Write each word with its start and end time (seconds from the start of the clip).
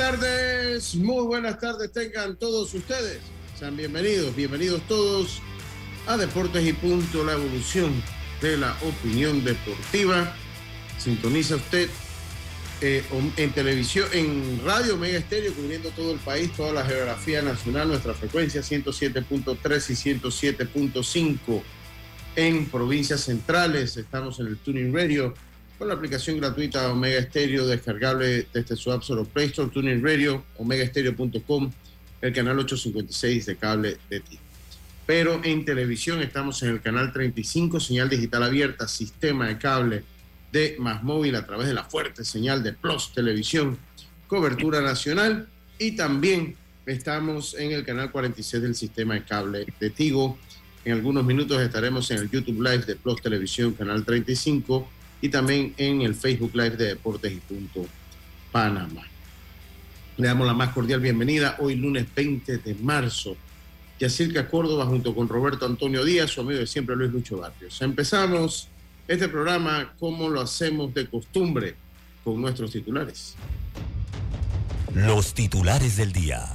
Tardes, 0.00 0.94
muy 0.94 1.26
buenas 1.26 1.60
tardes 1.60 1.92
tengan 1.92 2.34
todos 2.36 2.72
ustedes. 2.72 3.18
Sean 3.58 3.76
bienvenidos, 3.76 4.34
bienvenidos 4.34 4.80
todos 4.88 5.42
a 6.06 6.16
Deportes 6.16 6.66
y 6.66 6.72
Punto, 6.72 7.22
la 7.22 7.34
evolución 7.34 8.02
de 8.40 8.56
la 8.56 8.74
opinión 8.82 9.44
deportiva. 9.44 10.34
Sintoniza 10.96 11.56
usted 11.56 11.90
eh, 12.80 13.04
en 13.36 13.52
televisión, 13.52 14.08
en 14.14 14.62
radio 14.64 14.96
Mega 14.96 15.18
Estéreo, 15.18 15.52
cubriendo 15.52 15.90
todo 15.90 16.12
el 16.12 16.18
país, 16.20 16.50
toda 16.56 16.72
la 16.72 16.84
geografía 16.86 17.42
nacional, 17.42 17.88
nuestra 17.88 18.14
frecuencia 18.14 18.62
107.3 18.62 19.90
y 19.90 20.18
107.5 20.18 21.62
en 22.36 22.70
provincias 22.70 23.20
centrales. 23.20 23.98
Estamos 23.98 24.40
en 24.40 24.46
el 24.46 24.56
Tuning 24.56 24.94
Radio 24.94 25.34
con 25.80 25.88
la 25.88 25.94
aplicación 25.94 26.36
gratuita 26.36 26.92
Omega 26.92 27.22
Stereo 27.22 27.66
descargable 27.66 28.46
desde 28.52 28.76
su 28.76 28.92
App 28.92 29.00
Store 29.00 29.24
Play 29.24 29.46
Store, 29.46 29.70
Tuning 29.70 30.04
Radio, 30.04 30.44
omegastereo.com, 30.58 31.72
el 32.20 32.32
canal 32.34 32.58
856 32.58 33.46
de 33.46 33.56
cable 33.56 33.96
de 34.10 34.20
ti. 34.20 34.38
Pero 35.06 35.40
en 35.42 35.64
televisión 35.64 36.20
estamos 36.20 36.62
en 36.62 36.68
el 36.68 36.82
canal 36.82 37.14
35, 37.14 37.80
señal 37.80 38.10
digital 38.10 38.42
abierta, 38.42 38.86
sistema 38.86 39.48
de 39.48 39.56
cable 39.56 40.04
de 40.52 40.76
Más 40.78 41.02
Móvil 41.02 41.34
a 41.34 41.46
través 41.46 41.66
de 41.66 41.72
la 41.72 41.84
fuerte 41.84 42.26
señal 42.26 42.62
de 42.62 42.74
Plus 42.74 43.14
Televisión, 43.14 43.78
cobertura 44.26 44.82
nacional 44.82 45.48
y 45.78 45.92
también 45.92 46.56
estamos 46.84 47.54
en 47.54 47.72
el 47.72 47.86
canal 47.86 48.12
46 48.12 48.62
del 48.62 48.74
sistema 48.74 49.14
de 49.14 49.24
cable 49.24 49.66
de 49.80 49.88
Tigo. 49.88 50.36
En 50.84 50.92
algunos 50.92 51.24
minutos 51.24 51.58
estaremos 51.58 52.10
en 52.10 52.18
el 52.18 52.30
YouTube 52.30 52.60
Live 52.60 52.84
de 52.84 52.96
Plus 52.96 53.22
Televisión, 53.22 53.72
canal 53.72 54.04
35 54.04 54.99
y 55.20 55.28
también 55.28 55.74
en 55.76 56.02
el 56.02 56.14
Facebook 56.14 56.52
Live 56.54 56.76
de 56.76 56.86
Deportes 56.86 57.32
y 57.32 57.36
Punto 57.36 57.86
Panamá. 58.50 59.02
Le 60.16 60.26
damos 60.26 60.46
la 60.46 60.54
más 60.54 60.70
cordial 60.70 61.00
bienvenida 61.00 61.56
hoy 61.60 61.76
lunes 61.76 62.06
20 62.14 62.58
de 62.58 62.74
marzo. 62.74 63.36
Yacirca 63.98 64.48
Córdoba 64.48 64.86
junto 64.86 65.14
con 65.14 65.28
Roberto 65.28 65.66
Antonio 65.66 66.04
Díaz, 66.04 66.30
su 66.30 66.40
amigo 66.40 66.58
de 66.58 66.66
siempre 66.66 66.96
Luis 66.96 67.12
Lucho 67.12 67.38
Barrios. 67.38 67.80
Empezamos 67.82 68.68
este 69.06 69.28
programa 69.28 69.94
como 69.98 70.28
lo 70.28 70.40
hacemos 70.40 70.92
de 70.94 71.06
costumbre 71.06 71.74
con 72.24 72.40
nuestros 72.40 72.70
titulares. 72.70 73.34
Los 74.94 75.34
titulares 75.34 75.96
del 75.96 76.12
día. 76.12 76.46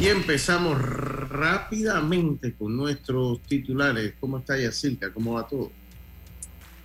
Y 0.00 0.06
empezamos 0.06 0.80
rápidamente 0.80 2.54
con 2.54 2.76
nuestros 2.76 3.42
titulares. 3.42 4.14
¿Cómo 4.20 4.38
está 4.38 4.56
Yacirca? 4.56 5.12
¿Cómo 5.12 5.34
va 5.34 5.46
todo? 5.46 5.72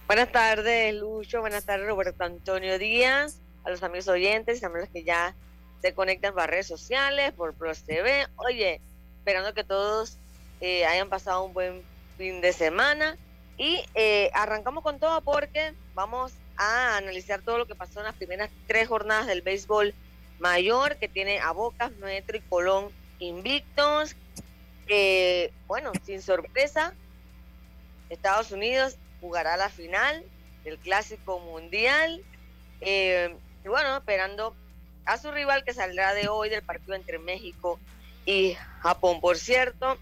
Buenas 0.05 0.31
tardes, 0.33 0.93
Lucho. 0.95 1.39
Buenas 1.39 1.65
tardes, 1.65 1.87
Roberto 1.87 2.25
Antonio 2.25 2.77
Díaz. 2.77 3.39
A 3.63 3.69
los 3.69 3.81
amigos 3.83 4.09
oyentes, 4.09 4.61
y 4.61 4.65
a 4.65 4.69
los 4.69 4.89
que 4.89 5.05
ya 5.05 5.33
se 5.81 5.93
conectan 5.93 6.33
por 6.33 6.49
redes 6.49 6.67
sociales, 6.67 7.31
por 7.31 7.53
Plus. 7.53 7.83
Oye, 8.35 8.81
esperando 9.19 9.53
que 9.53 9.63
todos 9.63 10.17
eh, 10.59 10.85
hayan 10.85 11.07
pasado 11.07 11.45
un 11.45 11.53
buen 11.53 11.81
fin 12.17 12.41
de 12.41 12.51
semana. 12.51 13.17
Y 13.57 13.81
eh, 13.95 14.29
arrancamos 14.33 14.83
con 14.83 14.99
todo 14.99 15.21
porque 15.21 15.73
vamos 15.93 16.33
a 16.57 16.97
analizar 16.97 17.41
todo 17.41 17.57
lo 17.57 17.65
que 17.65 17.75
pasó 17.75 17.99
en 17.99 18.05
las 18.05 18.15
primeras 18.15 18.49
tres 18.67 18.89
jornadas 18.89 19.25
del 19.25 19.41
béisbol 19.41 19.93
mayor, 20.37 20.97
que 20.97 21.07
tiene 21.07 21.39
a 21.39 21.51
Bocas, 21.51 21.91
Metro 21.93 22.35
y 22.35 22.41
Colón 22.41 22.89
invictos. 23.19 24.17
Eh, 24.87 25.53
bueno, 25.65 25.93
sin 26.05 26.21
sorpresa, 26.21 26.93
Estados 28.09 28.51
Unidos 28.51 28.97
jugará 29.23 29.55
la 29.55 29.69
final 29.69 30.21
del 30.65 30.77
Clásico 30.77 31.39
Mundial. 31.39 32.21
Eh, 32.81 33.33
y 33.63 33.67
bueno, 33.69 33.95
esperando 33.95 34.53
a 35.05 35.17
su 35.17 35.31
rival 35.31 35.63
que 35.63 35.73
saldrá 35.73 36.13
de 36.13 36.27
hoy 36.27 36.49
del 36.49 36.61
partido 36.61 36.93
entre 36.93 37.19
México 37.19 37.79
y 38.25 38.57
Japón. 38.81 39.21
Por 39.21 39.37
cierto, 39.37 39.97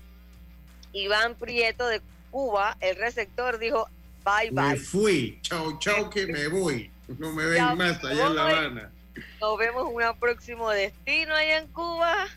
Iván 0.92 1.36
Prieto 1.36 1.88
de 1.88 2.02
Cuba, 2.32 2.76
el 2.80 2.96
receptor, 2.96 3.59
dijo 3.59 3.88
bye 4.26 4.50
bye. 4.50 4.70
Me 4.72 4.78
fui, 4.78 5.40
chao, 5.44 5.78
chao, 5.78 6.09
que 6.09 6.26
me 6.26 6.48
voy. 6.48 6.92
No 7.20 7.32
me 7.32 7.46
ven 7.46 7.78
más 7.78 8.03
allá 8.03 8.26
en 8.26 8.36
La 8.36 8.48
Habana. 8.48 8.92
Nos 9.40 9.58
vemos 9.59 9.88
en 9.88 10.09
un 10.09 10.20
próximo 10.20 10.72
destino 10.72 11.36
allá 11.36 11.59
en 11.59 11.68
Cuba 11.68 12.28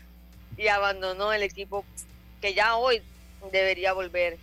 y 0.55 0.67
abandonó 0.67 1.33
el 1.33 1.41
equipo 1.41 1.83
que 2.41 2.53
ya 2.53 2.75
hoy 2.75 3.01
debería 3.51 3.93
volver 3.93 4.37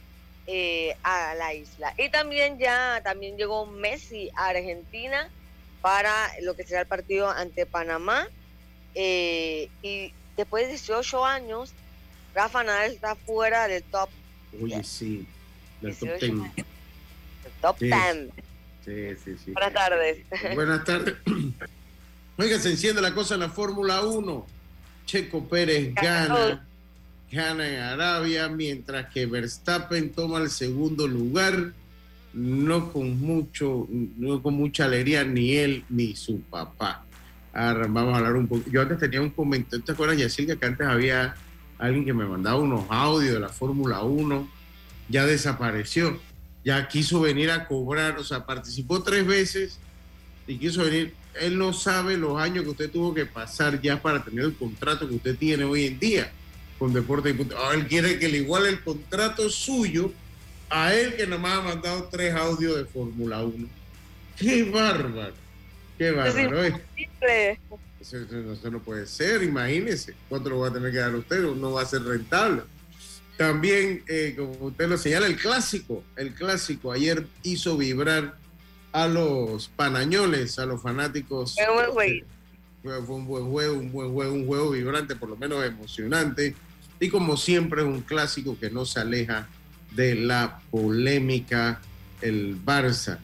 eh, 0.54 0.94
a 1.02 1.34
la 1.34 1.54
isla. 1.54 1.94
Y 1.96 2.10
también 2.10 2.58
ya 2.58 3.00
también 3.02 3.38
llegó 3.38 3.64
Messi 3.64 4.28
a 4.36 4.48
Argentina 4.48 5.30
para 5.80 6.12
lo 6.42 6.54
que 6.54 6.64
será 6.64 6.82
el 6.82 6.86
partido 6.86 7.30
ante 7.30 7.64
Panamá. 7.64 8.28
Eh, 8.94 9.70
y 9.82 10.12
después 10.36 10.64
de 10.64 10.72
18 10.72 11.24
años, 11.24 11.72
Rafa 12.34 12.62
Nadal 12.64 12.90
está 12.92 13.16
fuera 13.16 13.66
del 13.66 13.82
top. 13.84 14.10
Oye, 14.62 14.84
sí, 14.84 15.26
del 15.80 15.96
top 15.96 16.20
10. 16.20 16.22
El 16.22 17.52
top 17.62 17.78
10. 17.78 17.94
Sí, 18.84 19.16
sí, 19.24 19.36
sí. 19.42 19.52
Buenas 19.52 19.72
tardes. 19.72 20.18
Buenas 20.54 20.84
tardes. 20.84 21.14
Oiga, 22.36 22.58
se 22.58 22.72
enciende 22.72 23.00
la 23.00 23.14
cosa 23.14 23.34
en 23.34 23.40
la 23.40 23.48
Fórmula 23.48 24.02
1. 24.02 24.46
Checo 25.06 25.48
Pérez 25.48 25.94
gana, 25.94 26.66
en 27.32 27.80
Arabia, 27.80 28.48
mientras 28.48 29.06
que 29.12 29.24
Verstappen 29.24 30.12
toma 30.12 30.38
el 30.40 30.50
segundo 30.50 31.08
lugar, 31.08 31.72
no 32.34 32.92
con 32.92 33.18
mucho, 33.18 33.88
no 33.90 34.42
con 34.42 34.54
mucha 34.54 34.84
alegría, 34.84 35.24
ni 35.24 35.56
él 35.56 35.84
ni 35.88 36.14
su 36.14 36.40
papá. 36.42 37.04
Ahora 37.54 37.86
vamos 37.88 38.14
a 38.14 38.18
hablar 38.18 38.36
un 38.36 38.48
poco. 38.48 38.64
Yo 38.70 38.82
antes 38.82 38.98
tenía 38.98 39.22
un 39.22 39.30
comentario, 39.30 39.84
¿te 39.84 39.92
acuerdas, 39.92 40.18
Yacirca, 40.18 40.56
que 40.56 40.66
antes 40.66 40.86
había 40.86 41.34
alguien 41.78 42.04
que 42.04 42.12
me 42.12 42.26
mandaba 42.26 42.58
unos 42.58 42.84
audios 42.90 43.34
de 43.34 43.40
la 43.40 43.48
Fórmula 43.48 44.02
1? 44.02 44.48
Ya 45.08 45.26
desapareció, 45.26 46.20
ya 46.64 46.86
quiso 46.88 47.20
venir 47.20 47.50
a 47.50 47.66
cobrar, 47.66 48.18
o 48.18 48.24
sea, 48.24 48.44
participó 48.44 49.02
tres 49.02 49.26
veces 49.26 49.78
y 50.46 50.58
quiso 50.58 50.84
venir. 50.84 51.14
Él 51.40 51.56
no 51.56 51.72
sabe 51.72 52.18
los 52.18 52.38
años 52.38 52.64
que 52.64 52.70
usted 52.70 52.90
tuvo 52.90 53.14
que 53.14 53.24
pasar 53.24 53.80
ya 53.80 54.00
para 54.02 54.22
tener 54.22 54.44
el 54.44 54.54
contrato 54.54 55.08
que 55.08 55.14
usted 55.14 55.36
tiene 55.36 55.64
hoy 55.64 55.86
en 55.86 55.98
día 55.98 56.30
con 56.82 56.92
Deporte 56.92 57.30
y. 57.30 57.54
Ahora 57.54 57.76
él 57.76 57.86
quiere 57.86 58.18
que 58.18 58.28
le 58.28 58.38
iguale 58.38 58.68
el 58.68 58.80
contrato 58.82 59.48
suyo 59.48 60.12
a 60.68 60.92
él 60.92 61.14
que 61.14 61.28
nomás 61.28 61.58
ha 61.58 61.62
mandado 61.62 62.08
tres 62.10 62.34
audios 62.34 62.76
de 62.76 62.84
Fórmula 62.86 63.44
1. 63.44 63.68
¡Qué 64.36 64.64
bárbaro! 64.64 65.32
¡Qué 65.96 66.10
bárbaro! 66.10 66.64
Es. 66.64 66.74
Eso, 68.00 68.18
eso, 68.18 68.52
eso, 68.52 68.70
no 68.72 68.80
puede 68.80 69.06
ser, 69.06 69.44
imagínese. 69.44 70.14
¿Cuánto 70.28 70.50
lo 70.50 70.58
va 70.58 70.70
a 70.70 70.72
tener 70.72 70.90
que 70.90 70.98
dar 70.98 71.14
usted? 71.14 71.42
No 71.54 71.70
va 71.70 71.82
a 71.82 71.86
ser 71.86 72.02
rentable. 72.02 72.62
También, 73.36 74.02
eh, 74.08 74.34
como 74.36 74.66
usted 74.66 74.88
lo 74.88 74.98
señala, 74.98 75.28
el 75.28 75.36
clásico. 75.36 76.02
El 76.16 76.34
clásico 76.34 76.90
ayer 76.90 77.24
hizo 77.44 77.76
vibrar 77.76 78.38
a 78.90 79.06
los 79.06 79.68
panañoles, 79.68 80.58
a 80.58 80.66
los 80.66 80.82
fanáticos. 80.82 81.54
Fue 81.54 81.68
un 81.68 81.76
buen 81.76 81.90
juego. 81.92 82.26
Fue 82.82 83.16
un 83.16 83.26
buen 83.28 83.50
juego, 83.52 83.74
un 83.74 83.92
buen 83.92 84.12
juego, 84.12 84.34
un 84.34 84.46
juego 84.48 84.70
vibrante, 84.70 85.14
por 85.14 85.28
lo 85.28 85.36
menos 85.36 85.64
emocionante. 85.64 86.56
Y 87.02 87.08
como 87.08 87.36
siempre 87.36 87.82
es 87.82 87.88
un 87.88 88.02
clásico 88.02 88.56
que 88.60 88.70
no 88.70 88.86
se 88.86 89.00
aleja 89.00 89.48
de 89.90 90.14
la 90.14 90.60
polémica. 90.70 91.80
El 92.20 92.56
Barça 92.64 93.18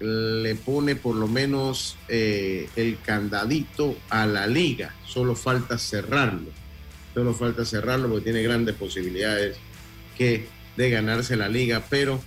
le 0.00 0.54
pone 0.54 0.96
por 0.96 1.14
lo 1.14 1.28
menos 1.28 1.98
eh, 2.08 2.70
el 2.74 2.98
candadito 3.04 3.98
a 4.08 4.24
la 4.24 4.46
liga. 4.46 4.94
Solo 5.06 5.36
falta 5.36 5.76
cerrarlo. 5.76 6.50
Solo 7.12 7.34
falta 7.34 7.66
cerrarlo 7.66 8.08
porque 8.08 8.24
tiene 8.24 8.42
grandes 8.42 8.74
posibilidades 8.76 9.58
que 10.16 10.46
de 10.78 10.88
ganarse 10.88 11.36
la 11.36 11.50
liga, 11.50 11.84
pero 11.90 12.22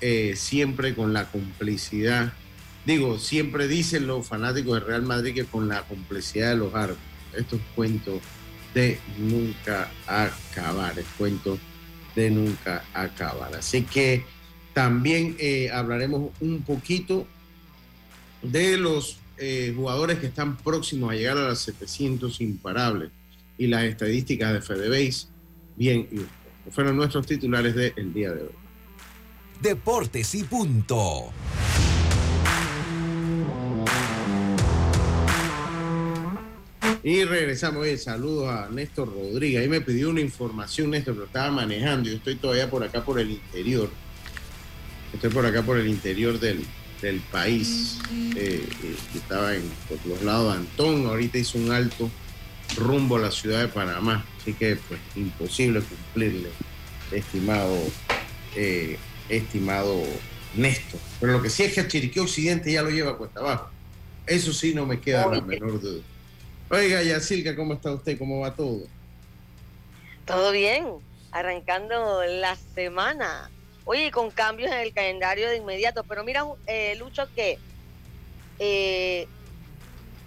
eh, 0.00 0.32
siempre 0.34 0.94
con 0.94 1.12
la 1.12 1.30
complicidad 1.30 2.32
digo, 2.86 3.18
siempre 3.18 3.68
dicen 3.68 4.06
los 4.06 4.26
fanáticos 4.26 4.80
de 4.80 4.86
Real 4.86 5.02
Madrid 5.02 5.34
que 5.34 5.44
con 5.44 5.68
la 5.68 5.82
complejidad 5.82 6.52
de 6.52 6.56
los 6.56 6.74
árbitros, 6.74 7.04
estos 7.36 7.60
cuentos 7.74 8.22
de 8.74 8.98
nunca 9.18 9.90
acabar, 10.06 10.98
es 10.98 11.06
cuento 11.16 11.58
de 12.14 12.30
nunca 12.30 12.84
acabar. 12.94 13.54
Así 13.54 13.82
que 13.82 14.24
también 14.74 15.36
eh, 15.38 15.70
hablaremos 15.70 16.30
un 16.40 16.62
poquito 16.62 17.26
de 18.42 18.76
los 18.76 19.18
eh, 19.38 19.72
jugadores 19.74 20.18
que 20.18 20.26
están 20.26 20.56
próximos 20.56 21.12
a 21.12 21.14
llegar 21.14 21.38
a 21.38 21.48
las 21.48 21.60
700 21.60 22.40
imparables 22.40 23.10
y 23.56 23.66
las 23.66 23.84
estadísticas 23.84 24.52
de 24.52 24.60
FedeBase. 24.60 25.28
Bien, 25.76 26.08
fueron 26.70 26.96
nuestros 26.96 27.26
titulares 27.26 27.74
del 27.74 28.12
día 28.12 28.32
de 28.32 28.42
hoy. 28.42 28.52
Deportes 29.60 30.34
y 30.34 30.44
punto. 30.44 31.32
Y 37.08 37.24
regresamos. 37.24 37.84
Oye, 37.84 37.96
saludos 37.96 38.50
a 38.50 38.68
Néstor 38.68 39.10
Rodríguez. 39.10 39.62
Ahí 39.62 39.68
me 39.68 39.80
pidió 39.80 40.10
una 40.10 40.20
información, 40.20 40.90
Néstor, 40.90 41.14
pero 41.14 41.24
estaba 41.24 41.50
manejando. 41.50 42.10
Yo 42.10 42.16
estoy 42.16 42.36
todavía 42.36 42.68
por 42.68 42.84
acá, 42.84 43.02
por 43.02 43.18
el 43.18 43.30
interior. 43.30 43.88
Estoy 45.14 45.30
por 45.30 45.46
acá, 45.46 45.62
por 45.62 45.78
el 45.78 45.88
interior 45.88 46.38
del, 46.38 46.62
del 47.00 47.20
país. 47.20 47.98
Eh, 48.36 48.62
eh, 48.82 48.96
estaba 49.14 49.54
en, 49.54 49.62
por 49.88 50.04
los 50.04 50.20
lados 50.20 50.52
de 50.52 50.58
Antón. 50.58 51.06
Ahorita 51.06 51.38
hizo 51.38 51.56
un 51.56 51.72
alto 51.72 52.10
rumbo 52.76 53.16
a 53.16 53.20
la 53.20 53.30
ciudad 53.30 53.62
de 53.62 53.68
Panamá. 53.68 54.26
Así 54.42 54.52
que, 54.52 54.76
pues, 54.76 55.00
imposible 55.16 55.80
cumplirle, 55.80 56.50
estimado, 57.10 57.74
eh, 58.54 58.98
estimado 59.30 59.98
Néstor. 60.54 61.00
Pero 61.20 61.32
lo 61.32 61.40
que 61.40 61.48
sí 61.48 61.62
es 61.62 61.72
que 61.72 61.80
a 61.80 61.88
Chiriquí 61.88 62.18
Occidente 62.18 62.70
ya 62.70 62.82
lo 62.82 62.90
lleva 62.90 63.16
cuesta 63.16 63.40
abajo. 63.40 63.70
Eso 64.26 64.52
sí, 64.52 64.74
no 64.74 64.84
me 64.84 65.00
queda 65.00 65.26
la 65.26 65.40
menor 65.40 65.80
duda. 65.80 66.02
Oiga, 66.70 67.02
Yacilca, 67.02 67.56
¿cómo 67.56 67.74
está 67.74 67.92
usted? 67.92 68.18
¿Cómo 68.18 68.40
va 68.40 68.54
todo? 68.54 68.80
Todo 70.26 70.52
bien, 70.52 70.86
arrancando 71.32 72.22
la 72.24 72.56
semana. 72.74 73.50
Oye, 73.84 74.10
con 74.10 74.30
cambios 74.30 74.70
en 74.70 74.80
el 74.80 74.92
calendario 74.92 75.48
de 75.48 75.56
inmediato, 75.56 76.04
pero 76.04 76.24
mira, 76.24 76.44
eh, 76.66 76.94
Lucho, 76.96 77.26
que 77.34 77.58
eh, 78.58 79.26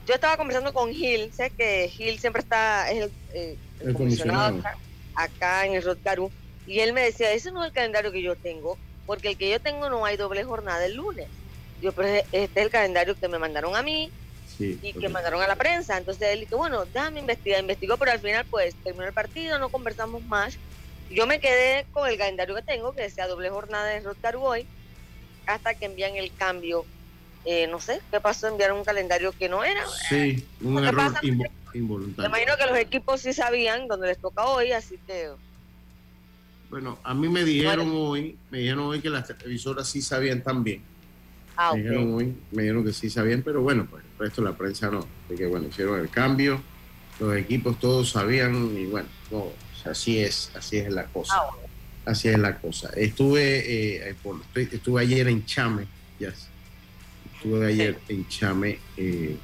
yo 0.07 0.15
estaba 0.15 0.35
conversando 0.37 0.73
con 0.73 0.91
Gil, 0.91 1.31
sé 1.31 1.51
que 1.51 1.87
Gil 1.89 2.19
siempre 2.19 2.41
está, 2.41 2.89
es 2.89 3.03
el, 3.03 3.11
eh, 3.35 3.57
comisionado 3.93 4.57
acá, 4.57 4.77
acá, 5.13 5.65
en 5.67 5.75
el 5.75 5.83
Rotcaru, 5.83 6.31
y 6.65 6.79
él 6.79 6.93
me 6.93 7.01
decía, 7.01 7.31
ese 7.33 7.51
no 7.51 7.63
es 7.63 7.67
el 7.67 7.73
calendario 7.73 8.11
que 8.11 8.23
yo 8.23 8.35
tengo, 8.35 8.79
porque 9.05 9.29
el 9.29 9.37
que 9.37 9.51
yo 9.51 9.59
tengo 9.59 9.91
no 9.91 10.05
hay 10.05 10.17
doble 10.17 10.43
jornada 10.43 10.83
el 10.85 10.95
lunes. 10.95 11.27
Yo, 11.83 11.91
pero 11.91 12.07
este 12.07 12.27
es 12.31 12.49
el 12.55 12.71
calendario 12.71 13.15
que 13.15 13.27
me 13.27 13.37
mandaron 13.37 13.75
a 13.75 13.83
mí, 13.83 14.11
y 14.59 14.93
que 14.93 15.09
mandaron 15.09 15.41
a 15.41 15.47
la 15.47 15.55
prensa. 15.55 15.97
Entonces 15.97 16.29
él 16.29 16.41
dijo, 16.41 16.57
bueno, 16.57 16.85
déjame 16.85 17.19
investigar, 17.19 17.59
investigó, 17.59 17.97
pero 17.97 18.11
al 18.11 18.19
final 18.19 18.45
pues 18.49 18.75
terminó 18.83 19.05
el 19.05 19.13
partido, 19.13 19.59
no 19.59 19.69
conversamos 19.69 20.23
más. 20.23 20.57
Yo 21.09 21.27
me 21.27 21.39
quedé 21.39 21.85
con 21.91 22.09
el 22.09 22.17
calendario 22.17 22.55
que 22.55 22.61
tengo, 22.61 22.93
que 22.93 23.03
decía 23.03 23.27
doble 23.27 23.49
jornada 23.49 23.85
de 23.85 23.99
Rotaru 23.99 24.41
hoy, 24.41 24.65
hasta 25.45 25.73
que 25.73 25.85
envían 25.85 26.15
el 26.15 26.33
cambio. 26.35 26.85
Eh, 27.43 27.67
no 27.67 27.79
sé, 27.79 28.01
¿qué 28.11 28.19
pasó? 28.19 28.47
Enviaron 28.47 28.77
un 28.77 28.85
calendario 28.85 29.31
que 29.31 29.49
no 29.49 29.63
era. 29.63 29.83
Sí, 30.09 30.45
un 30.61 30.83
error 30.83 31.11
involuntario. 31.73 32.29
Me 32.29 32.37
imagino 32.37 32.57
que 32.57 32.65
los 32.67 32.77
equipos 32.77 33.21
sí 33.21 33.33
sabían 33.33 33.87
dónde 33.87 34.07
les 34.07 34.19
toca 34.19 34.45
hoy, 34.45 34.71
así 34.71 34.99
que... 35.07 35.29
Bueno, 36.69 36.99
a 37.03 37.13
mí 37.13 37.27
me 37.27 37.43
dijeron 37.43 37.91
hoy, 37.93 38.37
me 38.49 38.59
dijeron 38.59 38.85
hoy 38.85 39.01
que 39.01 39.09
las 39.09 39.27
televisoras 39.27 39.89
sí 39.89 40.01
sabían 40.01 40.41
también 40.41 40.81
Ah, 41.57 41.73
me, 41.75 41.81
dijeron 42.63 42.83
que 42.83 42.93
sí 42.93 43.09
sabían, 43.09 43.43
pero 43.43 43.61
bueno, 43.61 43.85
pues 43.89 44.03
resto 44.21 44.41
de 44.41 44.49
la 44.49 44.57
prensa 44.57 44.89
no. 44.89 45.05
Así 45.25 45.35
que 45.35 45.47
bueno, 45.47 45.67
hicieron 45.67 45.99
el 45.99 46.09
cambio, 46.09 46.61
los 47.19 47.35
equipos 47.35 47.79
todos 47.79 48.11
sabían 48.11 48.75
y 48.77 48.85
bueno, 48.85 49.07
así 49.85 50.19
es, 50.19 50.51
así 50.55 50.77
es 50.77 50.91
la 50.91 51.05
cosa. 51.05 51.35
Ah, 51.35 51.49
así 52.05 52.29
es 52.29 52.39
la 52.39 52.57
cosa. 52.59 52.89
Estuve, 52.95 53.59
eh, 53.59 54.15
eh, 54.55 54.69
estuve 54.71 55.01
ayer 55.01 55.27
en 55.27 55.45
Chame, 55.45 55.87
ya. 56.19 56.33
Estuve 57.35 57.65
ayer 57.67 57.99
en 58.07 58.27
Chame. 58.27 58.79
Eh, 58.97 59.37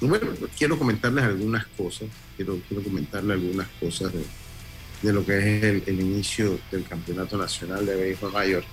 bueno, 0.00 0.28
quiero 0.56 0.78
comentarles 0.78 1.24
algunas 1.24 1.66
cosas. 1.66 2.08
Quiero, 2.36 2.60
quiero 2.68 2.82
comentarles 2.82 3.32
algunas 3.32 3.68
cosas 3.80 4.12
de, 5.02 5.12
lo 5.12 5.24
que 5.24 5.38
es 5.38 5.62
el, 5.64 5.82
el, 5.86 6.00
inicio 6.00 6.58
del 6.70 6.84
Campeonato 6.84 7.36
Nacional 7.36 7.84
de 7.84 7.96
Béisbol 7.96 8.32
Mayor. 8.32 8.64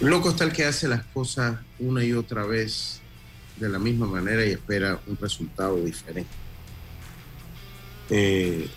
Loco 0.00 0.30
está 0.30 0.44
el 0.44 0.52
que 0.52 0.64
hace 0.64 0.88
las 0.88 1.04
cosas 1.04 1.58
una 1.78 2.04
y 2.04 2.12
otra 2.12 2.44
vez 2.44 3.00
de 3.56 3.68
la 3.68 3.78
misma 3.78 4.06
manera 4.06 4.44
y 4.44 4.50
espera 4.50 5.00
un 5.06 5.16
resultado 5.16 5.76
diferente. 5.76 6.30
Eh, 8.10 8.68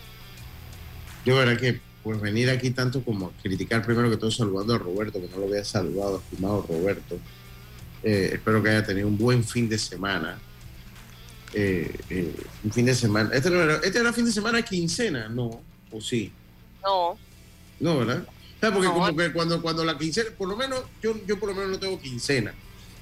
yo 1.25 1.35
verdad 1.35 1.57
que 1.57 1.81
pues 2.03 2.21
venir 2.21 2.49
aquí 2.49 2.71
tanto 2.71 3.03
como 3.03 3.27
a 3.27 3.31
criticar 3.41 3.83
primero 3.83 4.09
que 4.09 4.17
todo 4.17 4.31
saludando 4.31 4.75
a 4.75 4.77
Roberto, 4.77 5.19
que 5.19 5.27
no 5.27 5.37
lo 5.37 5.45
había 5.47 5.65
saludado, 5.65 6.19
estimado 6.19 6.65
Roberto. 6.67 7.19
Eh, 8.03 8.29
espero 8.33 8.61
que 8.63 8.69
haya 8.69 8.85
tenido 8.85 9.07
un 9.07 9.17
buen 9.17 9.43
fin 9.43 9.67
de 9.67 9.77
semana. 9.77 10.39
Eh, 11.53 12.35
un 12.63 12.71
fin 12.71 12.85
de 12.85 12.95
semana. 12.95 13.31
Este, 13.33 13.49
era, 13.49 13.75
este 13.77 13.99
era 13.99 14.13
fin 14.13 14.25
de 14.25 14.31
semana 14.31 14.61
quincena, 14.61 15.27
¿no? 15.27 15.61
¿O 15.91 15.99
sí? 15.99 16.31
No. 16.83 17.17
No, 17.79 17.97
¿verdad? 17.99 18.25
Porque 18.59 18.87
como 18.87 19.15
que 19.15 19.31
cuando, 19.31 19.61
cuando 19.61 19.85
la 19.85 19.97
quincena, 19.97 20.29
por 20.37 20.49
lo 20.49 20.55
menos, 20.55 20.83
yo, 21.01 21.15
yo 21.25 21.39
por 21.39 21.49
lo 21.49 21.55
menos 21.55 21.71
no 21.71 21.79
tengo 21.79 21.99
quincena. 21.99 22.53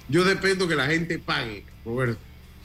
Yo 0.09 0.23
dependo 0.23 0.67
que 0.67 0.75
la 0.75 0.87
gente 0.87 1.17
pague, 1.17 1.65
Roberto. 1.83 2.19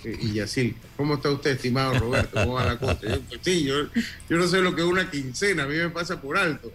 Eh, 0.04 0.18
y 0.20 0.40
así, 0.40 0.74
¿cómo 0.96 1.14
está 1.14 1.30
usted, 1.30 1.52
estimado 1.52 1.94
Roberto? 1.98 2.30
¿Cómo 2.32 2.54
va 2.54 2.64
la 2.64 2.78
cosa? 2.78 3.00
Yo, 3.02 3.20
pues, 3.22 3.40
sí, 3.42 3.64
yo, 3.64 3.86
yo 4.28 4.36
no 4.36 4.46
sé 4.46 4.60
lo 4.60 4.74
que 4.74 4.82
es 4.82 4.88
una 4.88 5.10
quincena, 5.10 5.64
a 5.64 5.66
mí 5.66 5.76
me 5.76 5.90
pasa 5.90 6.20
por 6.20 6.36
alto. 6.36 6.72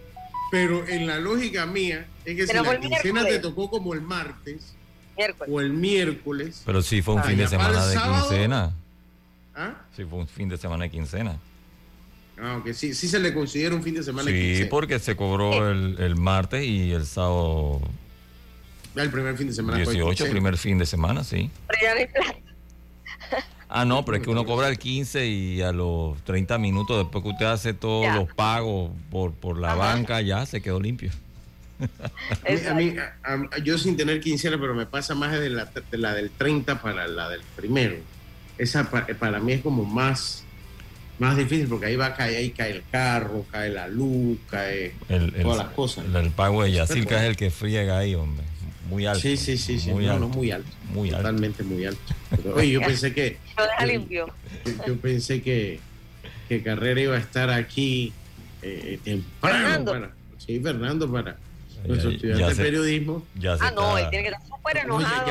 Pero 0.50 0.86
en 0.86 1.06
la 1.06 1.18
lógica 1.18 1.66
mía, 1.66 2.06
es 2.24 2.36
que 2.36 2.46
si 2.46 2.52
la 2.54 2.80
quincena 2.80 3.24
te 3.24 3.38
tocó 3.40 3.68
como 3.68 3.94
el 3.94 4.00
martes 4.00 4.74
o 5.48 5.60
el 5.60 5.70
miércoles. 5.70 6.62
Pero 6.64 6.82
sí 6.82 7.02
fue 7.02 7.14
un 7.14 7.24
fin 7.24 7.36
de 7.36 7.48
semana 7.48 7.86
de 7.86 7.96
quincena. 7.96 8.74
¿Ah? 9.54 9.74
Sí 9.96 10.04
fue 10.04 10.18
un 10.18 10.28
fin 10.28 10.48
de 10.48 10.56
semana 10.56 10.84
de 10.84 10.90
quincena. 10.90 11.38
Ah, 12.38 12.62
sí, 12.74 12.94
sí 12.94 13.08
se 13.08 13.18
le 13.18 13.32
considera 13.32 13.74
un 13.74 13.82
fin 13.82 13.94
de 13.94 14.02
semana. 14.02 14.30
Sí, 14.30 14.66
porque 14.68 14.98
se 14.98 15.16
cobró 15.16 15.70
el, 15.70 15.96
el, 15.98 16.16
martes 16.16 16.64
y 16.64 16.92
el 16.92 17.06
sábado. 17.06 17.80
El 18.94 19.10
primer 19.10 19.36
fin 19.36 19.46
de 19.48 19.54
semana. 19.54 19.78
18, 19.78 20.26
primer 20.30 20.56
fin 20.56 20.78
de 20.78 20.86
semana, 20.86 21.24
sí. 21.24 21.50
Ah, 23.68 23.84
no, 23.84 24.04
pero 24.04 24.18
es 24.18 24.22
que 24.22 24.30
uno 24.30 24.44
cobra 24.44 24.68
el 24.68 24.78
15 24.78 25.26
y 25.26 25.60
a 25.60 25.72
los 25.72 26.22
30 26.24 26.56
minutos 26.58 26.98
después 26.98 27.24
que 27.24 27.30
usted 27.30 27.46
hace 27.46 27.74
todos 27.74 28.14
los 28.14 28.32
pagos 28.32 28.92
por, 29.10 29.32
por 29.32 29.58
la 29.58 29.74
banca, 29.74 30.20
ya 30.20 30.46
se 30.46 30.62
quedó 30.62 30.80
limpio. 30.80 31.10
a 32.70 32.74
mí, 32.74 32.94
yo 33.64 33.76
sin 33.76 33.96
tener 33.96 34.20
quincena, 34.20 34.58
pero 34.58 34.74
me 34.74 34.86
pasa 34.86 35.14
más 35.14 35.32
de 35.32 35.50
la, 35.50 35.64
de 35.64 35.98
la 35.98 36.14
del 36.14 36.30
30 36.30 36.80
para 36.80 37.08
la 37.08 37.28
del 37.28 37.42
primero. 37.56 37.96
Esa 38.56 38.88
para 38.88 39.40
mí 39.40 39.54
es 39.54 39.62
como 39.62 39.84
más 39.84 40.45
más 41.18 41.36
difícil 41.36 41.66
porque 41.68 41.86
ahí 41.86 41.96
va 41.96 42.06
a 42.06 42.14
caer, 42.14 42.36
ahí 42.36 42.50
cae 42.50 42.72
el 42.72 42.82
carro, 42.90 43.44
cae 43.50 43.70
la 43.70 43.88
luz, 43.88 44.38
cae 44.50 44.94
todas 45.42 45.58
las 45.58 45.68
cosas. 45.68 46.04
El, 46.14 46.30
pago 46.30 46.62
de 46.62 46.72
Yacirca 46.72 47.22
es 47.22 47.30
el 47.30 47.36
que 47.36 47.50
friega 47.50 47.98
ahí, 47.98 48.14
hombre. 48.14 48.44
Muy 48.88 49.06
alto. 49.06 49.20
Sí, 49.20 49.36
sí, 49.36 49.56
sí, 49.56 49.80
sí. 49.80 49.90
Muy, 49.90 50.06
alto. 50.06 50.28
muy 50.28 50.50
alto. 50.50 50.68
Muy 50.92 51.10
Totalmente 51.10 51.62
muy 51.64 51.86
alto. 51.86 52.00
oye, 52.54 52.70
yo 52.70 52.80
pensé 52.80 53.12
que. 53.12 53.38
limpio. 53.86 54.28
Yo, 54.86 54.96
pensé 54.96 55.42
que, 55.42 55.80
que 56.48 56.62
Carrera 56.62 57.00
iba 57.00 57.16
a 57.16 57.18
estar 57.18 57.50
aquí 57.50 58.12
eh, 58.62 59.00
temprano. 59.02 59.58
Fernando. 59.58 59.92
Para, 59.92 60.10
sí, 60.38 60.60
Fernando, 60.60 61.10
para 61.10 61.36
nuestro 61.84 62.10
estudiante 62.10 62.44
de 62.44 62.54
periodismo. 62.54 63.26
ah, 63.60 63.72
no, 63.74 63.98
él 63.98 64.08
tiene 64.10 64.28
que 64.28 64.34
estar 64.34 64.46
súper 64.46 64.76
enojado. 64.78 65.26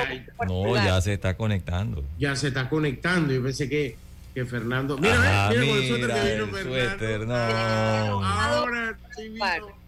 no, 0.48 0.75
ya 0.75 1.00
se 1.01 1.13
está 1.13 1.38
conectando. 1.38 2.04
Ya 2.20 2.36
se 2.36 2.50
está 2.50 2.70
conectando. 2.70 3.34
Yo 3.34 3.44
pensé 3.44 3.70
que 3.70 3.96
que 4.36 4.46
Fernando. 4.46 4.98
Mira, 4.98 5.50
mira, 5.50 5.65
con 5.65 5.77
el 5.77 5.88
suéter 5.88 6.13
que 6.13 6.36
vino 6.36 6.48
Fernando. 6.98 8.20
no. 8.20 8.25
Ahora 8.25 9.00
sí 9.15 9.30
vino. 9.30 9.86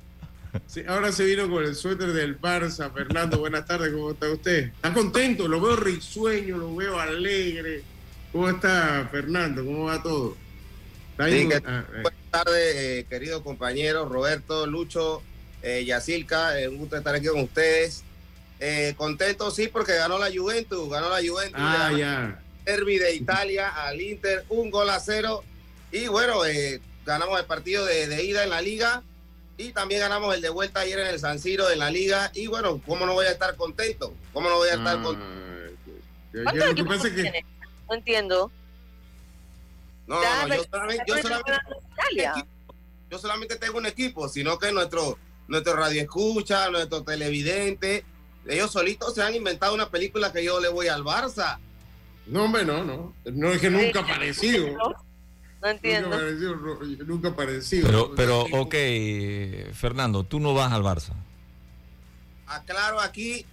Sí, 0.65 0.83
ahora 0.87 1.11
se 1.11 1.25
vino 1.25 1.49
con 1.49 1.65
el 1.65 1.75
suéter 1.75 2.13
del 2.13 2.39
Barça. 2.39 2.91
Fernando, 2.91 3.39
buenas 3.39 3.65
tardes, 3.65 3.91
¿cómo 3.91 4.11
está 4.11 4.31
usted? 4.31 4.67
¿Está 4.67 4.93
contento? 4.93 5.49
Lo 5.49 5.59
veo 5.59 5.75
risueño, 5.75 6.57
lo 6.57 6.75
veo 6.75 6.97
alegre. 6.97 7.83
¿Cómo 8.31 8.49
está 8.49 9.07
Fernando? 9.11 9.65
¿Cómo 9.65 9.83
va 9.85 10.01
todo? 10.01 10.37
Ah, 11.19 11.29
eh. 11.29 11.45
buenas 11.45 12.13
tardes, 12.31 12.75
eh, 12.75 13.05
queridos 13.09 13.41
compañeros, 13.41 14.09
Roberto, 14.09 14.65
Lucho, 14.65 15.21
eh, 15.61 15.83
Yacilca, 15.83 16.59
eh, 16.59 16.69
un 16.69 16.77
gusto 16.77 16.95
estar 16.95 17.13
aquí 17.13 17.27
con 17.27 17.41
ustedes. 17.41 18.03
contento, 18.95 19.51
sí, 19.51 19.67
porque 19.67 19.95
ganó 19.95 20.17
la 20.17 20.29
Juventus, 20.33 20.89
ganó 20.89 21.09
la 21.09 21.19
Juventus. 21.27 21.59
Ah, 21.59 21.91
ya 21.91 22.39
derby 22.67 22.97
de 22.99 23.15
Italia 23.15 23.69
al 23.69 23.99
Inter, 23.99 24.45
un 24.49 24.69
gol 24.69 24.89
a 24.89 24.99
cero. 24.99 25.43
Y 25.91 26.07
bueno, 26.07 26.45
eh, 26.45 26.81
ganamos 27.05 27.39
el 27.39 27.45
partido 27.45 27.85
de, 27.85 28.23
ida 28.23 28.43
en 28.43 28.49
la 28.49 28.61
liga. 28.61 29.03
Y 29.57 29.71
también 29.71 30.01
ganamos 30.01 30.35
el 30.35 30.41
de 30.41 30.49
vuelta 30.49 30.81
ayer 30.81 30.99
en 30.99 31.07
el 31.07 31.19
San 31.19 31.39
Siro 31.39 31.67
de 31.67 31.77
la 31.77 31.89
liga. 31.89 32.29
Y 32.35 32.47
bueno, 32.47 32.79
¿cómo 32.85 33.05
no 33.05 33.13
voy 33.13 33.25
a 33.25 33.31
estar 33.31 33.55
contento? 33.55 34.13
¿Cómo 34.33 34.49
no 34.49 34.57
voy 34.57 34.69
a 34.69 34.73
estar 34.73 34.97
Ah, 34.99 35.01
contento? 35.01 35.33
yo- 36.33 36.85
¿Cuántos 36.85 37.09
que? 37.09 37.43
No 37.89 37.95
entiendo. 37.95 38.51
No, 40.05 40.21
Ya, 40.21 40.41
no, 40.43 40.47
no, 40.49 40.55
yo 40.55 40.63
solamente, 40.69 41.03
yo 41.07 41.17
solamente 41.17 41.51
yo 43.09 43.19
solamente 43.19 43.55
tengo 43.55 43.77
un 43.77 43.85
equipo, 43.85 44.27
sino 44.27 44.59
que 44.59 44.71
nuestro, 44.73 45.17
nuestro 45.47 45.75
radio 45.77 46.01
escucha, 46.01 46.69
nuestro 46.69 47.03
televidente, 47.03 48.03
ellos 48.45 48.71
solitos 48.71 49.15
se 49.15 49.21
han 49.23 49.33
inventado 49.33 49.73
una 49.73 49.89
película 49.89 50.31
que 50.33 50.43
yo 50.43 50.59
le 50.59 50.67
voy 50.67 50.87
al 50.89 51.03
Barça. 51.03 51.57
No, 52.27 52.43
hombre, 52.45 52.65
no, 52.65 52.83
no. 52.83 53.13
No 53.25 53.51
es 53.51 53.59
que 53.61 53.69
nunca 53.69 53.99
ha 53.99 54.03
aparecido. 54.03 54.67
No, 55.59 55.69
no 55.69 55.69
entiendo. 55.69 56.09
Nunca 57.07 57.29
no, 57.29 57.33
aparecido. 57.33 57.87
Pero, 57.87 58.13
pero, 58.15 58.41
ok, 58.41 58.75
Fernando, 59.73 60.23
tú 60.23 60.39
no 60.39 60.53
vas 60.53 60.71
al 60.71 60.83
Barça. 60.83 61.13
Aclaro 62.45 62.99
aquí 62.99 63.43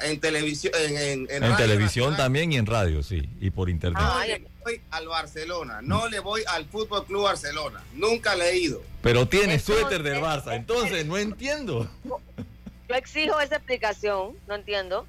en 0.00 0.18
televisión, 0.20 0.72
en, 0.74 0.96
en, 0.96 1.20
en 1.30 1.30
En 1.30 1.42
Radio 1.42 1.56
televisión 1.56 2.16
también 2.16 2.50
y 2.52 2.56
en 2.56 2.66
radio, 2.66 3.02
sí, 3.02 3.28
y 3.40 3.50
por 3.50 3.68
internet. 3.70 4.00
No 4.02 4.08
Ah, 4.12 4.26
le 4.26 4.42
voy 4.64 4.80
al 4.90 5.06
Barcelona, 5.08 5.80
no 5.82 6.08
le 6.08 6.18
voy 6.20 6.42
al 6.48 6.64
Fútbol 6.64 7.04
Club 7.04 7.24
Barcelona, 7.24 7.82
nunca 7.94 8.34
le 8.34 8.50
he 8.50 8.58
ido. 8.58 8.82
Pero 9.02 9.28
tienes 9.28 9.60
Entonces- 9.60 9.82
suéter 9.82 10.02
del 10.02 10.20
Barça, 10.22 10.56
entonces 10.56 11.06
no 11.06 11.16
entiendo. 11.18 11.88
Yo 12.04 12.94
exijo 12.94 13.38
esa 13.40 13.56
explicación. 13.56 14.36
No 14.48 14.54
entiendo. 14.54 15.06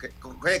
¿Qué, 0.00 0.10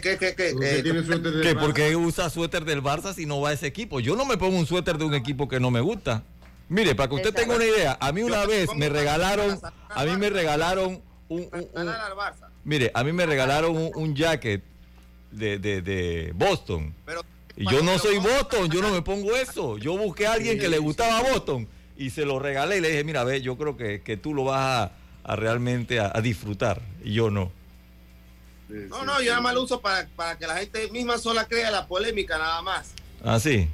qué, 0.00 0.18
qué, 0.18 0.34
qué, 0.34 0.78
eh, 0.78 0.82
tiene 0.82 1.04
suerte 1.04 1.30
de 1.30 1.42
¿Que 1.42 1.54
Barça. 1.54 1.60
por 1.60 1.74
qué 1.74 1.94
usa 1.94 2.28
suéter 2.28 2.64
del 2.64 2.82
Barça 2.82 3.14
si 3.14 3.24
no 3.24 3.40
va 3.40 3.50
a 3.50 3.52
ese 3.52 3.66
equipo? 3.66 4.00
Yo 4.00 4.16
no 4.16 4.24
me 4.24 4.36
pongo 4.36 4.58
un 4.58 4.66
suéter 4.66 4.98
de 4.98 5.04
un 5.04 5.14
equipo 5.14 5.48
que 5.48 5.60
no 5.60 5.70
me 5.70 5.80
gusta. 5.80 6.24
Mire, 6.68 6.94
para 6.94 7.08
que 7.08 7.14
usted 7.14 7.32
tenga 7.32 7.54
una 7.54 7.64
idea, 7.64 7.96
a 8.00 8.12
mí 8.12 8.22
una 8.22 8.44
vez 8.44 8.68
me 8.74 8.88
regalaron, 8.88 9.58
a 9.88 10.04
mí 10.04 10.16
me 10.16 10.28
regalaron 10.28 11.00
un, 11.28 11.48
mire, 12.64 12.90
a 12.94 13.04
mí 13.04 13.12
me 13.12 13.24
regalaron 13.26 13.76
un, 13.76 13.90
un 13.94 14.14
jacket 14.14 14.62
de, 15.30 15.58
de, 15.58 15.82
de 15.82 16.32
Boston. 16.34 16.94
Y 17.56 17.64
yo 17.70 17.82
no 17.82 17.98
soy 17.98 18.18
Boston, 18.18 18.70
yo 18.70 18.82
no 18.82 18.90
me 18.90 19.02
pongo 19.02 19.34
eso. 19.36 19.78
Yo 19.78 19.96
busqué 19.96 20.26
a 20.26 20.32
alguien 20.34 20.58
que 20.58 20.68
le 20.68 20.78
gustaba 20.78 21.22
Boston 21.22 21.66
y 21.96 22.10
se 22.10 22.24
lo 22.24 22.38
regalé 22.38 22.78
y 22.78 22.80
le 22.80 22.90
dije, 22.90 23.04
mira, 23.04 23.24
ve, 23.24 23.40
yo 23.40 23.56
creo 23.56 23.76
que, 23.76 24.02
que 24.02 24.16
tú 24.16 24.34
lo 24.34 24.44
vas 24.44 24.60
a, 24.60 24.92
a 25.24 25.36
realmente 25.36 26.00
a, 26.00 26.12
a 26.14 26.20
disfrutar 26.20 26.80
y 27.02 27.12
yo 27.14 27.30
no. 27.30 27.50
Sí, 28.68 28.74
No, 28.88 29.00
sí, 29.00 29.06
no, 29.06 29.18
sí. 29.18 29.24
yo 29.24 29.30
nada 29.32 29.40
más 29.42 29.54
lo 29.54 29.62
uso 29.62 29.80
para, 29.80 30.06
para 30.14 30.38
que 30.38 30.46
la 30.46 30.56
gente 30.58 30.88
misma 30.90 31.18
sola 31.18 31.46
crea 31.46 31.70
la 31.70 31.86
polémica, 31.86 32.36
nada 32.38 32.60
más. 32.62 32.92
Ah, 33.24 33.40
sí. 33.40 33.68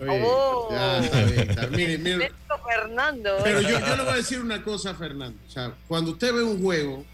Oye, 0.00 0.22
Oh. 0.24 0.68
ya, 0.70 0.98
está 1.04 1.22
bien, 1.24 1.50
está- 1.50 1.66
mire, 1.68 1.98
mire, 1.98 2.16
Beto 2.18 2.58
Fernando. 2.66 3.30
Pero 3.44 3.60
yo, 3.60 3.78
yo 3.80 3.96
le 3.96 4.02
voy 4.02 4.12
a 4.12 4.16
decir 4.16 4.40
una 4.40 4.62
cosa, 4.62 4.94
Fernando. 4.94 5.38
O 5.46 5.50
sea, 5.50 5.74
cuando 5.88 6.12
usted 6.12 6.32
ve 6.32 6.42
un 6.42 6.60
juego, 6.62 7.04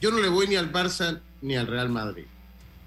yo 0.00 0.10
no 0.10 0.18
le 0.18 0.28
voy 0.28 0.46
ni 0.48 0.56
al 0.56 0.70
Barça 0.72 1.20
ni 1.42 1.56
al 1.56 1.66
Real 1.66 1.88
Madrid. 1.90 2.24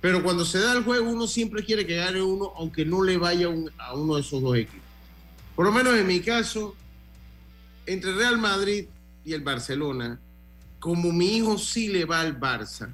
Pero 0.01 0.21
cuando 0.23 0.43
se 0.43 0.59
da 0.59 0.73
el 0.73 0.83
juego, 0.83 1.09
uno 1.09 1.27
siempre 1.27 1.63
quiere 1.63 1.85
que 1.85 1.95
gane 1.95 2.21
uno, 2.21 2.51
aunque 2.57 2.83
no 2.85 3.03
le 3.03 3.17
vaya 3.17 3.47
un- 3.47 3.71
a 3.77 3.93
uno 3.95 4.15
de 4.15 4.21
esos 4.21 4.41
dos 4.41 4.55
equipos. 4.57 4.81
Por 5.55 5.65
lo 5.65 5.71
menos 5.71 5.93
en 5.95 6.05
mi 6.07 6.19
caso, 6.19 6.75
entre 7.85 8.13
Real 8.13 8.37
Madrid 8.37 8.87
y 9.23 9.33
el 9.33 9.41
Barcelona, 9.41 10.19
como 10.79 11.11
mi 11.13 11.37
hijo 11.37 11.57
sí 11.57 11.87
le 11.89 12.05
va 12.05 12.21
al 12.21 12.39
Barça, 12.39 12.89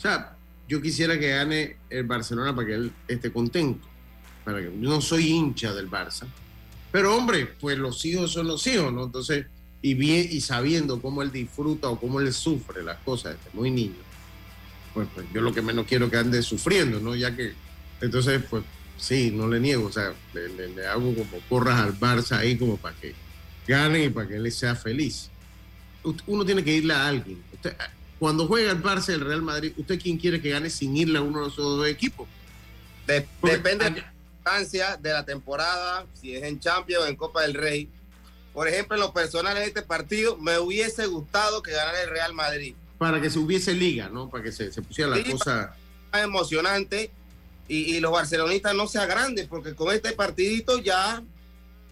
o 0.00 0.02
sea, 0.02 0.34
yo 0.66 0.80
quisiera 0.80 1.18
que 1.18 1.28
gane 1.28 1.76
el 1.90 2.04
Barcelona 2.04 2.56
para 2.56 2.66
que 2.68 2.74
él 2.74 2.92
esté 3.06 3.30
contento. 3.30 3.86
Para 4.46 4.60
que, 4.60 4.64
yo 4.64 4.88
no 4.88 5.02
soy 5.02 5.28
hincha 5.28 5.74
del 5.74 5.90
Barça. 5.90 6.26
Pero 6.90 7.14
hombre, 7.14 7.44
pues 7.44 7.76
los 7.76 8.02
hijos 8.06 8.32
son 8.32 8.46
los 8.46 8.66
hijos, 8.66 8.90
¿no? 8.94 9.04
Entonces, 9.04 9.44
y 9.82 9.92
bien, 9.92 10.26
y 10.30 10.40
sabiendo 10.40 11.02
cómo 11.02 11.20
él 11.20 11.30
disfruta 11.30 11.90
o 11.90 12.00
cómo 12.00 12.18
él 12.18 12.32
sufre 12.32 12.82
las 12.82 12.96
cosas 13.00 13.36
desde 13.36 13.54
muy 13.54 13.70
niño, 13.70 14.00
pues, 14.94 15.06
pues 15.14 15.26
yo 15.34 15.42
lo 15.42 15.52
que 15.52 15.60
menos 15.60 15.84
quiero 15.86 16.10
que 16.10 16.16
ande 16.16 16.42
sufriendo, 16.42 16.98
¿no? 16.98 17.14
Ya 17.14 17.36
que, 17.36 17.52
entonces, 18.00 18.42
pues 18.48 18.64
sí, 18.96 19.30
no 19.30 19.48
le 19.48 19.60
niego, 19.60 19.86
o 19.86 19.92
sea, 19.92 20.14
le, 20.32 20.48
le- 20.48 20.86
hago 20.86 21.14
como 21.14 21.38
porras 21.46 21.78
al 21.78 21.92
Barça 22.00 22.38
ahí 22.38 22.56
como 22.56 22.78
para 22.78 22.96
que 22.96 23.14
gane 23.68 24.04
y 24.04 24.08
para 24.08 24.26
que 24.28 24.36
él 24.36 24.50
sea 24.50 24.74
feliz. 24.74 25.28
Uno 26.26 26.42
tiene 26.46 26.64
que 26.64 26.74
irle 26.74 26.94
a 26.94 27.06
alguien. 27.06 27.42
Usted, 27.52 27.76
cuando 28.20 28.46
juega 28.46 28.70
el 28.70 28.80
Barça 28.82 29.08
y 29.08 29.14
el 29.14 29.20
Real 29.22 29.42
Madrid, 29.42 29.72
¿usted 29.76 29.98
quién 30.00 30.16
quiere 30.18 30.40
que 30.40 30.50
gane 30.50 30.70
sin 30.70 30.96
irle 30.96 31.18
a 31.18 31.22
uno 31.22 31.40
de 31.42 31.48
esos 31.48 31.64
dos 31.78 31.88
equipos? 31.88 32.28
De- 33.06 33.26
depende 33.42 33.86
de 33.86 34.00
la 34.02 34.12
instancia 34.36 34.96
de 34.96 35.12
la 35.12 35.24
temporada, 35.24 36.06
si 36.20 36.36
es 36.36 36.44
en 36.44 36.60
Champions 36.60 37.04
o 37.04 37.06
en 37.08 37.16
Copa 37.16 37.42
del 37.42 37.54
Rey. 37.54 37.88
Por 38.52 38.68
ejemplo, 38.68 38.94
en 38.96 39.00
lo 39.00 39.12
personal 39.12 39.56
en 39.56 39.62
este 39.64 39.82
partido, 39.82 40.36
me 40.36 40.58
hubiese 40.58 41.06
gustado 41.06 41.62
que 41.62 41.72
ganara 41.72 42.02
el 42.02 42.10
Real 42.10 42.32
Madrid. 42.34 42.74
Para 42.98 43.20
que 43.20 43.30
se 43.30 43.38
hubiese 43.38 43.72
liga, 43.72 44.08
¿no? 44.08 44.28
Para 44.28 44.44
que 44.44 44.52
se, 44.52 44.70
se 44.70 44.82
pusiera 44.82 45.10
la 45.10 45.16
Sí, 45.16 45.24
cosa... 45.32 45.74
Más 46.12 46.22
emocionante 46.22 47.10
y, 47.68 47.94
y 47.96 48.00
los 48.00 48.12
barcelonistas 48.12 48.74
no 48.74 48.86
se 48.88 48.98
agranden, 48.98 49.48
porque 49.48 49.74
con 49.74 49.94
este 49.94 50.12
partidito 50.12 50.78
ya 50.78 51.22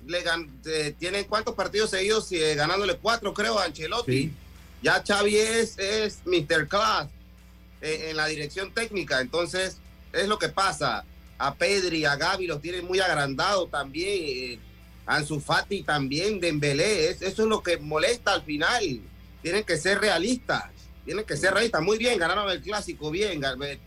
le 0.07 0.25
gan- 0.25 0.51
eh, 0.67 0.95
tienen 0.99 1.25
cuántos 1.25 1.55
partidos 1.55 1.91
seguidos 1.91 2.31
eh, 2.33 2.55
ganándole 2.57 2.97
cuatro, 2.97 3.33
creo, 3.33 3.59
a 3.59 3.65
Ancelotti. 3.65 4.13
Sí. 4.13 4.33
Ya 4.83 5.03
Xavi 5.07 5.37
es, 5.37 5.79
es 5.79 6.21
Mr. 6.25 6.69
Class 6.69 7.09
eh, 7.81 8.09
en 8.11 8.17
la 8.17 8.27
dirección 8.27 8.73
técnica, 8.73 9.21
entonces 9.21 9.79
es 10.13 10.29
lo 10.29 10.39
que 10.39 10.49
pasa. 10.49 11.05
A 11.39 11.55
Pedri, 11.55 12.05
a 12.05 12.17
Gaby 12.17 12.47
los 12.47 12.61
tienen 12.61 12.85
muy 12.85 12.99
agrandados 13.01 13.71
también, 13.71 14.09
eh, 14.11 14.59
Ansu 15.07 15.41
Fati 15.41 15.83
también, 15.83 16.41
Dembélé, 16.41 17.11
es- 17.11 17.23
eso 17.23 17.43
es 17.43 17.49
lo 17.49 17.63
que 17.63 17.77
molesta 17.79 18.33
al 18.35 18.43
final. 18.43 19.01
Tienen 19.43 19.63
que 19.65 19.77
ser 19.77 20.01
realistas, 20.01 20.65
tienen 21.05 21.25
que 21.25 21.37
ser 21.37 21.53
realistas. 21.55 21.81
Muy 21.83 21.97
bien, 21.97 22.19
ganaron 22.19 22.51
el 22.51 22.61
clásico, 22.61 23.11
bien, 23.11 23.41
eh, 23.65 23.79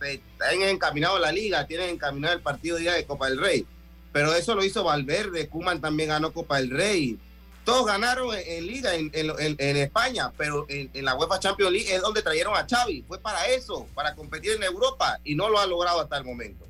tienen 0.50 0.68
encaminado 0.70 1.18
la 1.18 1.30
liga, 1.30 1.66
tienen 1.66 1.90
encaminado 1.90 2.34
el 2.34 2.40
partido 2.40 2.78
día 2.78 2.94
de 2.94 3.04
Copa 3.04 3.28
del 3.28 3.38
Rey. 3.38 3.66
Pero 4.12 4.34
eso 4.34 4.54
lo 4.54 4.64
hizo 4.64 4.82
Valverde, 4.84 5.48
Kuman 5.48 5.80
también 5.80 6.08
ganó 6.10 6.32
Copa 6.32 6.56
del 6.58 6.70
Rey. 6.70 7.18
Todos 7.64 7.86
ganaron 7.86 8.34
en, 8.34 8.66
liga 8.66 8.94
en, 8.94 9.76
España, 9.76 10.32
pero 10.36 10.66
en, 10.68 10.90
la 11.04 11.14
UEFA 11.14 11.38
Champions 11.38 11.72
League 11.72 11.94
es 11.94 12.00
donde 12.00 12.20
trajeron 12.20 12.56
a 12.56 12.66
Xavi. 12.68 13.04
Fue 13.06 13.18
para 13.20 13.46
eso, 13.46 13.86
para 13.94 14.14
competir 14.16 14.52
en 14.52 14.64
Europa 14.64 15.20
y 15.22 15.36
no 15.36 15.48
lo 15.48 15.60
ha 15.60 15.66
logrado 15.66 16.00
hasta 16.00 16.18
el 16.18 16.24
momento. 16.24 16.66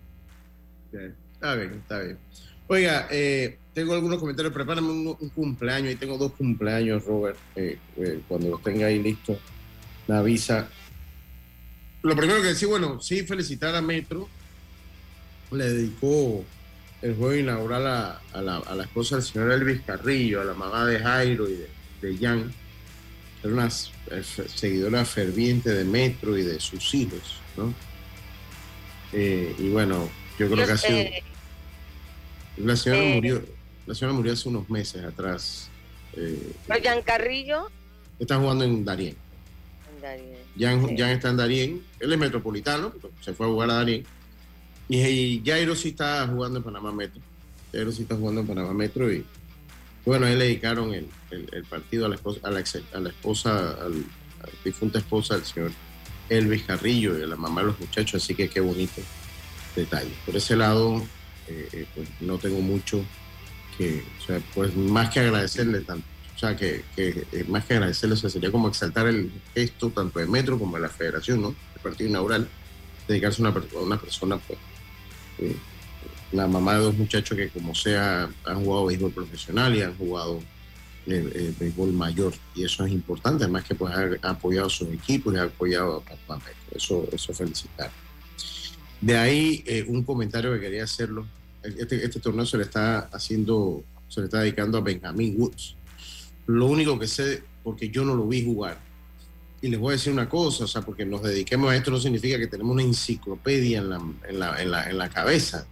Está 0.92 1.54
bien, 1.54 1.74
está 1.74 1.98
bien. 2.00 2.18
Oiga, 2.68 3.08
eh, 3.10 3.58
tengo 3.72 3.94
algunos 3.94 4.18
comentarios. 4.18 4.52
Prepárame 4.52 4.88
un, 4.88 5.14
cumpleaños. 5.30 5.88
Ahí 5.88 5.96
tengo 5.96 6.18
dos 6.18 6.32
cumpleaños, 6.32 7.04
Robert. 7.04 7.38
Eh, 7.56 7.78
eh, 7.96 8.20
cuando 8.28 8.50
los 8.50 8.62
tenga 8.62 8.86
ahí 8.86 9.02
listos, 9.02 9.38
me 10.06 10.16
avisa. 10.16 10.68
Lo 12.02 12.14
primero 12.16 12.42
que 12.42 12.48
decir, 12.48 12.68
bueno, 12.68 13.00
sí, 13.00 13.26
felicitar 13.26 13.74
a 13.74 13.80
Metro. 13.80 14.28
Le 15.50 15.64
dedicó 15.64 16.44
el 17.02 17.16
juego 17.16 17.34
inaugural 17.34 17.86
a, 17.86 18.20
a 18.32 18.40
la, 18.42 18.56
a 18.58 18.74
la 18.74 18.84
esposa 18.84 19.16
del 19.16 19.24
señor 19.24 19.50
Elvis 19.52 19.80
Carrillo, 19.82 20.40
a 20.40 20.44
la 20.44 20.54
mamá 20.54 20.86
de 20.86 20.98
Jairo 21.00 21.48
y 21.48 21.54
de, 21.54 21.68
de 22.00 22.18
Jan. 22.18 22.52
Era 23.42 23.52
una 23.52 23.70
seguidora 23.70 25.04
ferviente 25.04 25.70
de 25.74 25.84
Metro 25.84 26.38
y 26.38 26.42
de 26.42 26.60
sus 26.60 26.94
hijos, 26.94 27.38
¿no? 27.56 27.74
Eh, 29.12 29.54
y 29.58 29.68
bueno, 29.70 30.08
yo 30.38 30.48
creo 30.48 30.64
que 30.66 30.72
ha 30.72 30.76
sido. 30.76 30.98
La 32.58 32.76
señora 32.76 33.02
Eh, 33.02 33.14
murió, 33.16 33.42
la 33.86 33.94
señora 33.94 34.16
murió 34.16 34.32
hace 34.32 34.48
unos 34.48 34.70
meses 34.70 35.04
atrás. 35.04 35.68
Eh, 36.16 36.52
pero 36.68 36.80
Giancarrillo. 36.80 37.68
está 38.18 38.36
jugando 38.38 38.64
en 38.64 38.84
Darien. 38.84 39.16
Andaría. 39.96 40.36
Jan, 40.58 40.88
Sí. 40.88 40.94
Jan 40.96 41.10
está 41.10 41.30
en 41.30 41.36
Darien. 41.36 41.82
Él 41.98 42.12
es 42.12 42.18
metropolitano, 42.18 42.92
se 43.20 43.32
fue 43.34 43.46
a 43.46 43.48
jugar 43.48 43.70
a 43.70 43.74
Darien. 43.74 44.04
Y, 44.96 45.42
Jairo 45.44 45.74
sí 45.74 45.88
está 45.90 46.26
jugando 46.28 46.58
en 46.58 46.64
Panamá 46.64 46.92
Metro. 46.92 47.20
Jairo 47.72 47.92
sí 47.92 48.02
está 48.02 48.14
jugando 48.16 48.42
en 48.42 48.46
Panamá 48.46 48.72
Metro. 48.74 49.10
Y 49.12 49.24
bueno, 50.04 50.26
a 50.26 50.30
él 50.32 50.38
le 50.38 50.44
dedicaron 50.46 50.92
el, 50.92 51.08
el- 51.30 51.64
partido 51.64 52.06
a 52.06 52.08
la 52.10 52.16
esposa, 52.16 52.40
a 52.42 52.50
la, 52.50 52.60
ex- 52.60 52.82
a 52.92 53.00
la 53.00 53.08
esposa, 53.08 53.70
al- 53.80 54.04
a 54.42 54.48
difunta 54.64 54.98
esposa 54.98 55.34
del 55.36 55.44
señor 55.44 55.70
Elvis 56.28 56.64
Carrillo 56.64 57.18
y 57.18 57.22
a 57.22 57.26
la 57.26 57.36
mamá 57.36 57.60
de 57.62 57.68
los 57.68 57.80
muchachos. 57.80 58.22
Así 58.22 58.34
que 58.34 58.48
qué 58.48 58.60
bonito 58.60 59.00
detalle. 59.74 60.12
Por 60.26 60.36
ese 60.36 60.56
lado, 60.56 60.98
eh, 61.48 61.68
eh, 61.72 61.86
pues 61.94 62.08
no 62.20 62.36
tengo 62.38 62.60
mucho 62.60 63.02
que, 63.78 64.02
pues 64.54 64.76
más 64.76 65.08
que 65.10 65.20
agradecerle 65.20 65.80
tanto. 65.80 66.04
O 66.36 66.38
sea, 66.38 66.56
que, 66.56 66.84
eh, 66.96 67.44
más 67.48 67.64
que 67.64 67.74
agradecerle, 67.74 68.14
o 68.14 68.18
sea, 68.18 68.28
sería 68.28 68.50
como 68.50 68.68
exaltar 68.68 69.06
el 69.06 69.30
gesto 69.54 69.90
tanto 69.90 70.18
de 70.18 70.26
Metro 70.26 70.58
como 70.58 70.76
de 70.76 70.82
la 70.82 70.88
Federación, 70.88 71.40
¿no? 71.40 71.54
El 71.76 71.80
partido 71.82 72.10
inaugural, 72.10 72.48
dedicarse 73.08 73.40
a 73.42 73.48
una, 73.48 73.60
a 73.60 73.78
una 73.80 73.98
persona, 74.00 74.36
pues, 74.38 74.58
eh, 75.38 75.56
la 76.32 76.46
mamá 76.46 76.74
de 76.74 76.80
dos 76.80 76.96
muchachos 76.96 77.36
que 77.36 77.48
como 77.50 77.74
sea 77.74 78.28
han 78.44 78.64
jugado 78.64 78.86
béisbol 78.86 79.12
profesional 79.12 79.74
y 79.76 79.82
han 79.82 79.96
jugado 79.96 80.40
eh, 81.06 81.30
eh, 81.34 81.54
béisbol 81.58 81.92
mayor. 81.92 82.32
Y 82.54 82.64
eso 82.64 82.84
es 82.86 82.92
importante 82.92 83.44
además 83.44 83.64
que 83.64 83.74
pues 83.74 83.94
ha, 83.94 84.30
apoyado 84.30 84.66
a 84.66 84.70
sus 84.70 84.88
equipos 84.88 85.34
y 85.34 85.36
ha 85.36 85.44
apoyado 85.44 85.96
a 85.96 86.00
Papá 86.00 86.42
eso 86.74 87.06
eso 87.12 87.34
felicitar. 87.34 87.90
De 89.00 89.16
ahí 89.16 89.62
eh, 89.66 89.84
un 89.86 90.02
comentario 90.02 90.52
que 90.54 90.60
quería 90.60 90.84
hacerlo. 90.84 91.26
Este, 91.62 92.04
este 92.04 92.18
torneo 92.18 92.46
se 92.46 92.56
le 92.56 92.64
está 92.64 93.00
haciendo 93.12 93.84
se 94.08 94.20
le 94.20 94.26
está 94.26 94.40
dedicando 94.40 94.78
a 94.78 94.80
Benjamin 94.80 95.34
Woods. 95.38 95.76
Lo 96.46 96.66
único 96.66 96.98
que 96.98 97.06
sé, 97.06 97.42
porque 97.62 97.88
yo 97.88 98.04
no 98.04 98.14
lo 98.14 98.26
vi 98.26 98.44
jugar. 98.44 98.78
Y 99.62 99.68
les 99.68 99.78
voy 99.78 99.90
a 99.90 99.92
decir 99.92 100.12
una 100.12 100.28
cosa, 100.28 100.64
o 100.64 100.66
sea, 100.66 100.82
porque 100.82 101.06
nos 101.06 101.22
dediquemos 101.22 101.70
a 101.70 101.76
esto 101.76 101.92
no 101.92 102.00
significa 102.00 102.36
que 102.36 102.48
tenemos 102.48 102.74
una 102.74 102.82
enciclopedia 102.82 103.78
en 103.78 103.90
la, 103.90 104.02
en 104.28 104.38
la, 104.40 104.60
en 104.60 104.70
la, 104.70 104.90
en 104.90 104.98
la 104.98 105.08
cabeza. 105.08 105.66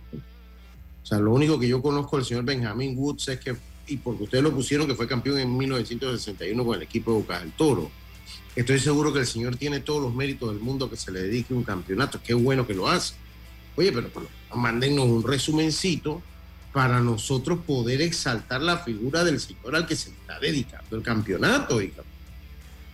O 1.02 1.06
sea, 1.06 1.18
lo 1.18 1.32
único 1.32 1.58
que 1.58 1.66
yo 1.66 1.82
conozco 1.82 2.16
del 2.16 2.24
señor 2.24 2.44
Benjamín 2.44 2.96
Woods 2.96 3.28
es 3.28 3.40
que, 3.40 3.56
y 3.88 3.96
porque 3.96 4.22
ustedes 4.22 4.44
lo 4.44 4.54
pusieron, 4.54 4.86
que 4.86 4.94
fue 4.94 5.08
campeón 5.08 5.40
en 5.40 5.56
1961 5.56 6.64
con 6.64 6.76
el 6.76 6.82
equipo 6.82 7.10
de 7.10 7.18
Boca 7.18 7.40
del 7.40 7.50
Toro. 7.52 7.90
Estoy 8.54 8.78
seguro 8.78 9.12
que 9.12 9.18
el 9.18 9.26
señor 9.26 9.56
tiene 9.56 9.80
todos 9.80 10.00
los 10.00 10.14
méritos 10.14 10.50
del 10.50 10.60
mundo 10.60 10.88
que 10.88 10.96
se 10.96 11.10
le 11.10 11.22
dedique 11.22 11.52
un 11.52 11.64
campeonato. 11.64 12.20
Qué 12.22 12.34
bueno 12.34 12.66
que 12.66 12.74
lo 12.74 12.88
hace. 12.88 13.14
Oye, 13.76 13.90
pero, 13.90 14.08
pero 14.14 14.28
mándenos 14.54 15.06
un 15.06 15.24
resumencito 15.24 16.22
para 16.72 17.00
nosotros 17.00 17.58
poder 17.66 18.00
exaltar 18.02 18.60
la 18.60 18.78
figura 18.78 19.24
del 19.24 19.40
señor 19.40 19.74
al 19.74 19.86
que 19.86 19.96
se 19.96 20.10
está 20.10 20.38
dedicando 20.38 20.96
el 20.96 21.02
campeonato. 21.02 21.76
Oiga. 21.76 22.02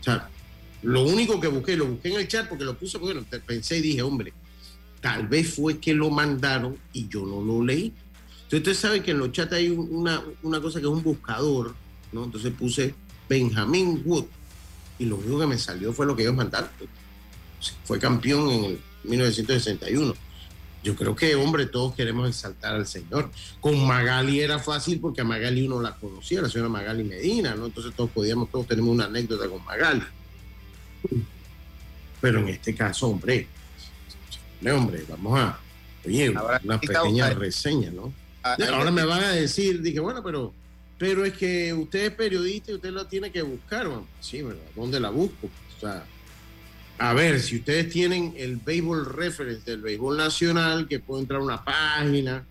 O 0.00 0.04
sea, 0.04 0.30
lo 0.82 1.02
único 1.04 1.40
que 1.40 1.48
busqué, 1.48 1.76
lo 1.76 1.86
busqué 1.86 2.08
en 2.08 2.20
el 2.20 2.28
chat 2.28 2.48
porque 2.48 2.64
lo 2.64 2.76
puse, 2.76 2.98
bueno, 2.98 3.24
pensé 3.46 3.78
y 3.78 3.82
dije, 3.82 4.02
hombre, 4.02 4.32
tal 5.00 5.26
vez 5.26 5.54
fue 5.54 5.78
que 5.78 5.94
lo 5.94 6.10
mandaron 6.10 6.76
y 6.92 7.08
yo 7.08 7.24
no 7.24 7.40
lo 7.40 7.64
leí. 7.64 7.92
Entonces 8.44 8.58
ustedes 8.58 8.78
saben 8.78 9.02
que 9.02 9.10
en 9.10 9.18
los 9.18 9.32
chats 9.32 9.52
hay 9.52 9.68
una, 9.70 10.22
una 10.42 10.60
cosa 10.60 10.78
que 10.78 10.86
es 10.86 10.92
un 10.92 11.02
buscador, 11.02 11.74
¿no? 12.12 12.24
Entonces 12.24 12.52
puse 12.52 12.94
Benjamin 13.28 14.02
Wood 14.04 14.26
y 14.98 15.06
lo 15.06 15.16
único 15.16 15.40
que 15.40 15.46
me 15.46 15.58
salió 15.58 15.92
fue 15.92 16.06
lo 16.06 16.14
que 16.14 16.22
ellos 16.22 16.34
mandaron. 16.34 16.70
Fue 17.84 17.98
campeón 17.98 18.50
en 18.50 18.64
el 18.64 18.78
1961. 19.04 20.14
Yo 20.82 20.94
creo 20.94 21.16
que, 21.16 21.34
hombre, 21.34 21.66
todos 21.66 21.94
queremos 21.94 22.28
exaltar 22.28 22.74
al 22.74 22.86
Señor. 22.86 23.30
Con 23.60 23.84
Magali 23.84 24.40
era 24.40 24.60
fácil 24.60 25.00
porque 25.00 25.20
a 25.20 25.24
Magali 25.24 25.66
uno 25.66 25.80
la 25.80 25.96
conocía, 25.96 26.40
la 26.40 26.48
señora 26.48 26.68
Magali 26.68 27.02
Medina, 27.02 27.56
¿no? 27.56 27.66
Entonces 27.66 27.92
todos 27.94 28.10
podíamos, 28.10 28.50
todos 28.50 28.68
tenemos 28.68 28.90
una 28.90 29.06
anécdota 29.06 29.48
con 29.48 29.64
Magali. 29.64 30.02
Pero 32.20 32.40
en 32.40 32.48
este 32.48 32.74
caso, 32.74 33.08
hombre, 33.08 33.46
hombre, 34.74 35.04
vamos 35.08 35.38
a, 35.38 35.58
oye, 36.04 36.30
una 36.30 36.80
pequeña 36.80 37.30
reseña, 37.30 37.90
¿no? 37.90 38.12
Ah, 38.42 38.56
Ahora 38.72 38.90
me 38.90 39.04
van 39.04 39.24
a 39.24 39.32
decir, 39.32 39.82
dije, 39.82 40.00
bueno, 40.00 40.22
pero, 40.22 40.52
pero 40.98 41.24
es 41.24 41.34
que 41.34 41.74
usted 41.74 42.06
es 42.06 42.12
periodista 42.12 42.70
y 42.70 42.74
usted 42.76 42.90
lo 42.90 43.06
tiene 43.06 43.30
que 43.30 43.42
buscar, 43.42 43.88
sí, 44.20 44.42
¿verdad? 44.42 44.62
¿Dónde 44.74 45.00
la 45.00 45.10
busco? 45.10 45.48
O 45.76 45.80
sea, 45.80 46.04
a 46.98 47.12
ver, 47.12 47.40
si 47.40 47.56
ustedes 47.56 47.90
tienen 47.90 48.34
el 48.36 48.56
béisbol 48.56 49.04
reference 49.04 49.70
del 49.70 49.82
béisbol 49.82 50.16
nacional, 50.16 50.88
que 50.88 51.00
puede 51.00 51.22
entrar 51.22 51.40
a 51.40 51.44
una 51.44 51.64
página, 51.64 52.44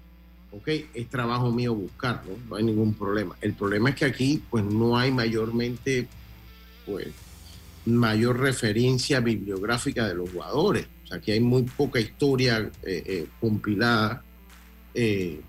ok, 0.51 0.67
es 0.93 1.09
trabajo 1.09 1.51
mío 1.51 1.73
buscarlo, 1.73 2.37
no 2.47 2.55
hay 2.55 2.63
ningún 2.63 2.93
problema. 2.93 3.35
El 3.41 3.53
problema 3.53 3.89
es 3.89 3.95
que 3.95 4.05
aquí, 4.05 4.43
pues, 4.49 4.63
no 4.63 4.97
hay 4.97 5.11
mayormente, 5.11 6.07
pues, 6.85 7.07
mayor 7.85 8.39
referencia 8.39 9.19
bibliográfica 9.19 10.07
de 10.07 10.15
los 10.15 10.29
jugadores. 10.31 10.87
O 11.03 11.07
sea, 11.07 11.17
aquí 11.17 11.31
hay 11.31 11.39
muy 11.39 11.63
poca 11.63 11.99
historia 11.99 12.71
eh, 12.83 13.03
eh, 13.05 13.27
compilada. 13.39 14.23
Eh, 14.93 15.39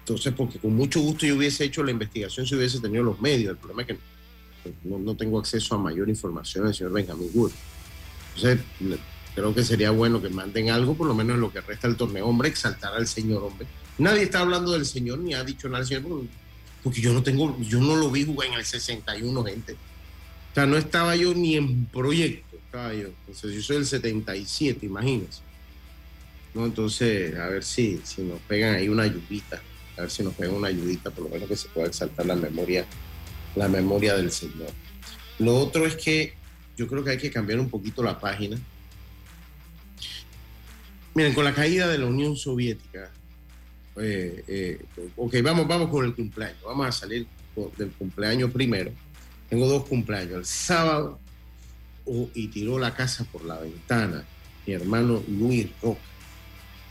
entonces, 0.00 0.32
porque 0.34 0.58
con 0.58 0.74
mucho 0.74 1.00
gusto 1.00 1.26
yo 1.26 1.36
hubiese 1.36 1.64
hecho 1.64 1.82
la 1.82 1.90
investigación 1.90 2.46
si 2.46 2.54
hubiese 2.54 2.80
tenido 2.80 3.02
los 3.02 3.20
medios. 3.20 3.50
El 3.50 3.58
problema 3.58 3.82
es 3.82 3.88
que 3.88 3.98
pues, 4.62 4.74
no, 4.82 5.14
tengo 5.14 5.38
acceso 5.38 5.74
a 5.74 5.78
mayor 5.78 6.08
información 6.08 6.64
del 6.64 6.74
señor 6.74 6.92
Benjamin 6.92 7.30
Wood. 7.34 7.52
Entonces, 8.34 8.60
creo 9.34 9.54
que 9.54 9.62
sería 9.62 9.90
bueno 9.90 10.22
que 10.22 10.30
manden 10.30 10.70
algo, 10.70 10.94
por 10.94 11.06
lo 11.06 11.14
menos 11.14 11.34
en 11.34 11.42
lo 11.42 11.52
que 11.52 11.60
resta 11.60 11.86
del 11.86 11.96
torneo. 11.96 12.26
Hombre, 12.26 12.48
exaltar 12.48 12.94
al 12.94 13.06
señor, 13.06 13.42
hombre. 13.42 13.66
Nadie 13.98 14.22
está 14.22 14.40
hablando 14.40 14.72
del 14.72 14.86
señor 14.86 15.18
ni 15.18 15.34
ha 15.34 15.44
dicho 15.44 15.68
nada 15.68 15.80
del 15.84 15.88
señor, 15.88 16.22
porque 16.82 17.00
yo 17.00 17.12
no 17.12 17.22
tengo, 17.22 17.60
yo 17.60 17.80
no 17.80 17.96
lo 17.96 18.10
vi 18.10 18.24
jugar 18.24 18.48
en 18.48 18.54
el 18.54 18.64
61, 18.64 19.44
gente 19.44 19.76
no 20.66 20.76
estaba 20.76 21.14
yo 21.16 21.34
ni 21.34 21.56
en 21.56 21.86
proyecto, 21.86 22.56
estaba 22.56 22.92
yo. 22.94 23.08
Entonces, 23.26 23.54
yo 23.54 23.62
soy 23.62 23.76
el 23.76 23.86
77, 23.86 24.86
imagínense. 24.86 25.42
¿No? 26.54 26.64
Entonces, 26.64 27.36
a 27.38 27.48
ver 27.48 27.64
si, 27.64 28.00
si 28.04 28.22
nos 28.22 28.40
pegan 28.40 28.74
ahí 28.74 28.88
una 28.88 29.02
ayudita, 29.04 29.60
a 29.96 30.02
ver 30.02 30.10
si 30.10 30.22
nos 30.22 30.34
pegan 30.34 30.54
una 30.54 30.68
ayudita, 30.68 31.10
por 31.10 31.24
lo 31.24 31.30
menos 31.30 31.48
que 31.48 31.56
se 31.56 31.68
pueda 31.68 31.88
exaltar 31.88 32.26
la 32.26 32.36
memoria, 32.36 32.86
la 33.56 33.68
memoria 33.68 34.16
del 34.16 34.30
Señor. 34.30 34.70
Lo 35.38 35.56
otro 35.56 35.86
es 35.86 35.96
que 35.96 36.34
yo 36.76 36.86
creo 36.86 37.04
que 37.04 37.10
hay 37.10 37.18
que 37.18 37.30
cambiar 37.30 37.60
un 37.60 37.68
poquito 37.68 38.02
la 38.02 38.18
página. 38.18 38.58
Miren, 41.14 41.34
con 41.34 41.44
la 41.44 41.54
caída 41.54 41.88
de 41.88 41.98
la 41.98 42.06
Unión 42.06 42.36
Soviética, 42.36 43.10
eh, 43.96 44.44
eh, 44.46 44.84
ok, 45.16 45.34
vamos, 45.42 45.66
vamos 45.66 45.90
con 45.90 46.04
el 46.04 46.14
cumpleaños, 46.14 46.62
vamos 46.64 46.86
a 46.86 46.92
salir 46.92 47.26
del 47.76 47.90
cumpleaños 47.90 48.52
primero 48.52 48.92
tengo 49.48 49.66
dos 49.66 49.86
cumpleaños. 49.86 50.38
El 50.38 50.46
sábado 50.46 51.18
y 52.34 52.48
tiró 52.48 52.78
la 52.78 52.94
casa 52.94 53.24
por 53.24 53.44
la 53.44 53.58
ventana 53.58 54.24
mi 54.68 54.74
hermano 54.74 55.22
Luis 55.26 55.66
Roca. 55.82 56.00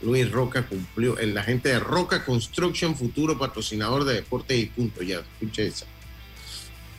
Luis 0.02 0.30
Roca 0.30 0.66
cumplió, 0.66 1.16
la 1.16 1.42
gente 1.42 1.68
de 1.68 1.78
Roca 1.78 2.24
Construction, 2.24 2.96
futuro 2.96 3.38
patrocinador 3.38 4.04
de 4.04 4.14
deportes 4.14 4.58
y 4.58 4.66
punto, 4.66 5.02
ya, 5.02 5.20
escuché 5.20 5.68
esa. 5.68 5.86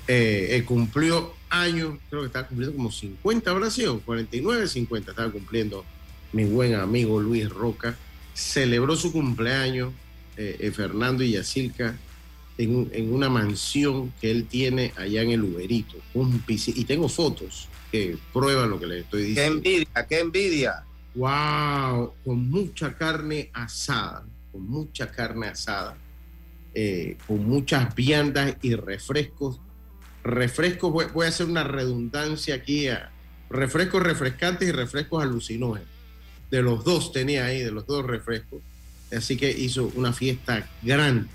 Eh, 0.08 0.64
cumplió 0.66 1.34
años, 1.50 1.98
creo 2.10 2.22
que 2.22 2.28
estaba 2.28 2.48
cumpliendo 2.48 2.76
como 2.76 2.92
50, 2.92 3.52
ahora 3.52 3.70
sí, 3.70 3.86
49, 4.06 4.68
50, 4.68 5.12
estaba 5.12 5.32
cumpliendo 5.32 5.86
mi 6.32 6.46
buen 6.46 6.76
amigo 6.76 7.20
Luis 7.20 7.50
Roca. 7.50 7.98
Celebró 8.34 8.96
su 8.96 9.12
cumpleaños, 9.12 9.94
eh, 10.38 10.58
eh, 10.60 10.72
Fernando 10.72 11.24
y 11.24 11.32
Yacilca 11.32 11.98
en, 12.60 13.14
una 13.14 13.30
mansión 13.30 14.14
que 14.20 14.30
él 14.30 14.46
tiene 14.46 14.92
allá 14.98 15.22
en 15.22 15.32
el 15.32 15.44
Uberito, 15.44 15.98
un 16.14 16.44
y 16.48 16.84
tengo 16.84 17.08
fotos 17.08 17.70
que 17.92 18.18
prueban 18.34 18.70
lo 18.70 18.80
que 18.80 18.88
le 18.88 19.00
estoy 19.00 19.24
diciendo. 19.24 19.62
¡Qué 19.62 19.76
envidia! 19.78 20.08
¡Qué 20.08 20.20
envidia! 20.20 20.84
¡Wow! 21.16 22.14
Con 22.26 22.50
mucha 22.50 22.98
carne 22.98 23.50
asada, 23.54 24.26
con 24.52 24.70
mucha 24.70 25.10
carne 25.10 25.48
asada, 25.48 25.96
eh, 26.74 27.18
con 27.26 27.48
muchas 27.48 27.96
viandas 27.96 28.58
y 28.62 28.76
refrescos. 28.76 29.62
Refrescos, 30.24 30.92
voy, 30.92 31.26
a 31.26 31.30
hacer 31.30 31.46
una 31.46 31.64
redundancia 31.64 32.56
aquí, 32.56 32.90
a 32.90 33.10
refrescos 33.50 34.04
refrescantes 34.04 34.68
y 34.68 34.72
refrescos 34.74 35.24
alucinógenos. 35.24 35.88
De 36.52 36.62
los 36.62 36.84
dos 36.84 37.14
tenía 37.14 37.46
ahí, 37.46 37.62
de 37.62 37.72
los 37.72 37.88
dos 37.88 38.06
refrescos. 38.06 38.62
Así 39.16 39.38
que 39.38 39.50
hizo 39.50 39.92
una 39.96 40.12
fiesta 40.12 40.70
grande 40.84 41.30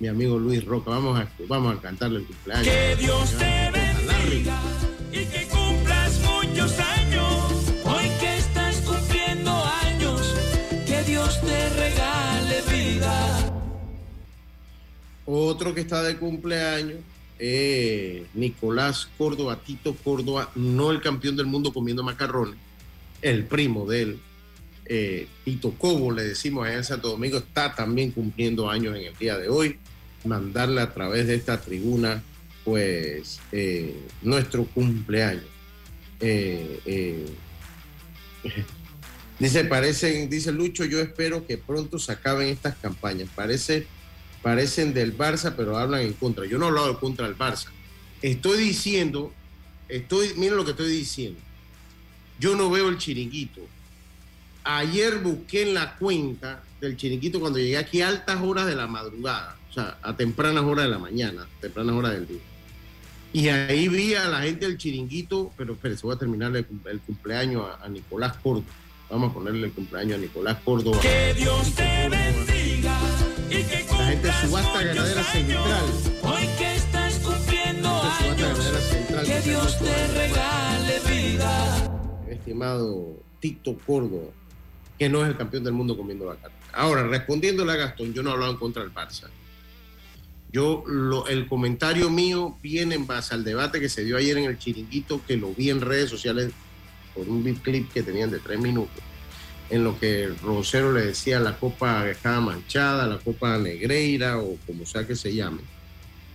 mi 0.00 0.08
amigo 0.08 0.38
Luis 0.38 0.64
Roca. 0.64 0.90
Vamos 0.90 1.18
a, 1.18 1.28
vamos 1.48 1.76
a 1.76 1.80
cantarle 1.80 2.20
el 2.20 2.26
cumpleaños. 2.26 2.66
Que 2.66 2.96
Dios 2.96 3.30
te 3.32 3.70
bendiga 3.70 4.60
y 5.12 5.24
que 5.24 5.48
cumplas 5.48 6.20
muchos 6.20 6.78
años. 6.78 7.52
Hoy 7.84 8.08
que 8.20 8.36
estás 8.38 8.76
cumpliendo 8.80 9.50
años, 9.82 10.34
que 10.86 11.02
Dios 11.04 11.40
te 11.40 11.68
regale 11.70 12.62
vida. 12.70 13.52
Otro 15.24 15.74
que 15.74 15.80
está 15.80 16.02
de 16.02 16.16
cumpleaños 16.16 17.00
es 17.38 18.22
Nicolás 18.34 19.08
Córdoba, 19.16 19.60
Tito 19.64 19.94
Córdoba, 19.94 20.50
no 20.54 20.90
el 20.90 21.00
campeón 21.00 21.36
del 21.36 21.46
mundo 21.46 21.72
comiendo 21.72 22.02
macarrones, 22.02 22.56
el 23.22 23.44
primo 23.44 23.86
de 23.86 24.02
él, 24.02 24.20
eh, 24.88 25.28
Tito 25.44 25.72
Cobo, 25.72 26.10
le 26.10 26.24
decimos 26.24 26.66
allá 26.66 26.78
en 26.78 26.84
Santo 26.84 27.08
Domingo, 27.08 27.38
está 27.38 27.74
también 27.74 28.10
cumpliendo 28.10 28.70
años 28.70 28.96
en 28.96 29.04
el 29.04 29.16
día 29.16 29.36
de 29.36 29.48
hoy. 29.48 29.78
Mandarle 30.24 30.80
a 30.80 30.92
través 30.92 31.26
de 31.26 31.34
esta 31.34 31.60
tribuna, 31.60 32.22
pues, 32.64 33.38
eh, 33.52 33.94
nuestro 34.22 34.64
cumpleaños. 34.64 35.44
Eh, 36.20 37.26
dice, 39.38 39.64
parecen, 39.64 40.30
dice 40.30 40.52
Lucho, 40.52 40.84
yo 40.84 41.00
espero 41.00 41.46
que 41.46 41.58
pronto 41.58 41.98
se 41.98 42.12
acaben 42.12 42.48
estas 42.48 42.76
campañas. 42.76 43.28
Parece, 43.34 43.86
parecen 44.42 44.94
del 44.94 45.16
Barça, 45.16 45.54
pero 45.54 45.76
hablan 45.76 46.00
en 46.00 46.14
contra. 46.14 46.46
Yo 46.46 46.58
no 46.58 46.64
he 46.64 46.68
hablado 46.68 46.98
contra 46.98 47.26
el 47.26 47.36
Barça. 47.36 47.68
Estoy 48.22 48.58
diciendo, 48.58 49.32
estoy, 49.88 50.32
miren 50.36 50.56
lo 50.56 50.64
que 50.64 50.70
estoy 50.70 50.90
diciendo. 50.90 51.38
Yo 52.40 52.56
no 52.56 52.70
veo 52.70 52.88
el 52.88 52.98
chiringuito 52.98 53.60
Ayer 54.70 55.20
busqué 55.20 55.62
en 55.62 55.72
la 55.72 55.96
cuenta 55.96 56.62
del 56.78 56.94
chiringuito 56.94 57.40
cuando 57.40 57.58
llegué 57.58 57.78
aquí 57.78 58.02
a 58.02 58.08
altas 58.08 58.38
horas 58.42 58.66
de 58.66 58.76
la 58.76 58.86
madrugada, 58.86 59.56
o 59.70 59.72
sea, 59.72 59.96
a 60.02 60.14
tempranas 60.14 60.62
horas 60.62 60.84
de 60.84 60.90
la 60.90 60.98
mañana, 60.98 61.48
tempranas 61.58 61.94
horas 61.94 62.12
del 62.12 62.28
día. 62.28 62.40
Y 63.32 63.48
ahí 63.48 63.88
vi 63.88 64.12
a 64.14 64.28
la 64.28 64.42
gente 64.42 64.66
del 64.66 64.76
chiringuito, 64.76 65.52
pero 65.56 65.72
espérense, 65.72 66.06
voy 66.06 66.16
a 66.16 66.18
terminar 66.18 66.54
el, 66.54 66.66
cumpleaños 67.00 67.64
a, 67.82 67.88
Nicolás 67.88 68.36
Córdoba. 68.42 68.66
Vamos 69.08 69.30
a 69.30 69.34
ponerle 69.34 69.68
el 69.68 69.72
cumpleaños 69.72 70.18
a 70.18 70.20
Nicolás 70.20 70.58
Córdoba. 70.62 71.00
Que 71.00 71.32
Dios 71.32 71.74
te 71.74 72.08
bendiga 72.10 72.98
y 73.48 73.62
que 73.62 73.86
La 73.90 74.06
gente 74.06 74.26
de 74.26 74.32
Subasta 74.34 74.84
Ganadera 74.84 75.24
Central. 75.24 75.84
Hoy 76.24 76.46
que 76.58 76.74
estás 76.76 77.18
cumpliendo 77.20 78.02
años, 78.02 78.58
que 79.24 79.40
Dios 79.48 79.78
te 79.78 80.08
regale 80.08 81.00
vida. 81.08 82.24
Estimado 82.28 83.16
Tito 83.40 83.78
Córdoba, 83.86 84.30
que 84.98 85.08
no 85.08 85.22
es 85.22 85.28
el 85.28 85.36
campeón 85.36 85.64
del 85.64 85.72
mundo 85.72 85.96
comiendo 85.96 86.26
carne. 86.26 86.56
Ahora, 86.72 87.06
respondiéndole 87.06 87.72
a 87.72 87.76
Gastón, 87.76 88.12
yo 88.12 88.22
no 88.22 88.30
he 88.30 88.32
hablado 88.32 88.52
en 88.52 88.58
contra 88.58 88.82
del 88.82 88.92
Barça. 88.92 89.28
Yo, 90.50 90.84
el 91.28 91.46
comentario 91.46 92.08
mío 92.08 92.56
viene 92.62 92.94
en 92.94 93.06
base 93.06 93.34
al 93.34 93.44
debate 93.44 93.80
que 93.80 93.88
se 93.88 94.04
dio 94.04 94.16
ayer 94.16 94.38
en 94.38 94.44
el 94.44 94.58
chiringuito, 94.58 95.20
que 95.26 95.36
lo 95.36 95.52
vi 95.52 95.70
en 95.70 95.80
redes 95.80 96.08
sociales 96.08 96.52
por 97.14 97.28
un 97.28 97.42
clip 97.56 97.92
que 97.92 98.02
tenían 98.02 98.30
de 98.30 98.38
tres 98.38 98.58
minutos, 98.58 99.02
en 99.68 99.84
lo 99.84 99.98
que 99.98 100.28
Rosero 100.42 100.92
le 100.92 101.06
decía 101.06 101.38
la 101.38 101.58
copa 101.58 102.08
estaba 102.08 102.40
manchada, 102.40 103.06
la 103.06 103.18
copa 103.18 103.58
negreira 103.58 104.38
o 104.38 104.56
como 104.66 104.86
sea 104.86 105.06
que 105.06 105.16
se 105.16 105.34
llame. 105.34 105.60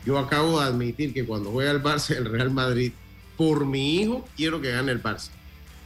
Yo 0.06 0.20
acabo 0.20 0.60
de 0.60 0.68
admitir 0.68 1.14
que 1.14 1.26
cuando 1.26 1.52
juega 1.52 1.72
el 1.72 1.82
Barça, 1.82 2.16
el 2.16 2.26
Real 2.26 2.52
Madrid, 2.52 2.92
por 3.38 3.66
mi 3.66 4.02
hijo, 4.02 4.28
quiero 4.36 4.62
que 4.62 4.72
gane 4.72 4.92
el 4.92 5.02
Barça. 5.02 5.30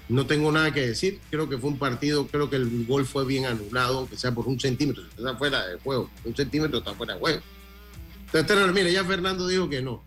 No 0.09 0.25
tengo 0.25 0.51
nada 0.51 0.73
que 0.73 0.87
decir. 0.87 1.19
Creo 1.29 1.49
que 1.49 1.57
fue 1.57 1.69
un 1.69 1.77
partido, 1.77 2.27
creo 2.27 2.49
que 2.49 2.55
el 2.55 2.85
gol 2.85 3.05
fue 3.05 3.25
bien 3.25 3.45
anulado, 3.45 3.99
aunque 3.99 4.17
sea 4.17 4.31
por 4.33 4.47
un 4.47 4.59
centímetro. 4.59 5.03
Está 5.17 5.35
fuera 5.35 5.67
de 5.67 5.77
juego. 5.79 6.09
Un 6.23 6.35
centímetro 6.35 6.79
está 6.79 6.93
fuera 6.93 7.13
de 7.15 7.19
juego. 7.19 7.41
Entonces, 8.33 8.73
mire, 8.73 8.91
ya 8.91 9.03
Fernando 9.03 9.47
dijo 9.47 9.69
que 9.69 9.81
no. 9.81 10.03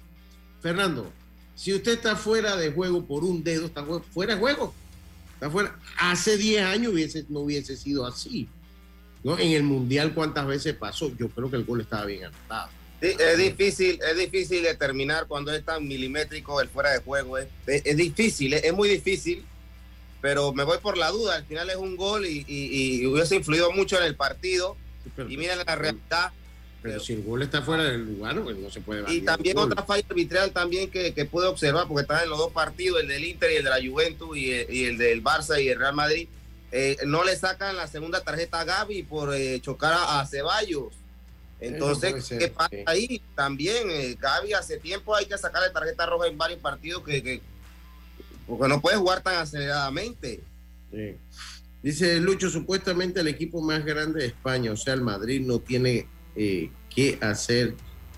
Fernando, 0.61 1.11
si 1.55 1.75
usted 1.75 1.93
está 1.93 2.17
fuera 2.17 2.57
de 2.57 2.73
juego 2.73 3.05
por 3.05 3.25
un 3.25 3.43
dedo, 3.43 3.67
está 3.67 3.85
fuera 3.85 4.35
de 4.35 4.41
juego. 4.41 4.75
Está 5.35 5.51
fuera. 5.51 5.79
Hace 5.99 6.37
10 6.37 6.65
años 6.65 6.93
hubiese, 6.93 7.25
no 7.29 7.41
hubiese 7.41 7.77
sido 7.77 8.07
así. 8.07 8.49
¿no? 9.23 9.39
En 9.39 9.53
el 9.53 9.63
Mundial, 9.63 10.15
¿cuántas 10.15 10.47
veces 10.47 10.75
pasó? 10.75 11.15
Yo 11.17 11.29
creo 11.29 11.51
que 11.51 11.57
el 11.57 11.65
gol 11.65 11.81
estaba 11.81 12.07
bien 12.07 12.25
anotado. 12.25 12.71
es 13.01 13.39
difícil, 13.39 13.99
es 14.03 14.17
difícil 14.17 14.63
determinar 14.63 15.27
cuando 15.27 15.53
es 15.53 15.65
tan 15.65 15.87
milimétrico 15.87 16.61
el 16.61 16.69
fuera 16.69 16.91
de 16.91 16.99
juego. 17.01 17.39
Es, 17.39 17.49
es, 17.67 17.97
difícil, 17.97 18.55
es, 18.55 18.73
muy 18.73 18.89
difícil, 18.89 19.45
pero 20.21 20.53
me 20.53 20.65
voy 20.65 20.79
por 20.79 20.97
la 20.97 21.11
duda. 21.11 21.37
Al 21.37 21.45
final 21.45 21.71
es 21.71 21.77
un 21.77 21.97
gol 21.97 22.27
y, 22.27 22.45
y, 22.47 23.07
hubiese 23.07 23.37
influido 23.37 23.73
mucho 23.73 23.99
en 23.99 24.05
el 24.05 24.17
partido. 24.17 24.77
y 25.29 25.37
miren 25.37 25.59
la 25.59 25.77
realidad, 25.77 26.33
pero 26.83 26.99
si 26.99 27.13
el 27.13 27.23
gol 27.23 27.43
está 27.43 27.61
fuera 27.61 27.85
del 27.85 28.07
lugar, 28.07 28.41
pues 28.43 28.57
no 28.57 28.71
se 28.71 28.81
puede 28.81 29.13
Y 29.13 29.21
también 29.21 29.59
otra 29.59 29.83
falla 29.83 30.05
arbitral 30.09 30.51
también 30.53 30.91
que, 30.91 31.13
que 31.13 31.27
pude 31.27 31.47
observar, 31.47 31.87
porque 31.87 32.03
están 32.03 32.23
en 32.23 32.31
los 32.31 32.39
dos 32.39 32.53
partidos, 32.53 33.01
el 33.03 33.09
del 33.09 33.25
Inter 33.25 33.53
y 33.53 33.57
el 33.57 33.65
de 33.65 33.71
la 33.71 33.77
Juventus 33.77 34.37
y 34.37 34.85
el, 34.85 34.97
del 34.97 35.23
Barça 35.23 35.63
y 35.63 35.69
el 35.69 35.79
Real 35.79 35.95
Madrid. 35.95 36.29
Eh, 36.73 36.97
no 37.05 37.25
le 37.25 37.37
sacan 37.37 37.77
la 37.77 37.87
segunda 37.87 38.23
tarjeta 38.23 38.61
a 38.61 38.65
Gaby 38.65 39.03
por 39.03 39.35
eh, 39.35 39.61
chocar 39.61 39.93
a, 39.95 40.25
Ceballos. 40.27 40.95
Entonces, 41.59 42.27
¿qué 42.27 42.49
pasa 42.49 42.71
ahí? 42.87 43.21
También 43.35 43.91
eh, 43.91 44.17
Gaby 44.19 44.55
hace 44.55 44.79
tiempo 44.79 45.15
hay 45.15 45.27
que 45.27 45.37
sacarle 45.37 45.69
tarjeta 45.71 46.07
roja 46.07 46.29
en 46.29 46.39
varios 46.39 46.61
partidos 46.61 47.05
que, 47.05 47.43
porque 48.51 48.69
no 48.69 48.81
puede 48.81 48.97
jugar 48.97 49.23
tan 49.23 49.37
aceleradamente. 49.37 50.41
Dice 51.83 52.21
Lucho, 52.21 52.51
supuestamente 52.51 53.21
el 53.21 53.29
equipo 53.29 53.63
más 53.63 53.85
grande 53.85 54.21
de 54.21 54.27
España, 54.27 54.73
o 54.73 54.77
sea, 54.77 54.95
el 54.95 55.03
Madrid 55.03 55.41
no 55.41 55.61
tiene 55.61 56.07
eh, 56.35 56.71
qué 56.95 57.19
hacer, 57.23 57.75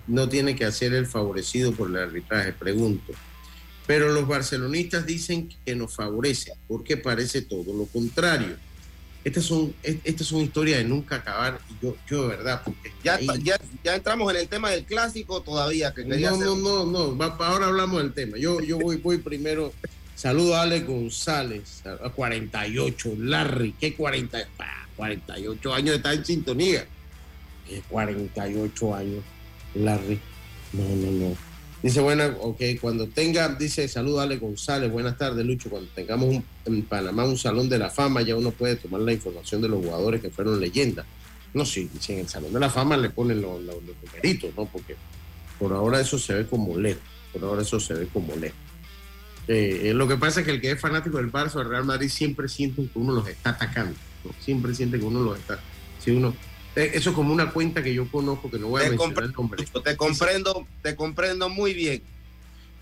no 0.06 0.28
tiene 0.28 0.56
que 0.56 0.64
hacer 0.64 0.94
el 0.94 1.06
favorecido 1.06 1.72
por 1.72 1.90
el 1.90 1.98
arbitraje, 1.98 2.52
pregunto. 2.52 3.12
Pero 3.86 4.08
los 4.08 4.26
barcelonistas 4.26 5.04
dicen 5.06 5.50
que 5.64 5.76
nos 5.76 5.94
favorece, 5.94 6.54
porque 6.66 6.96
parece 6.96 7.42
todo 7.42 7.74
lo 7.74 7.84
contrario. 7.86 8.56
Estas 9.24 9.44
son, 9.44 9.72
estas 9.82 10.26
son 10.26 10.40
historias 10.40 10.78
de 10.78 10.84
nunca 10.84 11.16
acabar, 11.16 11.60
y 11.70 11.84
yo, 11.84 11.96
yo 12.08 12.22
de 12.22 12.36
verdad, 12.36 12.62
porque 12.64 12.90
ya, 13.04 13.20
ya, 13.84 13.94
entramos 13.94 14.32
en 14.32 14.40
el 14.40 14.48
tema 14.48 14.70
del 14.70 14.84
clásico 14.84 15.42
todavía. 15.42 15.92
Que 15.94 16.04
no, 16.04 16.56
no, 16.56 16.84
no, 16.84 17.12
no, 17.12 17.24
ahora 17.38 17.66
hablamos 17.66 18.02
del 18.02 18.12
tema. 18.12 18.38
Yo, 18.38 18.60
yo 18.60 18.78
voy, 18.78 18.96
voy 18.96 19.18
primero. 19.18 19.72
Saludo 20.22 20.54
a 20.54 20.62
Ale 20.62 20.82
González, 20.82 21.82
a 21.85 22.08
48, 22.08 23.14
Larry, 23.18 23.72
¿qué 23.72 23.96
40? 23.96 24.38
48 24.94 25.74
años 25.74 25.96
está 25.96 26.12
en 26.12 26.24
sintonía. 26.24 26.87
48 27.88 28.94
años, 28.94 29.24
Larry. 29.74 30.20
No, 30.74 30.85
no, 30.85 31.11
no. 31.11 31.37
Dice, 31.82 32.00
bueno, 32.00 32.24
ok, 32.38 32.61
cuando 32.80 33.08
tenga, 33.08 33.48
dice, 33.48 33.88
saludale 33.88 34.37
González, 34.37 34.92
buenas 34.92 35.18
tardes, 35.18 35.44
Lucho. 35.44 35.68
Cuando 35.68 35.90
tengamos 35.92 36.40
en 36.66 36.82
Panamá 36.82 37.24
un 37.24 37.37
salón 37.37 37.68
de 37.68 37.80
la 37.80 37.90
fama, 37.90 38.22
ya 38.22 38.37
uno 38.37 38.52
puede 38.52 38.76
tomar 38.76 39.00
la 39.00 39.12
información 39.12 39.61
de 39.61 39.70
los 39.70 39.85
jugadores 39.85 40.20
que 40.20 40.30
fueron 40.30 40.61
leyendas. 40.61 41.04
No, 41.52 41.66
sí, 41.66 41.90
si 41.98 42.12
en 42.12 42.20
el 42.20 42.28
salón 42.28 42.52
de 42.52 42.61
la 42.61 42.70
fama 42.70 42.96
le 42.96 43.11
ponen 43.11 43.42
los, 43.42 43.61
los, 43.61 43.74
¿no? 44.56 44.66
Porque 44.66 44.94
por 45.58 45.72
ahora 45.72 46.00
eso 46.00 46.16
se 46.16 46.35
ve 46.35 46.46
como 46.46 46.78
lejos. 46.78 47.02
Por 47.32 47.42
ahora 47.42 47.62
eso 47.62 47.80
se 47.80 47.94
ve 47.94 48.06
como 48.06 48.37
lejos. 48.37 48.71
Eh, 49.48 49.90
eh, 49.90 49.94
lo 49.94 50.07
que 50.07 50.16
pasa 50.16 50.40
es 50.40 50.46
que 50.46 50.52
el 50.52 50.61
que 50.61 50.70
es 50.70 50.81
fanático 50.81 51.16
del 51.16 51.33
Barça 51.33 51.57
o 51.57 51.59
del 51.59 51.68
Real 51.68 51.85
Madrid 51.85 52.09
siempre 52.09 52.48
siente 52.48 52.83
que 52.83 52.98
uno 52.98 53.12
los 53.12 53.28
está 53.28 53.50
atacando. 53.50 53.96
Siempre 54.40 54.74
siente 54.74 54.98
que 54.98 55.05
uno 55.05 55.20
los 55.20 55.38
está. 55.38 55.59
Si 55.98 56.12
uno, 56.12 56.35
eh, 56.76 56.92
eso 56.94 57.11
es 57.11 57.16
como 57.16 57.33
una 57.33 57.50
cuenta 57.50 57.83
que 57.83 57.92
yo 57.92 58.09
conozco, 58.09 58.50
que 58.50 58.59
no 58.59 58.68
voy 58.68 58.85
a 58.85 58.90
mencionar 58.90 59.24
el 59.24 59.33
nombre. 59.33 59.64
Te 59.85 59.96
comprendo, 59.96 60.66
te 60.83 60.94
comprendo 60.94 61.48
muy 61.48 61.74
bien. 61.74 62.02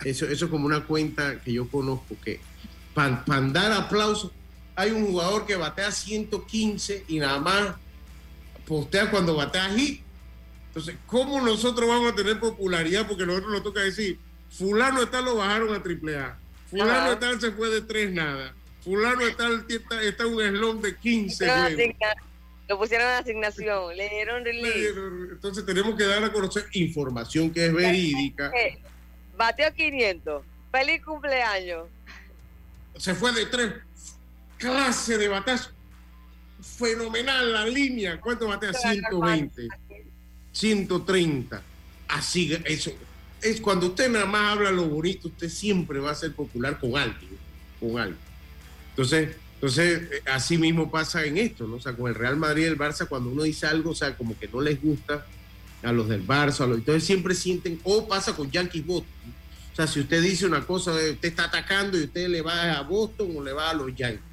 Eso, 0.04 0.26
eso 0.26 0.44
es 0.46 0.50
como 0.50 0.66
una 0.66 0.84
cuenta 0.84 1.40
que 1.40 1.52
yo 1.52 1.68
conozco, 1.68 2.16
que 2.24 2.40
para 2.94 3.22
dar 3.52 3.72
aplausos, 3.72 4.30
hay 4.74 4.90
un 4.90 5.06
jugador 5.06 5.46
que 5.46 5.56
batea 5.56 5.92
115 5.92 7.04
y 7.08 7.18
nada 7.18 7.38
más 7.38 7.74
postea 8.66 9.10
cuando 9.10 9.34
batea 9.34 9.70
hit. 9.70 10.02
Entonces, 10.68 10.96
¿cómo 11.06 11.40
nosotros 11.40 11.88
vamos 11.88 12.12
a 12.12 12.14
tener 12.14 12.38
popularidad? 12.38 13.06
Porque 13.06 13.26
nosotros 13.26 13.52
nos 13.52 13.62
toca 13.62 13.80
decir, 13.80 14.18
fulano 14.50 15.02
está 15.02 15.20
lo 15.20 15.36
bajaron 15.36 15.74
a 15.74 15.82
triple 15.82 16.16
A, 16.18 16.38
fulano 16.70 17.12
está 17.12 17.40
se 17.40 17.52
fue 17.52 17.68
de 17.70 17.82
tres 17.82 18.12
nada, 18.12 18.54
fulano 18.82 19.22
está, 19.22 19.48
está, 19.68 20.02
está 20.02 20.26
un 20.26 20.40
eslón 20.42 20.80
de 20.80 20.96
15 20.96 21.46
lo 22.70 22.78
pusieron 22.78 23.08
en 23.08 23.14
asignación, 23.14 23.96
le 23.96 24.08
dieron 24.08 24.44
release. 24.44 24.94
Entonces 25.32 25.66
tenemos 25.66 25.96
que 25.96 26.04
dar 26.04 26.22
a 26.22 26.32
conocer 26.32 26.66
información 26.74 27.52
que 27.52 27.66
es 27.66 27.72
verídica. 27.72 28.52
Bateo 29.36 29.74
500. 29.74 30.44
Feliz 30.70 31.04
cumpleaños. 31.04 31.88
Se 32.96 33.12
fue 33.12 33.32
de 33.32 33.46
tres. 33.46 33.74
Clase 34.56 35.18
de 35.18 35.26
batazo. 35.26 35.70
Fenomenal 36.62 37.52
la 37.52 37.66
línea. 37.66 38.20
¿Cuánto 38.20 38.46
batea? 38.46 38.72
120. 38.72 39.66
130. 40.52 41.62
Así, 42.06 42.56
eso. 42.66 42.92
Es 43.42 43.60
cuando 43.60 43.86
usted 43.86 44.10
nada 44.10 44.26
más 44.26 44.52
habla 44.52 44.70
lo 44.70 44.86
bonito, 44.86 45.28
usted 45.28 45.48
siempre 45.48 45.98
va 45.98 46.10
a 46.10 46.14
ser 46.14 46.34
popular 46.34 46.78
con 46.78 46.96
alguien. 46.96 47.30
Con 47.78 47.98
alguien. 47.98 48.18
Entonces, 48.90 49.36
entonces, 49.60 50.02
eh, 50.10 50.22
así 50.32 50.56
mismo 50.56 50.90
pasa 50.90 51.22
en 51.24 51.36
esto, 51.36 51.66
¿no? 51.66 51.76
O 51.76 51.80
sea, 51.80 51.92
con 51.92 52.08
el 52.08 52.14
Real 52.14 52.38
Madrid 52.38 52.62
y 52.62 52.66
el 52.66 52.78
Barça, 52.78 53.06
cuando 53.06 53.28
uno 53.28 53.42
dice 53.42 53.66
algo, 53.66 53.90
o 53.90 53.94
sea, 53.94 54.16
como 54.16 54.38
que 54.38 54.48
no 54.48 54.62
les 54.62 54.80
gusta 54.80 55.26
a 55.82 55.92
los 55.92 56.08
del 56.08 56.26
Barça, 56.26 56.62
a 56.62 56.66
los, 56.66 56.78
entonces 56.78 57.04
siempre 57.04 57.34
sienten, 57.34 57.78
o 57.84 58.08
pasa 58.08 58.34
con 58.34 58.50
Yankees 58.50 58.86
Boston. 58.86 59.34
O 59.72 59.76
sea, 59.76 59.86
si 59.86 60.00
usted 60.00 60.22
dice 60.22 60.46
una 60.46 60.66
cosa, 60.66 60.98
eh, 60.98 61.10
usted 61.10 61.28
está 61.28 61.44
atacando 61.44 61.98
y 61.98 62.04
usted 62.04 62.28
le 62.28 62.40
va 62.40 62.78
a 62.78 62.82
Boston 62.82 63.36
o 63.36 63.44
le 63.44 63.52
va 63.52 63.68
a 63.68 63.74
los 63.74 63.94
Yankees. 63.94 64.24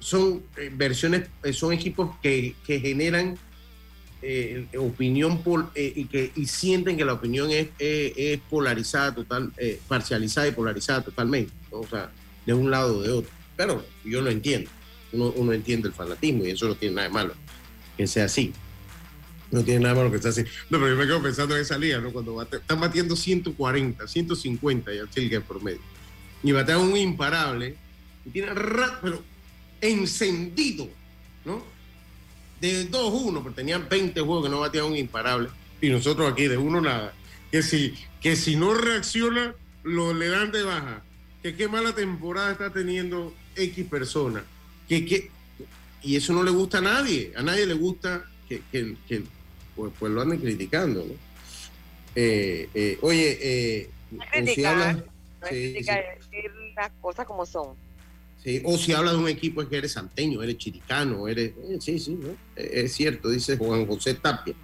Son 0.00 0.42
eh, 0.56 0.72
versiones, 0.74 1.28
son 1.52 1.72
equipos 1.72 2.16
que, 2.20 2.56
que 2.66 2.80
generan 2.80 3.38
opinión 4.78 5.42
y 5.74 6.04
que 6.06 6.32
y 6.34 6.46
sienten 6.46 6.96
que 6.96 7.04
la 7.04 7.12
opinión 7.14 7.50
es, 7.50 7.68
polarizada, 8.50 9.14
total, 9.14 9.52
parcializada 9.86 10.48
y 10.48 10.52
polarizada 10.52 11.02
totalmente, 11.02 11.52
o 11.70 11.86
sea, 11.86 12.10
de 12.46 12.54
un 12.54 12.70
lado 12.70 12.98
o 12.98 13.02
de 13.02 13.10
otro. 13.10 13.30
Pero 13.56 13.84
yo 14.04 14.20
lo 14.20 14.30
entiendo. 14.30 14.70
Uno, 15.10 15.52
entiende 15.52 15.88
el 15.88 15.94
fanatismo 15.94 16.44
y 16.44 16.50
eso 16.50 16.68
no 16.68 16.74
tiene 16.74 16.96
nada 16.96 17.08
de 17.08 17.14
malo 17.14 17.34
que 17.96 18.06
sea 18.06 18.26
así. 18.26 18.52
No 19.50 19.64
tiene 19.64 19.80
nada 19.80 19.94
malo 19.94 20.12
que 20.12 20.18
sea 20.18 20.30
así. 20.30 20.42
No, 20.68 20.78
pero 20.78 20.90
yo 20.90 20.96
me 20.96 21.06
quedo 21.06 21.22
pensando 21.22 21.56
en 21.56 21.62
esa 21.62 21.78
liga, 21.78 21.98
¿no? 21.98 22.12
Cuando 22.12 22.42
están 22.42 22.78
batiendo 22.78 23.16
140, 23.16 24.06
150 24.06 24.92
ya 24.92 25.00
el 25.00 25.30
que 25.30 25.40
promedio. 25.40 25.80
Y 26.42 26.52
batean 26.52 26.80
un 26.80 26.96
imparable 26.96 27.74
y 28.26 28.30
tiene 28.30 28.52
pero 29.00 29.22
encendido, 29.80 30.88
¿no? 31.46 31.64
De 32.60 32.90
2-1, 32.90 33.42
porque 33.42 33.56
tenían 33.56 33.88
20 33.88 34.20
juegos 34.20 34.44
que 34.44 34.50
no 34.50 34.60
batean 34.60 34.86
un 34.86 34.96
imparable. 34.96 35.48
Y 35.80 35.90
nosotros 35.90 36.30
aquí 36.30 36.48
de 36.48 36.56
uno 36.56 36.80
nada. 36.80 37.14
Que 37.50 37.62
si, 37.62 37.94
que 38.20 38.36
si 38.36 38.56
no 38.56 38.74
reacciona, 38.74 39.54
lo 39.84 40.12
le 40.12 40.28
dan 40.28 40.50
de 40.50 40.62
baja. 40.62 41.02
Que 41.42 41.54
qué 41.54 41.68
mala 41.68 41.94
temporada 41.94 42.52
está 42.52 42.72
teniendo 42.72 43.32
X 43.54 43.86
persona. 43.86 44.44
Que, 44.88 45.30
y 46.02 46.16
eso 46.16 46.32
no 46.32 46.42
le 46.42 46.50
gusta 46.50 46.78
a 46.78 46.82
nadie. 46.82 47.32
A 47.36 47.42
nadie 47.42 47.66
le 47.66 47.74
gusta 47.74 48.24
que, 48.48 48.62
pues, 49.76 49.92
pues, 49.98 50.12
lo 50.12 50.20
anden 50.20 50.40
criticando. 50.40 51.04
¿no? 51.04 51.14
Eh, 52.14 52.68
eh, 52.74 52.98
oye, 53.02 53.38
eh, 53.40 53.90
si 54.54 54.64
hablas, 54.64 54.98
decir 55.50 56.50
las 56.74 56.90
cosas 57.00 57.26
como 57.26 57.46
son. 57.46 57.76
O 58.64 58.78
si 58.78 58.92
hablas 58.92 59.14
de 59.14 59.18
un 59.18 59.28
equipo 59.28 59.60
es 59.60 59.68
que 59.68 59.76
eres 59.76 59.92
santeño, 59.92 60.42
eres 60.42 60.56
chiricano, 60.56 61.28
eres... 61.28 61.52
sí, 61.80 61.98
sí, 61.98 62.18
es 62.56 62.92
cierto, 62.92 63.28
dice 63.28 63.58
Juan 63.58 63.86
José 63.86 64.14
Tapia. 64.14 64.54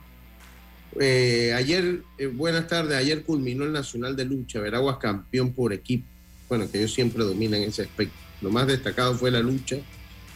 ayer, 1.57 2.03
buenas 2.33 2.67
tardes, 2.67 2.97
ayer 2.97 3.25
culminó 3.25 3.65
el 3.65 3.73
Nacional 3.73 4.17
de 4.17 4.25
Lucha, 4.25 4.61
Veraguas 4.61 4.97
campeón 4.99 5.53
por 5.53 5.73
equipo. 5.73 6.07
Bueno, 6.49 6.71
que 6.71 6.79
ellos 6.79 6.95
siempre 6.95 7.25
dominan 7.25 7.63
ese 7.63 7.83
aspecto. 7.83 8.15
Lo 8.41 8.51
más 8.51 8.67
destacado 8.67 9.15
fue 9.15 9.31
la 9.31 9.41
lucha 9.41 9.77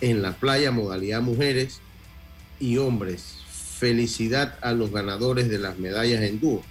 en 0.00 0.22
la 0.22 0.32
playa, 0.36 0.70
modalidad 0.70 1.20
mujeres 1.20 1.80
y 2.60 2.78
hombres. 2.78 3.36
Felicidad 3.78 4.58
a 4.60 4.72
los 4.72 4.90
ganadores 4.90 5.48
de 5.48 5.58
las 5.58 5.78
medallas 5.78 6.22
en 6.22 6.40
dúo. 6.40 6.62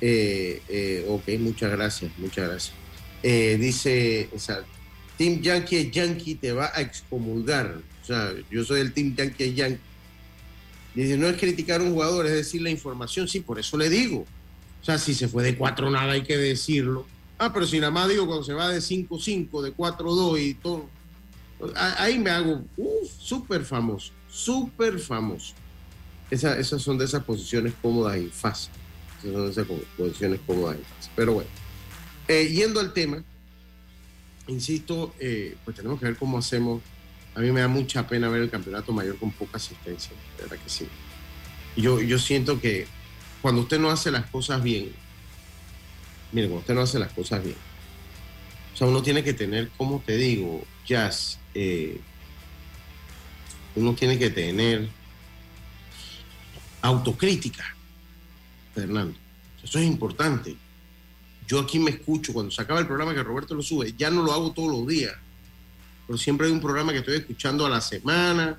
Eh, 0.00 0.62
eh, 0.68 1.06
ok, 1.08 1.40
muchas 1.40 1.70
gracias, 1.72 2.12
muchas 2.18 2.48
gracias. 2.48 2.76
Eh, 3.22 3.56
dice, 3.58 4.28
Team 5.16 5.40
Yankee 5.40 5.90
Yankee 5.90 6.34
te 6.34 6.52
va 6.52 6.70
a 6.74 6.80
excomulgar. 6.80 7.78
O 8.02 8.06
sea, 8.06 8.32
yo 8.50 8.64
soy 8.64 8.80
el 8.80 8.92
Team 8.92 9.14
Yankee 9.16 9.54
Yankee. 9.54 9.80
Dice, 10.94 11.16
no 11.16 11.26
es 11.26 11.36
criticar 11.36 11.80
a 11.80 11.84
un 11.84 11.92
jugador, 11.92 12.26
es 12.26 12.32
decir 12.32 12.62
la 12.62 12.70
información. 12.70 13.26
Sí, 13.26 13.40
por 13.40 13.58
eso 13.58 13.76
le 13.76 13.88
digo. 13.88 14.26
O 14.80 14.84
sea, 14.84 14.98
si 14.98 15.14
se 15.14 15.28
fue 15.28 15.42
de 15.42 15.56
4 15.56 15.90
nada, 15.90 16.12
hay 16.12 16.22
que 16.22 16.36
decirlo. 16.36 17.06
Ah, 17.38 17.52
pero 17.52 17.66
si 17.66 17.80
nada 17.80 17.90
más 17.90 18.08
digo 18.08 18.26
cuando 18.26 18.44
se 18.44 18.52
va 18.52 18.68
de 18.68 18.78
5-5, 18.78 19.62
de 19.62 19.74
4-2 19.74 20.40
y 20.40 20.54
todo. 20.54 20.88
Ahí 21.74 22.18
me 22.18 22.30
hago 22.30 22.62
súper 23.18 23.64
famoso, 23.64 24.12
súper 24.28 24.98
famoso. 24.98 25.54
esas 26.30 26.82
son 26.82 26.98
de 26.98 27.06
esas 27.06 27.24
posiciones 27.24 27.72
cómodas 27.80 28.18
y 28.18 28.28
fáciles. 28.28 28.76
Esas 29.18 29.32
son 29.32 29.46
de 29.46 29.50
esas 29.50 29.66
posiciones 29.96 30.40
cómodas 30.46 30.76
y 30.76 30.82
fáciles. 30.82 31.10
Pero 31.16 31.34
bueno, 31.34 31.50
eh, 32.28 32.48
yendo 32.48 32.80
al 32.80 32.92
tema, 32.92 33.24
insisto, 34.48 35.14
eh, 35.18 35.56
pues 35.64 35.76
tenemos 35.76 35.98
que 35.98 36.06
ver 36.06 36.16
cómo 36.16 36.38
hacemos. 36.38 36.82
A 37.34 37.40
mí 37.40 37.50
me 37.50 37.60
da 37.60 37.68
mucha 37.68 38.06
pena 38.06 38.28
ver 38.28 38.42
el 38.42 38.50
campeonato 38.50 38.92
mayor 38.92 39.18
con 39.18 39.30
poca 39.32 39.56
asistencia, 39.56 40.12
de 40.36 40.42
verdad 40.42 40.58
que 40.62 40.70
sí. 40.70 40.86
Yo, 41.76 42.00
yo 42.00 42.18
siento 42.18 42.60
que 42.60 42.86
cuando 43.42 43.62
usted 43.62 43.78
no 43.78 43.90
hace 43.90 44.10
las 44.10 44.26
cosas 44.26 44.62
bien, 44.62 44.92
mire, 46.32 46.46
cuando 46.46 46.60
usted 46.60 46.74
no 46.74 46.82
hace 46.82 46.98
las 46.98 47.12
cosas 47.12 47.42
bien, 47.42 47.56
o 48.72 48.76
sea, 48.76 48.86
uno 48.86 49.02
tiene 49.02 49.22
que 49.22 49.32
tener, 49.32 49.70
como 49.76 50.00
te 50.00 50.16
digo, 50.16 50.64
Jazz, 50.86 51.38
eh, 51.54 52.00
uno 53.76 53.94
tiene 53.94 54.18
que 54.18 54.30
tener 54.30 54.88
autocrítica, 56.82 57.64
Fernando. 58.74 59.16
Eso 59.62 59.78
es 59.78 59.86
importante. 59.86 60.56
Yo 61.46 61.60
aquí 61.60 61.78
me 61.78 61.90
escucho 61.90 62.32
cuando 62.32 62.50
se 62.50 62.62
acaba 62.62 62.80
el 62.80 62.86
programa 62.86 63.14
que 63.14 63.22
Roberto 63.22 63.54
lo 63.54 63.62
sube, 63.62 63.94
ya 63.96 64.10
no 64.10 64.22
lo 64.22 64.32
hago 64.32 64.52
todos 64.52 64.70
los 64.70 64.86
días, 64.86 65.14
pero 66.06 66.18
siempre 66.18 66.46
hay 66.46 66.52
un 66.52 66.60
programa 66.60 66.92
que 66.92 66.98
estoy 66.98 67.16
escuchando 67.16 67.66
a 67.66 67.70
la 67.70 67.80
semana, 67.80 68.58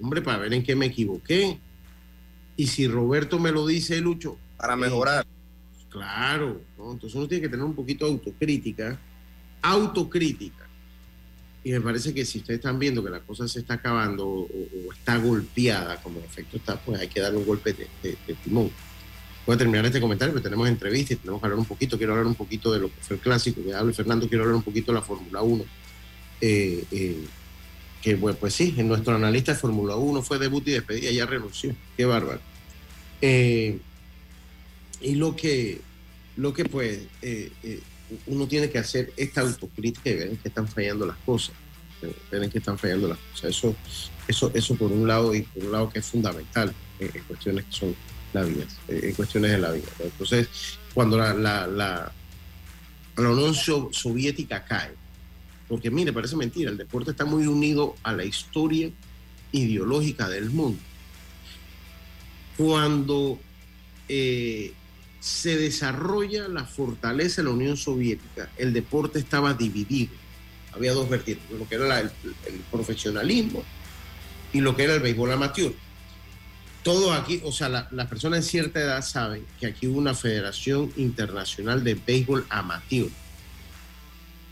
hombre, 0.00 0.22
para 0.22 0.38
ver 0.38 0.54
en 0.54 0.62
qué 0.62 0.74
me 0.74 0.86
equivoqué. 0.86 1.58
Y 2.56 2.66
si 2.66 2.88
Roberto 2.88 3.38
me 3.38 3.52
lo 3.52 3.66
dice, 3.66 4.00
Lucho. 4.00 4.38
Para 4.56 4.74
eh, 4.74 4.76
mejorar. 4.76 5.26
claro, 5.90 6.60
entonces 6.78 7.14
uno 7.14 7.28
tiene 7.28 7.42
que 7.42 7.48
tener 7.48 7.64
un 7.64 7.74
poquito 7.74 8.06
de 8.06 8.12
autocrítica, 8.12 8.98
autocrítica. 9.62 10.66
Y 11.66 11.72
me 11.72 11.80
parece 11.80 12.14
que 12.14 12.24
si 12.24 12.38
ustedes 12.38 12.58
están 12.58 12.78
viendo 12.78 13.02
que 13.02 13.10
la 13.10 13.20
cosa 13.20 13.48
se 13.48 13.58
está 13.58 13.74
acabando 13.74 14.24
o, 14.28 14.48
está 14.92 15.16
golpeada, 15.16 16.00
como 16.00 16.20
efecto 16.20 16.58
está, 16.58 16.78
pues 16.80 17.00
hay 17.00 17.08
que 17.08 17.20
darle 17.20 17.38
un 17.38 17.46
golpe 17.46 17.72
de, 17.72 18.16
timón. 18.44 18.70
Voy 19.46 19.54
a 19.54 19.58
terminar 19.58 19.86
este 19.86 20.00
comentario, 20.00 20.34
pero 20.34 20.42
tenemos 20.42 20.68
entrevistas 20.68 21.18
tenemos 21.18 21.40
que 21.40 21.46
hablar 21.46 21.60
un 21.60 21.64
poquito. 21.64 21.96
Quiero 21.96 22.12
hablar 22.14 22.26
un 22.26 22.34
poquito 22.34 22.72
de 22.72 22.80
lo 22.80 22.88
que 22.88 23.00
fue 23.00 23.16
el 23.16 23.22
clásico, 23.22 23.62
que 23.62 23.72
hable 23.72 23.92
Fernando, 23.92 24.28
quiero 24.28 24.42
hablar 24.42 24.56
un 24.56 24.62
poquito 24.62 24.92
de 24.92 24.98
la 24.98 25.04
Fórmula 25.04 25.40
1. 25.40 25.64
Eh, 26.40 26.84
eh, 26.90 27.24
que 28.02 28.16
bueno, 28.16 28.36
pues 28.40 28.54
sí, 28.54 28.74
en 28.76 28.88
nuestro 28.88 29.14
analista 29.14 29.52
de 29.52 29.58
Fórmula 29.58 29.94
1 29.94 30.22
fue 30.22 30.38
debut 30.38 30.66
y 30.66 30.72
despedida, 30.72 31.12
ya 31.12 31.26
renunció. 31.26 31.76
Qué 31.96 32.04
bárbaro. 32.04 32.40
Eh, 33.20 33.78
y 35.00 35.14
lo 35.14 35.36
que, 35.36 35.80
lo 36.36 36.52
que 36.52 36.64
pues 36.64 37.00
uno 38.26 38.48
tiene 38.48 38.68
que 38.68 38.78
hacer 38.78 39.12
esta 39.16 39.42
autocrítica 39.42 40.10
y 40.10 40.14
ver 40.14 40.28
en 40.28 40.40
están 40.42 40.66
fallando 40.66 41.06
las 41.06 41.16
cosas. 41.18 41.54
Ver 42.30 42.42
en 42.42 42.50
qué 42.50 42.58
están 42.58 42.78
fallando 42.78 43.08
las 43.08 43.18
cosas. 43.18 43.50
Eso, 43.50 43.76
eso, 44.26 44.50
eso 44.54 44.74
por 44.74 44.90
un 44.90 45.06
lado, 45.06 45.32
y 45.34 45.42
por 45.42 45.64
un 45.64 45.72
lado 45.72 45.88
que 45.88 46.00
es 46.00 46.06
fundamental 46.06 46.74
en, 46.98 47.10
cuestiones 47.28 47.64
que 47.66 47.72
son 47.72 47.96
la 48.36 48.44
vida, 48.44 48.64
en 48.88 49.12
cuestiones 49.14 49.50
de 49.52 49.58
la 49.58 49.72
vida. 49.72 49.88
Entonces, 49.98 50.48
cuando 50.94 51.16
la, 51.16 51.34
la, 51.34 51.66
la, 51.66 52.12
la 53.16 53.30
Unión 53.30 53.54
Soviética 53.54 54.64
cae, 54.64 54.92
porque 55.68 55.90
mire, 55.90 56.12
parece 56.12 56.36
mentira, 56.36 56.70
el 56.70 56.76
deporte 56.76 57.10
está 57.10 57.24
muy 57.24 57.46
unido 57.46 57.96
a 58.02 58.12
la 58.12 58.24
historia 58.24 58.90
ideológica 59.52 60.28
del 60.28 60.50
mundo. 60.50 60.80
Cuando 62.56 63.38
eh, 64.08 64.72
se 65.20 65.56
desarrolla 65.56 66.48
la 66.48 66.64
fortaleza 66.64 67.42
de 67.42 67.48
la 67.48 67.54
Unión 67.54 67.76
Soviética, 67.76 68.50
el 68.56 68.72
deporte 68.72 69.18
estaba 69.18 69.54
dividido. 69.54 70.12
Había 70.72 70.92
dos 70.92 71.08
vertientes, 71.08 71.50
lo 71.50 71.68
que 71.68 71.74
era 71.74 72.00
el, 72.00 72.10
profesionalismo 72.70 73.64
y 74.52 74.60
lo 74.60 74.76
que 74.76 74.84
era 74.84 74.94
el 74.94 75.00
béisbol 75.00 75.32
amateur. 75.32 75.72
Todo 76.86 77.12
aquí, 77.12 77.40
o 77.42 77.50
sea, 77.50 77.68
las 77.68 78.06
personas 78.06 78.44
de 78.44 78.48
cierta 78.48 78.78
edad 78.78 79.02
saben 79.02 79.44
que 79.58 79.66
aquí 79.66 79.88
hubo 79.88 79.98
una 79.98 80.14
Federación 80.14 80.92
Internacional 80.96 81.82
de 81.82 81.94
Béisbol 81.94 82.46
Amateur, 82.48 83.08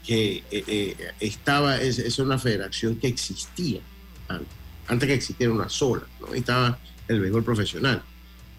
que 0.04 0.42
eh, 0.50 0.64
eh, 0.66 0.96
estaba, 1.20 1.80
es, 1.80 2.18
una 2.18 2.36
federación 2.36 2.96
que 2.96 3.06
existía 3.06 3.82
antes, 4.26 4.48
antes 4.88 5.06
que 5.06 5.14
existiera 5.14 5.52
una 5.52 5.68
sola, 5.68 6.02
¿no? 6.20 6.34
estaba 6.34 6.76
el 7.06 7.20
béisbol 7.20 7.44
profesional 7.44 8.02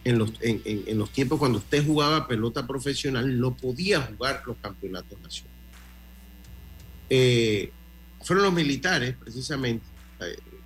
en 0.05 0.19
los, 0.19 0.31
en, 0.39 0.97
los 0.97 1.09
tiempos 1.09 1.37
cuando 1.37 1.57
usted 1.57 1.85
jugaba 1.85 2.29
pelota 2.29 2.65
profesional, 2.65 3.37
no 3.37 3.57
podía 3.57 4.03
jugar 4.03 4.41
los 4.45 4.55
campeonatos 4.55 5.19
nacionales. 5.19 5.59
Eh, 7.09 7.73
fueron 8.21 8.45
los 8.45 8.53
militares, 8.53 9.17
precisamente, 9.19 9.85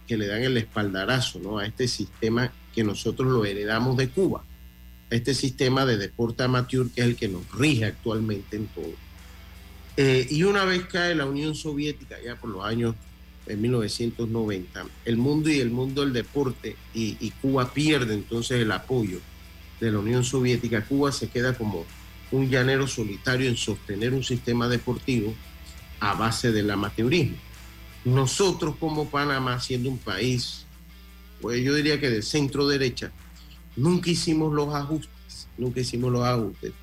que 0.06 0.16
le 0.16 0.28
dan 0.28 0.44
el 0.44 0.58
espaldarazo 0.58 1.40
¿no? 1.40 1.58
a 1.58 1.66
este 1.66 1.88
sistema 1.88 2.52
que 2.74 2.84
nosotros 2.84 3.32
lo 3.32 3.46
heredamos 3.46 3.98
de 3.98 4.10
Cuba, 4.10 4.44
este 5.10 5.34
sistema 5.34 5.86
de 5.86 5.98
deporte 5.98 6.44
amateur 6.44 6.90
que 6.90 7.02
es 7.02 7.08
el 7.08 7.16
que 7.16 7.28
nos 7.28 7.50
rige 7.52 7.86
actualmente 7.86 8.58
en 8.58 8.68
todo. 8.68 8.94
Eh, 9.98 10.28
y 10.30 10.44
una 10.44 10.66
vez 10.66 10.86
cae 10.86 11.16
la 11.16 11.26
Unión 11.26 11.56
Soviética, 11.56 12.18
ya 12.24 12.36
por 12.36 12.50
los 12.50 12.64
años 12.64 12.96
en 13.48 13.62
1990, 13.62 14.86
el 15.06 15.18
mundo 15.18 15.50
y 15.50 15.60
el 15.60 15.72
mundo 15.72 16.02
del 16.02 16.14
deporte 16.14 16.76
y, 16.94 17.18
y 17.20 17.32
Cuba 17.42 17.74
pierde 17.74 18.14
entonces 18.14 18.62
el 18.62 18.72
apoyo 18.72 19.20
de 19.80 19.92
la 19.92 20.00
Unión 20.00 20.24
Soviética, 20.24 20.86
Cuba 20.86 21.12
se 21.12 21.30
queda 21.30 21.58
como 21.58 21.86
un 22.32 22.50
llanero 22.50 22.88
solitario 22.88 23.50
en 23.50 23.58
sostener 23.58 24.14
un 24.14 24.24
sistema 24.24 24.68
deportivo 24.68 25.34
a 26.00 26.14
base 26.14 26.52
del 26.52 26.70
amateurismo. 26.70 27.38
Nosotros 28.06 28.76
como 28.80 29.10
Panamá, 29.10 29.60
siendo 29.60 29.90
un 29.90 29.98
país, 29.98 30.66
pues 31.42 31.64
yo 31.64 31.74
diría 31.74 32.00
que 32.00 32.10
de 32.10 32.22
centro 32.22 32.68
derecha, 32.68 33.12
nunca 33.76 34.10
hicimos 34.10 34.54
los 34.54 34.74
ajustes, 34.74 35.48
nunca 35.58 35.80
hicimos 35.80 36.12
los 36.12 36.24
ajustes 36.24 36.74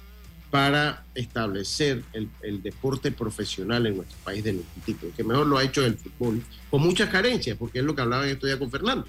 para 0.50 1.04
establecer 1.14 2.02
el, 2.12 2.62
deporte 2.62 3.10
profesional 3.10 3.86
en 3.86 3.96
nuestro 3.96 4.16
país 4.24 4.42
de 4.44 4.52
ningún 4.52 4.82
tipo, 4.84 5.06
que 5.14 5.24
mejor 5.24 5.46
lo 5.46 5.58
ha 5.58 5.64
hecho 5.64 5.84
el 5.84 5.98
fútbol, 5.98 6.42
con 6.70 6.82
muchas 6.82 7.10
carencias, 7.10 7.56
porque 7.58 7.80
es 7.80 7.84
lo 7.84 7.94
que 7.94 8.02
hablaba 8.02 8.24
en 8.24 8.30
estos 8.30 8.48
días 8.48 8.58
con 8.58 8.70
Fernando. 8.70 9.06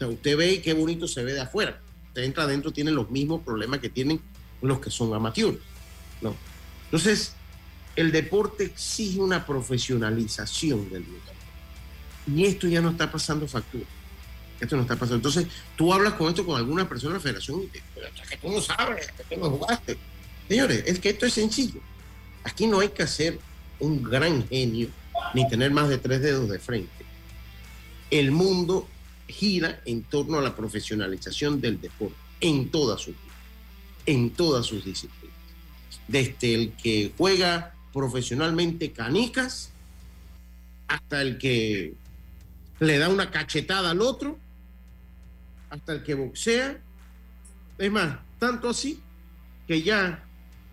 usted 0.00 0.36
ve 0.36 0.62
qué 0.62 0.72
bonito 0.72 1.06
se 1.06 1.22
ve 1.22 1.34
de 1.34 1.40
afuera, 1.40 1.80
usted 2.08 2.24
entra 2.24 2.44
adentro, 2.44 2.72
tiene 2.72 2.90
los 2.90 3.10
mismos 3.10 3.42
problemas 3.42 3.80
que 3.80 3.88
tienen 3.88 4.20
los 4.62 4.80
que 4.80 4.90
son 4.90 5.14
amateurs. 5.14 5.58
¿no? 6.22 6.34
Entonces, 6.86 7.34
el 7.96 8.10
deporte 8.10 8.64
exige 8.64 9.20
una 9.20 9.46
profesionalización 9.46 10.90
del 10.90 11.04
lugar. 11.04 11.34
Y 12.26 12.46
esto 12.46 12.68
ya 12.68 12.80
no 12.80 12.90
está 12.90 13.10
pasando 13.10 13.46
factura. 13.46 13.84
Esto 14.60 14.76
no 14.76 14.82
está 14.82 14.94
pasando. 14.94 15.16
Entonces, 15.16 15.46
tú 15.76 15.92
hablas 15.92 16.14
con 16.14 16.28
esto 16.28 16.44
con 16.44 16.56
alguna 16.56 16.88
persona 16.88 17.14
de 17.14 17.18
la 17.18 17.22
federación 17.22 17.62
y 17.62 17.66
te 17.68 17.82
que 18.28 18.36
tú 18.36 18.50
no 18.50 18.60
sabes, 18.60 19.10
que 19.12 19.34
tú 19.34 19.40
no 19.40 19.50
jugaste. 19.50 19.96
Señores, 20.48 20.84
es 20.86 20.98
que 20.98 21.10
esto 21.10 21.26
es 21.26 21.32
sencillo. 21.32 21.80
Aquí 22.44 22.66
no 22.66 22.80
hay 22.80 22.88
que 22.88 23.02
hacer 23.02 23.38
un 23.78 24.02
gran 24.02 24.46
genio 24.48 24.88
ni 25.34 25.48
tener 25.48 25.70
más 25.70 25.88
de 25.88 25.98
tres 25.98 26.20
dedos 26.20 26.48
de 26.48 26.58
frente. 26.58 27.04
El 28.10 28.32
mundo 28.32 28.88
gira 29.28 29.80
en 29.84 30.02
torno 30.02 30.38
a 30.38 30.42
la 30.42 30.56
profesionalización 30.56 31.60
del 31.60 31.80
deporte 31.80 32.16
en 32.40 32.70
todas 32.70 33.00
sus 33.00 33.14
en 34.06 34.30
todas 34.30 34.66
sus 34.66 34.84
disciplinas. 34.84 35.36
Desde 36.08 36.54
el 36.54 36.72
que 36.72 37.12
juega 37.16 37.74
profesionalmente 37.92 38.92
canicas 38.92 39.70
hasta 40.88 41.22
el 41.22 41.38
que 41.38 41.94
le 42.80 42.98
da 42.98 43.08
una 43.08 43.30
cachetada 43.30 43.90
al 43.90 44.00
otro, 44.00 44.38
hasta 45.70 45.92
el 45.92 46.02
que 46.02 46.14
boxea. 46.14 46.78
Es 47.78 47.90
más, 47.90 48.18
tanto 48.38 48.68
así 48.68 49.00
que 49.66 49.82
ya 49.82 50.24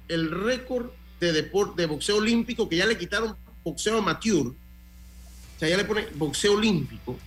el 0.08 0.32
récord 0.32 0.88
de 1.20 1.32
de 1.32 1.86
boxeo 1.86 2.18
olímpico, 2.18 2.68
que 2.68 2.78
ya 2.78 2.86
le 2.86 2.98
quitaron 2.98 3.36
boxeo 3.64 4.00
amateur, 4.00 4.48
o 4.48 5.60
sea, 5.60 5.70
ya 5.70 5.78
le 5.78 5.86
ponen 5.86 6.06
boxeo 6.16 6.54
olímpico, 6.54 7.18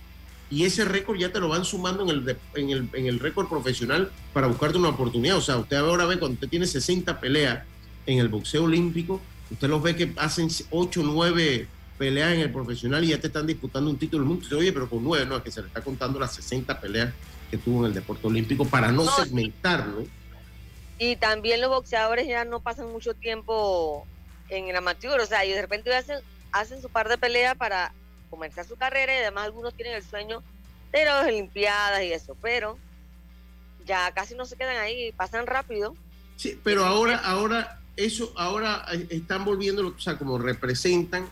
y 0.49 0.65
ese 0.65 0.83
récord 0.83 1.17
ya 1.17 1.31
te 1.31 1.39
lo 1.39 1.47
van 1.47 1.63
sumando 1.63 2.03
en 2.03 2.09
el, 2.09 2.37
en 2.55 2.69
el, 2.69 2.89
en 2.93 3.05
el 3.05 3.19
récord 3.19 3.47
profesional 3.47 4.11
para 4.33 4.47
buscarte 4.47 4.77
una 4.77 4.89
oportunidad. 4.89 5.37
O 5.37 5.41
sea, 5.41 5.57
usted 5.57 5.77
ahora 5.77 6.05
ve 6.05 6.19
cuando 6.19 6.33
usted 6.33 6.49
tiene 6.49 6.67
60 6.67 7.21
peleas 7.21 7.63
en 8.05 8.19
el 8.19 8.27
boxeo 8.27 8.65
olímpico, 8.65 9.21
usted 9.49 9.69
los 9.69 9.81
ve 9.81 9.95
que 9.95 10.11
hacen 10.17 10.49
8 10.69 11.01
o 11.01 11.03
9 11.03 11.67
peleas 11.97 12.33
en 12.33 12.41
el 12.41 12.51
profesional 12.51 13.03
y 13.03 13.09
ya 13.09 13.21
te 13.21 13.27
están 13.27 13.47
disputando 13.47 13.89
un 13.89 13.97
título 13.97 14.23
del 14.23 14.29
mundo. 14.29 14.57
Oye, 14.57 14.73
pero 14.73 14.89
con 14.89 15.01
9, 15.03 15.25
no, 15.25 15.37
es 15.37 15.43
que 15.43 15.51
se 15.51 15.61
le 15.61 15.67
está 15.67 15.81
contando 15.81 16.19
las 16.19 16.33
60 16.35 16.81
peleas 16.81 17.13
que 17.51 17.57
tuvo 17.57 17.81
en 17.81 17.87
el 17.87 17.93
deporte 17.93 18.25
olímpico 18.25 18.65
para 18.65 18.91
no, 18.91 19.05
segmentarlo. 19.05 20.05
Y 20.97 21.17
también 21.17 21.59
los 21.59 21.69
boxeadores 21.69 22.27
ya 22.27 22.45
no 22.45 22.61
pasan 22.61 22.91
mucho 22.91 23.13
tiempo 23.13 24.07
en 24.49 24.69
el 24.69 24.75
amateur, 24.75 25.19
o 25.19 25.25
sea, 25.25 25.45
y 25.45 25.51
de 25.51 25.61
repente 25.61 25.93
hacen, 25.93 26.19
hacen 26.51 26.81
su 26.81 26.89
par 26.89 27.09
de 27.09 27.17
peleas 27.17 27.55
para 27.55 27.93
comenzar 28.29 28.65
su 28.65 28.77
carrera 28.77 29.13
y 29.13 29.17
además 29.17 29.45
algunos 29.45 29.73
tienen 29.73 29.95
el 29.95 30.03
sueño 30.03 30.41
de 30.91 31.05
las 31.05 31.25
Olimpiadas 31.25 32.01
y 32.03 32.13
eso, 32.13 32.37
pero 32.41 32.77
ya 33.85 34.11
casi 34.13 34.35
no 34.35 34.45
se 34.45 34.55
quedan 34.55 34.77
ahí, 34.77 35.11
pasan 35.11 35.45
rápido. 35.45 35.95
Sí, 36.37 36.59
pero 36.63 36.85
ahora, 36.85 37.17
ahora, 37.17 37.81
eso, 37.97 38.33
ahora 38.37 38.85
eh, 38.93 39.07
están 39.09 39.43
volviendo, 39.43 39.87
o 39.87 39.99
sea, 39.99 40.17
como 40.17 40.37
representan, 40.37 41.27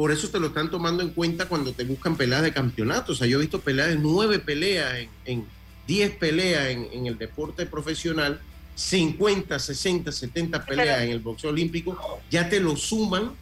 por 0.00 0.12
eso 0.12 0.30
te 0.30 0.40
lo 0.40 0.46
están 0.46 0.70
tomando 0.70 1.02
en 1.02 1.10
cuenta 1.10 1.44
cuando 1.46 1.74
te 1.74 1.84
buscan 1.84 2.16
peleas 2.16 2.40
de 2.40 2.54
campeonato. 2.54 3.12
O 3.12 3.14
sea, 3.14 3.26
yo 3.26 3.36
he 3.36 3.40
visto 3.42 3.60
peleas 3.60 3.88
de 3.88 3.96
nueve 3.96 4.38
peleas, 4.38 4.94
en, 4.94 5.10
en 5.26 5.46
diez 5.86 6.10
peleas 6.12 6.68
en, 6.68 6.88
en 6.90 7.04
el 7.04 7.18
deporte 7.18 7.66
profesional, 7.66 8.40
50, 8.76 9.58
60, 9.58 10.10
70 10.10 10.64
peleas 10.64 11.02
en 11.02 11.10
el 11.10 11.18
boxeo 11.18 11.50
olímpico, 11.50 11.98
ya 12.30 12.48
te 12.48 12.60
lo 12.60 12.76
suman 12.76 13.32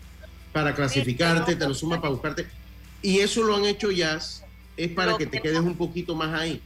para 0.52 0.74
clasificarte, 0.74 1.54
te 1.54 1.68
lo 1.68 1.74
suman 1.74 2.00
para 2.00 2.10
buscarte. 2.12 2.48
Y 3.02 3.20
eso 3.20 3.44
lo 3.44 3.54
han 3.54 3.64
hecho 3.64 3.92
ya, 3.92 4.18
es 4.76 4.88
para 4.96 5.16
que 5.16 5.26
te 5.26 5.36
que 5.36 5.42
quedes 5.42 5.60
un 5.60 5.76
poquito 5.76 6.16
más 6.16 6.34
ahí. 6.40 6.60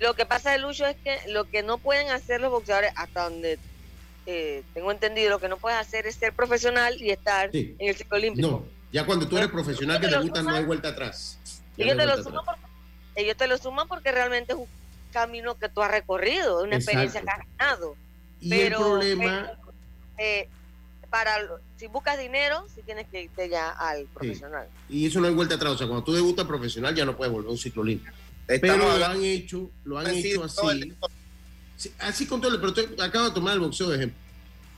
Lo 0.00 0.12
que 0.12 0.26
pasa 0.26 0.50
de 0.50 0.58
Lucho 0.58 0.84
es 0.84 0.96
que 1.02 1.16
lo 1.28 1.44
que 1.48 1.62
no 1.62 1.78
pueden 1.78 2.10
hacer 2.10 2.42
los 2.42 2.50
boxeadores, 2.50 2.92
hasta 2.94 3.30
donde 3.30 3.58
eh, 4.26 4.62
tengo 4.74 4.92
entendido, 4.92 5.30
lo 5.30 5.40
que 5.40 5.48
no 5.48 5.56
puedes 5.56 5.78
hacer 5.78 6.06
es 6.06 6.16
ser 6.16 6.34
profesional 6.34 7.00
y 7.00 7.08
estar 7.08 7.50
Sí. 7.52 7.74
en 7.78 7.88
el 7.88 7.96
ciclo 7.96 8.18
olímpico. 8.18 8.48
No, 8.48 8.73
ya 8.94 9.04
cuando 9.04 9.26
tú 9.26 9.36
eres 9.36 9.50
profesional 9.50 10.00
que 10.00 10.06
Pero 10.06 10.20
debutas 10.20 10.44
no 10.44 10.50
hay 10.54 10.64
vuelta 10.64 10.88
atrás. 10.90 11.36
Ellos, 11.76 11.96
no 11.96 12.00
te 12.02 12.06
lo 12.06 12.12
vuelta 12.12 12.22
suman 12.30 12.42
atrás. 12.44 12.56
porque, 12.60 13.20
ellos 13.22 13.36
te 13.36 13.46
lo 13.48 13.58
suman 13.58 13.88
porque 13.88 14.12
realmente 14.12 14.52
es 14.52 14.58
un 14.60 14.66
camino 15.12 15.58
que 15.58 15.68
tú 15.68 15.82
has 15.82 15.90
recorrido, 15.90 16.62
una 16.62 16.76
experiencia 16.76 17.20
que 17.20 17.28
has 17.28 17.40
ganado. 17.58 17.96
Y 18.40 18.50
Pero 18.50 18.76
el 18.78 18.84
problema, 18.84 19.50
eh, 20.16 20.48
para 21.10 21.42
lo- 21.42 21.58
si 21.76 21.88
buscas 21.88 22.20
dinero, 22.20 22.64
sí 22.72 22.82
tienes 22.86 23.08
que 23.08 23.24
irte 23.24 23.48
ya 23.48 23.70
al 23.70 24.04
profesional. 24.14 24.68
y 24.88 25.06
eso 25.06 25.18
no 25.20 25.26
hay 25.26 25.34
vuelta 25.34 25.56
atrás, 25.56 25.72
o 25.72 25.78
sea, 25.78 25.88
cuando 25.88 26.04
tú 26.04 26.12
debutas 26.12 26.46
profesional 26.46 26.94
ya 26.94 27.04
no 27.04 27.16
puedes 27.16 27.32
volver 27.32 27.48
a 27.48 27.52
un 27.52 27.58
ciclo. 27.58 27.84
Estamos 27.88 28.06
Pero 28.46 28.96
lo 28.98 29.06
han 29.06 29.24
hecho, 29.24 29.70
lo 29.84 29.98
han 29.98 30.04
de 30.04 30.20
hecho 30.20 30.44
así. 30.44 30.92
así 31.98 32.26
con 32.28 32.40
todo, 32.40 32.60
pero 32.60 32.72
te- 32.72 33.02
acabo 33.02 33.24
de 33.24 33.34
tomar 33.34 33.54
el 33.54 33.60
boxeo 33.60 33.88
de 33.88 33.96
ejemplo. 33.96 34.20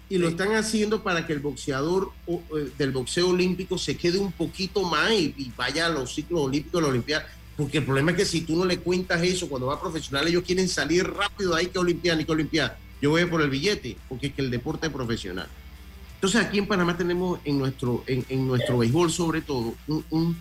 Y 0.09 0.19
lo 0.19 0.29
están 0.29 0.53
haciendo 0.55 1.03
para 1.03 1.27
que 1.27 1.33
el 1.33 1.41
boxeador 1.41 2.13
eh, 2.29 2.71
del 2.79 2.93
boxeo 2.93 3.29
olímpico 3.31 3.77
se 3.77 3.97
quede 3.97 4.19
un 4.19 4.31
poquito 4.33 4.83
más 4.85 5.11
y, 5.11 5.35
y 5.37 5.53
vaya 5.57 5.87
a 5.87 5.89
los 5.89 6.15
ciclos 6.15 6.43
olímpicos, 6.43 6.79
a 6.81 6.83
la 6.85 6.91
Olimpiada. 6.91 7.27
Porque 7.57 7.79
el 7.79 7.85
problema 7.85 8.13
es 8.13 8.17
que 8.19 8.25
si 8.25 8.43
tú 8.43 8.55
no 8.57 8.65
le 8.65 8.79
cuentas 8.79 9.23
eso 9.23 9.49
cuando 9.49 9.67
va 9.69 9.81
profesional, 9.81 10.29
ellos 10.29 10.45
quieren 10.45 10.69
salir 10.69 11.05
rápido 11.09 11.55
de 11.55 11.61
ahí 11.61 11.67
que 11.67 11.79
Olimpiada 11.79 12.19
ni 12.19 12.25
que 12.25 12.33
Olimpiada. 12.33 12.79
Yo 13.03 13.11
voy 13.11 13.23
a 13.23 13.31
por 13.31 13.43
el 13.43 13.51
billete, 13.51 13.97
porque 14.09 14.29
es 14.29 14.35
que 14.35 14.43
el 14.43 14.51
deporte 14.51 14.87
es 14.87 14.93
profesional. 14.93 15.49
Entonces 16.15 16.41
aquí 16.41 16.59
en 16.59 16.67
Panamá 16.69 16.97
tenemos 16.97 17.41
en 17.45 17.59
nuestro, 17.59 18.05
en, 18.07 18.25
en 18.29 18.47
nuestro 18.47 18.79
béisbol 18.79 19.11
sobre 19.11 19.41
todo 19.43 19.75
un- 19.89 20.05
un- 20.11 20.37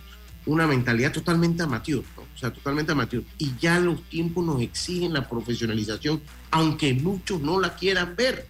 una 0.46 0.66
mentalidad 0.66 1.12
totalmente 1.12 1.62
amateur, 1.64 2.04
¿no? 2.16 2.22
o 2.22 2.38
sea, 2.38 2.52
totalmente 2.52 2.92
amateur. 2.92 3.24
Y 3.36 3.50
ya 3.60 3.80
los 3.80 4.00
tiempos 4.04 4.44
nos 4.44 4.62
exigen 4.62 5.12
la 5.12 5.28
profesionalización, 5.28 6.20
aunque 6.52 6.94
muchos 6.94 7.40
no 7.40 7.58
la 7.60 7.74
quieran 7.74 8.14
ver. 8.14 8.46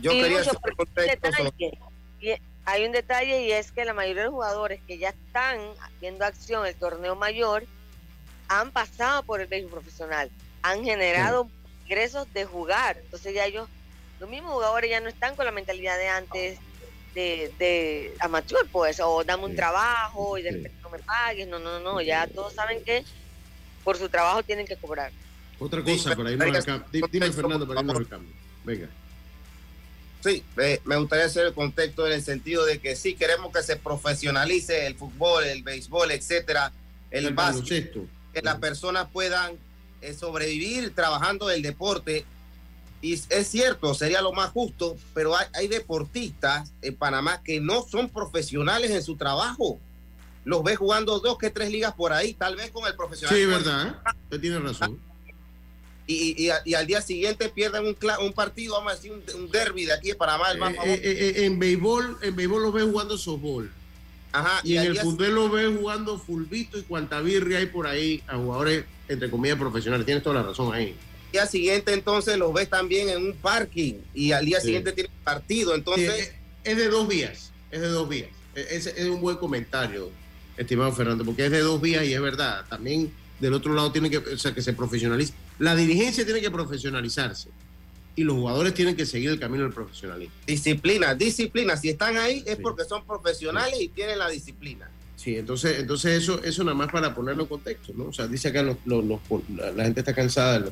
Yo 0.00 0.12
Sí, 0.12 0.20
quería 0.20 0.38
Lucho, 0.38 0.52
detalle, 0.94 1.78
y 2.20 2.32
hay 2.64 2.84
un 2.84 2.92
detalle 2.92 3.42
y 3.42 3.52
es 3.52 3.70
que 3.72 3.84
la 3.84 3.92
mayoría 3.92 4.22
de 4.22 4.26
los 4.28 4.34
jugadores 4.34 4.80
que 4.86 4.98
ya 4.98 5.10
están 5.10 5.58
haciendo 5.80 6.24
acción 6.24 6.62
en 6.62 6.68
el 6.68 6.74
torneo 6.76 7.14
mayor 7.14 7.64
han 8.48 8.70
pasado 8.70 9.22
por 9.22 9.40
el 9.40 9.46
béisbol 9.48 9.72
profesional, 9.72 10.30
han 10.62 10.82
generado 10.84 11.48
ingresos 11.84 12.32
de 12.32 12.44
jugar. 12.44 12.96
Entonces 13.02 13.34
ya 13.34 13.44
ellos, 13.44 13.68
los 14.18 14.30
mismos 14.30 14.52
jugadores 14.52 14.90
ya 14.90 15.00
no 15.00 15.08
están 15.08 15.36
con 15.36 15.44
la 15.44 15.52
mentalidad 15.52 15.98
de 15.98 16.08
antes 16.08 16.58
de, 17.14 17.52
de 17.58 18.14
amateur, 18.20 18.66
pues, 18.72 18.98
o 19.00 19.24
dame 19.24 19.44
un 19.44 19.50
Sí. 19.50 19.56
trabajo 19.56 20.38
y 20.38 20.42
de 20.42 20.52
repente 20.52 20.78
no 20.82 20.90
me 20.90 20.98
pagues. 21.00 21.46
No, 21.48 21.58
no, 21.58 21.80
no, 21.80 22.00
ya 22.00 22.26
todos 22.26 22.54
saben 22.54 22.82
que 22.82 23.04
por 23.84 23.96
su 23.98 24.08
trabajo 24.08 24.42
tienen 24.42 24.66
que 24.66 24.76
cobrar. 24.76 25.12
Otra 25.58 25.82
cosa, 25.82 26.14
para 26.16 26.30
irnos 26.32 26.54
al 26.56 26.64
cambio. 26.64 27.08
Dime, 27.10 27.30
Fernando, 27.32 27.66
para 27.66 27.80
por 27.80 27.86
irnos 27.86 27.96
al 27.98 28.08
cambio. 28.08 28.34
Venga. 28.64 28.88
Sí, 30.22 30.42
eh, 30.56 30.80
me 30.84 30.96
gustaría 30.96 31.26
hacer 31.26 31.46
el 31.46 31.54
contexto 31.54 32.06
en 32.06 32.14
el 32.14 32.22
sentido 32.22 32.64
de 32.64 32.78
que 32.78 32.96
sí 32.96 33.14
queremos 33.14 33.52
que 33.52 33.62
se 33.62 33.76
profesionalice 33.76 34.86
el 34.86 34.96
fútbol, 34.96 35.44
el 35.44 35.62
béisbol, 35.62 36.10
etcétera, 36.10 36.72
el, 37.10 37.32
básquet, 37.34 37.92
baloncesto. 37.94 38.06
que 38.32 38.42
las 38.42 38.56
personas 38.56 39.08
puedan 39.12 39.56
eh, 40.00 40.14
sobrevivir 40.14 40.94
trabajando 40.94 41.46
del 41.46 41.62
deporte. 41.62 42.24
Y 43.02 43.12
es 43.12 43.46
cierto, 43.46 43.94
sería 43.94 44.20
lo 44.20 44.32
más 44.32 44.50
justo, 44.50 44.96
pero 45.14 45.36
hay, 45.36 45.46
hay 45.54 45.68
deportistas 45.68 46.72
en 46.82 46.96
Panamá 46.96 47.42
que 47.44 47.60
no 47.60 47.82
son 47.82 48.08
profesionales 48.08 48.90
en 48.90 49.02
su 49.02 49.16
trabajo. 49.16 49.78
Los 50.44 50.62
ves 50.64 50.78
jugando 50.78 51.20
dos 51.20 51.38
que 51.38 51.50
tres 51.50 51.70
ligas 51.70 51.94
por 51.94 52.12
ahí, 52.12 52.34
tal 52.34 52.56
vez 52.56 52.70
con 52.70 52.86
el 52.86 52.96
profesional. 52.96 53.36
Sí, 53.36 53.44
verdad. 53.46 53.88
¿eh? 53.88 54.10
Usted 54.24 54.40
tiene 54.40 54.58
razón. 54.60 54.98
Y, 56.08 56.46
y- 56.46 56.50
y 56.64 56.74
al 56.74 56.86
día 56.86 57.00
siguiente 57.02 57.48
pierden 57.48 57.84
un, 57.84 57.96
cla- 57.96 58.18
un 58.24 58.32
partido, 58.32 58.74
vamos 58.74 58.92
a 58.92 58.94
decir, 58.96 59.12
un, 59.12 59.22
un 59.34 59.50
derby 59.50 59.86
de 59.86 59.92
aquí 59.92 60.08
de 60.08 60.14
Panamá, 60.14 60.50
el 60.52 60.58
más 60.58 60.72
Eh, 60.74 60.78
eh, 60.84 61.00
eh, 61.02 61.44
en 61.46 61.58
béisbol, 61.58 62.18
en 62.22 62.36
béisbol 62.36 62.62
los 62.62 62.72
ves 62.72 62.84
jugando 62.84 63.18
softball. 63.18 63.70
Ajá, 64.32 64.60
Y 64.62 64.74
en 64.74 64.80
al 64.82 64.86
el 64.88 64.98
fútbol 64.98 65.34
los 65.34 65.50
ves 65.50 65.68
jugando 65.76 66.18
fulbito 66.18 66.78
y 66.78 66.82
cuanta 66.82 67.20
birria 67.20 67.58
hay 67.58 67.66
por 67.66 67.86
ahí 67.86 68.22
a 68.28 68.36
jugadores, 68.36 68.84
entre 69.08 69.30
comillas, 69.30 69.58
profesionales. 69.58 70.04
Tienes 70.06 70.22
toda 70.22 70.36
la 70.36 70.42
razón 70.42 70.72
ahí. 70.74 70.94
día 71.32 71.46
siguiente 71.46 71.92
entonces 71.92 72.36
los 72.38 72.52
ves 72.52 72.68
también 72.70 73.08
en 73.08 73.24
un 73.26 73.32
parking 73.34 73.94
y 74.14 74.32
al 74.32 74.44
día 74.46 74.60
Sí. 74.60 74.66
siguiente 74.66 74.92
tienen 74.92 75.12
partido. 75.24 75.74
Entonces, 75.74 76.12
es, 76.18 76.32
es 76.64 76.76
de 76.76 76.88
dos 76.88 77.08
vías. 77.08 77.50
Es 77.70 77.80
de 77.80 77.88
dos 77.88 78.08
vías. 78.08 78.28
Es, 78.54 78.86
es 78.86 79.06
un 79.08 79.20
buen 79.20 79.36
comentario, 79.38 80.10
estimado 80.56 80.92
Fernando, 80.92 81.24
porque 81.24 81.46
es 81.46 81.50
de 81.50 81.60
dos 81.60 81.80
vías 81.80 82.04
y 82.04 82.14
es 82.14 82.20
verdad. 82.20 82.64
También 82.68 83.12
del 83.40 83.54
otro 83.54 83.74
lado 83.74 83.90
tiene 83.90 84.08
que, 84.08 84.18
o 84.18 84.38
sea, 84.38 84.54
que 84.54 84.62
se 84.62 84.72
profesionalice. 84.72 85.32
La 85.58 85.74
dirigencia 85.74 86.24
tiene 86.24 86.40
que 86.40 86.50
profesionalizarse 86.50 87.48
y 88.14 88.24
los 88.24 88.34
jugadores 88.36 88.74
tienen 88.74 88.96
que 88.96 89.06
seguir 89.06 89.30
el 89.30 89.38
camino 89.38 89.64
del 89.64 89.72
profesionalismo. 89.72 90.34
disciplina, 90.46 91.14
disciplina. 91.14 91.76
Si 91.76 91.88
están 91.90 92.16
ahí 92.16 92.42
es 92.46 92.56
Sí. 92.56 92.62
porque 92.62 92.84
son 92.84 93.04
profesionales 93.06 93.76
y 93.80 93.88
tienen 93.88 94.18
la 94.18 94.28
disciplina. 94.28 94.88
Sí, 95.16 95.36
entonces, 95.36 95.78
entonces 95.80 96.22
eso, 96.22 96.42
eso 96.44 96.62
nada 96.62 96.74
más 96.76 96.90
para 96.92 97.14
ponerlo 97.14 97.42
en 97.44 97.48
contexto, 97.48 97.92
¿no? 97.96 98.04
O 98.04 98.12
sea, 98.12 98.26
dice 98.26 98.48
acá 98.48 98.62
los, 98.62 98.76
los- 98.84 99.04
los- 99.04 99.20
la, 99.74 99.84
gente 99.84 100.00
está 100.00 100.14
cansada 100.14 100.70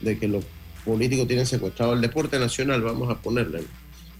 de, 0.00 0.18
que 0.18 0.28
los 0.28 0.44
políticos 0.84 1.26
tienen 1.26 1.46
secuestrado 1.46 1.92
el 1.92 2.00
deporte 2.00 2.38
nacional, 2.38 2.80
vamos 2.82 3.10
a 3.10 3.20
ponerle. 3.20 3.62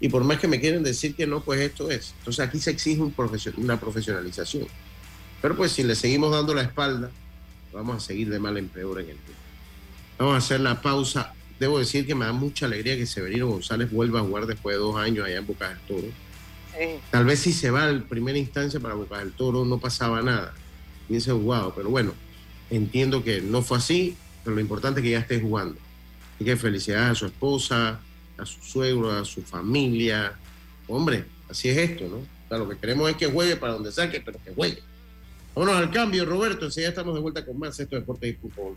Y 0.00 0.08
por 0.08 0.24
más 0.24 0.40
que 0.40 0.48
me 0.48 0.60
quieren 0.60 0.82
decir 0.82 1.14
que 1.14 1.26
no, 1.26 1.42
pues 1.44 1.60
esto 1.60 1.90
es. 1.90 2.14
Entonces 2.18 2.46
aquí 2.46 2.58
se 2.58 2.70
exige 2.70 3.00
un 3.00 3.12
profesio- 3.12 3.52
una 3.56 3.78
profesionalización. 3.78 4.66
Pero 5.40 5.56
pues 5.56 5.72
si 5.72 5.84
le 5.84 5.94
seguimos 5.94 6.32
dando 6.32 6.52
la 6.54 6.62
espalda, 6.62 7.10
vamos 7.72 7.96
a 7.96 8.00
seguir 8.06 8.28
de 8.30 8.38
mal 8.38 8.56
en 8.58 8.68
peor 8.68 9.00
en 9.00 9.10
el 9.10 9.16
tiempo. 9.16 9.39
Vamos 10.20 10.34
a 10.34 10.36
hacer 10.36 10.60
la 10.60 10.82
pausa. 10.82 11.32
Debo 11.58 11.78
decir 11.78 12.06
que 12.06 12.14
me 12.14 12.26
da 12.26 12.32
mucha 12.32 12.66
alegría 12.66 12.94
que 12.94 13.06
Severino 13.06 13.48
González 13.48 13.90
vuelva 13.90 14.20
a 14.20 14.22
jugar 14.22 14.44
después 14.44 14.76
de 14.76 14.78
dos 14.80 14.96
años 14.96 15.24
allá 15.24 15.38
en 15.38 15.46
Boca 15.46 15.70
del 15.70 15.78
Toro. 15.78 16.08
Sí. 16.78 17.00
Tal 17.10 17.24
vez 17.24 17.38
si 17.38 17.54
se 17.54 17.70
va 17.70 17.88
en 17.88 18.02
primera 18.02 18.36
instancia 18.36 18.78
para 18.78 18.92
Boca 18.92 19.16
del 19.16 19.32
Toro 19.32 19.64
no 19.64 19.78
pasaba 19.78 20.20
nada. 20.20 20.52
Hubiese 21.08 21.32
jugado, 21.32 21.72
pero 21.74 21.88
bueno, 21.88 22.12
entiendo 22.68 23.24
que 23.24 23.40
no 23.40 23.62
fue 23.62 23.78
así, 23.78 24.14
pero 24.44 24.56
lo 24.56 24.60
importante 24.60 25.00
es 25.00 25.04
que 25.04 25.10
ya 25.12 25.20
esté 25.20 25.40
jugando. 25.40 25.76
Y 26.38 26.44
que 26.44 26.54
felicidades 26.58 27.12
a 27.12 27.14
su 27.14 27.24
esposa, 27.24 27.98
a 28.36 28.44
su 28.44 28.62
suegro, 28.62 29.10
a 29.12 29.24
su 29.24 29.40
familia. 29.40 30.34
Hombre, 30.86 31.24
así 31.48 31.70
es 31.70 31.78
esto, 31.78 32.06
¿no? 32.10 32.16
O 32.16 32.48
sea, 32.50 32.58
lo 32.58 32.68
que 32.68 32.76
queremos 32.76 33.08
es 33.08 33.16
que 33.16 33.24
juegue 33.24 33.56
para 33.56 33.72
donde 33.72 33.90
saque, 33.90 34.20
pero 34.20 34.38
que 34.44 34.52
juegue. 34.52 34.82
Vámonos 35.54 35.76
al 35.76 35.90
cambio, 35.90 36.26
Roberto. 36.26 36.66
Enseguida 36.66 36.90
estamos 36.90 37.14
de 37.14 37.20
vuelta 37.20 37.46
con 37.46 37.58
más 37.58 37.80
esto 37.80 37.96
de 37.96 38.02
Deportes 38.02 38.34
y 38.34 38.36
Fútbol. 38.36 38.76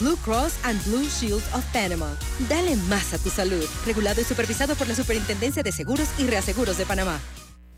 Blue 0.00 0.16
Cross 0.24 0.58
and 0.64 0.82
Blue 0.86 1.04
Shield 1.04 1.42
of 1.54 1.64
Panama. 1.72 2.16
Dale 2.48 2.74
más 2.88 3.14
a 3.14 3.18
tu 3.18 3.30
salud. 3.30 3.64
Regulado 3.86 4.20
y 4.20 4.24
supervisado 4.24 4.74
por 4.74 4.88
la 4.88 4.94
Superintendencia 4.94 5.62
de 5.62 5.70
Seguros 5.70 6.08
y 6.18 6.26
Reaseguros 6.26 6.76
de 6.76 6.84
Panamá. 6.84 7.20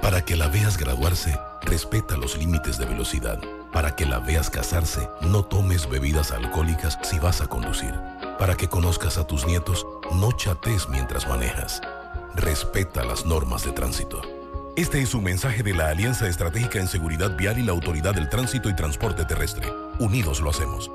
Para 0.00 0.24
que 0.24 0.36
la 0.36 0.48
veas 0.48 0.78
graduarse, 0.78 1.38
respeta 1.62 2.16
los 2.16 2.38
límites 2.38 2.78
de 2.78 2.86
velocidad. 2.86 3.40
Para 3.72 3.96
que 3.96 4.06
la 4.06 4.20
veas 4.20 4.48
casarse, 4.48 5.08
no 5.20 5.44
tomes 5.44 5.90
bebidas 5.90 6.30
alcohólicas 6.30 6.96
si 7.02 7.18
vas 7.18 7.40
a 7.40 7.48
conducir. 7.48 7.92
Para 8.38 8.54
que 8.54 8.68
conozcas 8.68 9.16
a 9.16 9.26
tus 9.26 9.46
nietos, 9.46 9.86
no 10.12 10.30
chates 10.32 10.88
mientras 10.90 11.26
manejas. 11.26 11.80
Respeta 12.34 13.02
las 13.02 13.24
normas 13.24 13.64
de 13.64 13.72
tránsito. 13.72 14.20
Este 14.76 15.00
es 15.00 15.14
un 15.14 15.24
mensaje 15.24 15.62
de 15.62 15.72
la 15.72 15.88
Alianza 15.88 16.28
Estratégica 16.28 16.78
en 16.78 16.86
Seguridad 16.86 17.34
Vial 17.34 17.58
y 17.58 17.62
la 17.62 17.72
Autoridad 17.72 18.14
del 18.14 18.28
Tránsito 18.28 18.68
y 18.68 18.76
Transporte 18.76 19.24
Terrestre. 19.24 19.66
Unidos 20.00 20.40
lo 20.40 20.50
hacemos. 20.50 20.90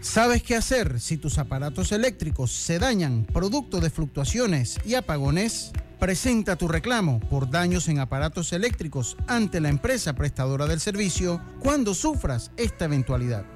¿Sabes 0.00 0.42
qué 0.42 0.56
hacer 0.56 0.98
si 0.98 1.18
tus 1.18 1.36
aparatos 1.36 1.92
eléctricos 1.92 2.52
se 2.52 2.78
dañan 2.78 3.26
producto 3.26 3.78
de 3.78 3.90
fluctuaciones 3.90 4.78
y 4.86 4.94
apagones? 4.94 5.72
Presenta 6.00 6.56
tu 6.56 6.68
reclamo 6.68 7.20
por 7.20 7.50
daños 7.50 7.88
en 7.88 7.98
aparatos 7.98 8.54
eléctricos 8.54 9.18
ante 9.26 9.60
la 9.60 9.68
empresa 9.68 10.14
prestadora 10.14 10.66
del 10.66 10.80
servicio 10.80 11.42
cuando 11.58 11.92
sufras 11.92 12.50
esta 12.56 12.86
eventualidad. 12.86 13.55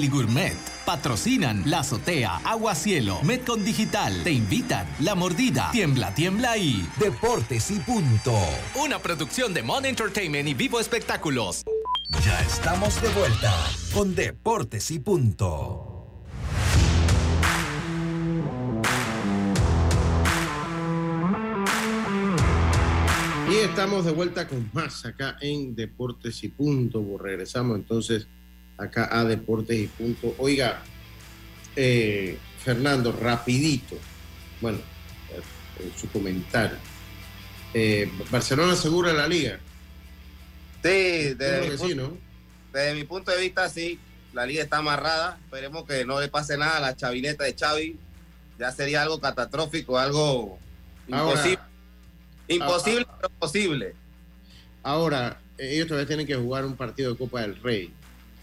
Deli 0.01 0.11
Gourmet. 0.11 0.57
Patrocinan 0.83 1.61
La 1.69 1.81
Azotea, 1.81 2.37
Agua 2.43 2.73
Cielo, 2.73 3.19
Metcon 3.21 3.63
Digital. 3.63 4.23
Te 4.23 4.31
invitan 4.31 4.87
La 4.99 5.13
Mordida, 5.13 5.69
Tiembla, 5.71 6.11
Tiembla 6.15 6.57
y 6.57 6.87
Deportes 6.97 7.69
y 7.69 7.77
Punto. 7.77 8.35
Una 8.83 8.97
producción 8.97 9.53
de 9.53 9.61
Mon 9.61 9.85
Entertainment 9.85 10.49
y 10.49 10.55
Vivo 10.55 10.79
Espectáculos. 10.79 11.63
Ya 12.25 12.41
estamos 12.41 12.99
de 12.99 13.09
vuelta 13.09 13.53
con 13.93 14.15
Deportes 14.15 14.89
y 14.89 14.97
Punto. 14.97 15.87
Y 23.51 23.55
estamos 23.55 24.05
de 24.05 24.11
vuelta 24.13 24.47
con 24.47 24.67
más 24.73 25.05
acá 25.05 25.37
en 25.41 25.75
Deportes 25.75 26.43
y 26.43 26.47
Punto. 26.47 27.19
Regresamos 27.19 27.77
entonces 27.77 28.27
acá 28.77 29.09
a 29.11 29.23
Deportes 29.25 29.77
y 29.77 29.87
Punto. 29.87 30.35
Oiga, 30.37 30.81
eh, 31.75 32.37
Fernando, 32.63 33.11
rapidito. 33.11 33.97
Bueno, 34.59 34.79
eh, 35.29 35.83
en 35.83 35.97
su 35.97 36.07
comentario. 36.09 36.77
Eh, 37.73 38.11
Barcelona 38.29 38.73
asegura 38.73 39.13
la 39.13 39.27
liga. 39.27 39.59
Sí, 40.83 41.33
desde, 41.35 41.61
mi 41.69 41.77
sí, 41.77 41.77
punto, 41.77 41.95
¿no? 41.95 42.17
desde 42.73 42.95
mi 42.95 43.03
punto 43.03 43.31
de 43.31 43.39
vista, 43.41 43.69
sí. 43.69 43.99
La 44.33 44.45
liga 44.45 44.63
está 44.63 44.77
amarrada. 44.77 45.37
Esperemos 45.45 45.85
que 45.85 46.05
no 46.05 46.19
le 46.19 46.27
pase 46.27 46.57
nada 46.57 46.77
a 46.77 46.79
la 46.79 46.95
chavineta 46.95 47.43
de 47.43 47.55
Xavi. 47.57 47.97
Ya 48.57 48.71
sería 48.71 49.03
algo 49.03 49.19
catastrófico, 49.19 49.97
algo 49.97 50.59
Ahora- 51.11 51.31
imposible. 51.31 51.59
imposible, 52.47 53.07
pero 53.17 53.29
posible. 53.39 53.95
Ahora, 54.83 55.39
ellos 55.57 55.87
todavía 55.87 56.07
tienen 56.07 56.25
que 56.27 56.35
jugar 56.35 56.65
un 56.65 56.75
partido 56.75 57.11
de 57.11 57.17
Copa 57.17 57.41
del 57.41 57.55
Rey. 57.61 57.93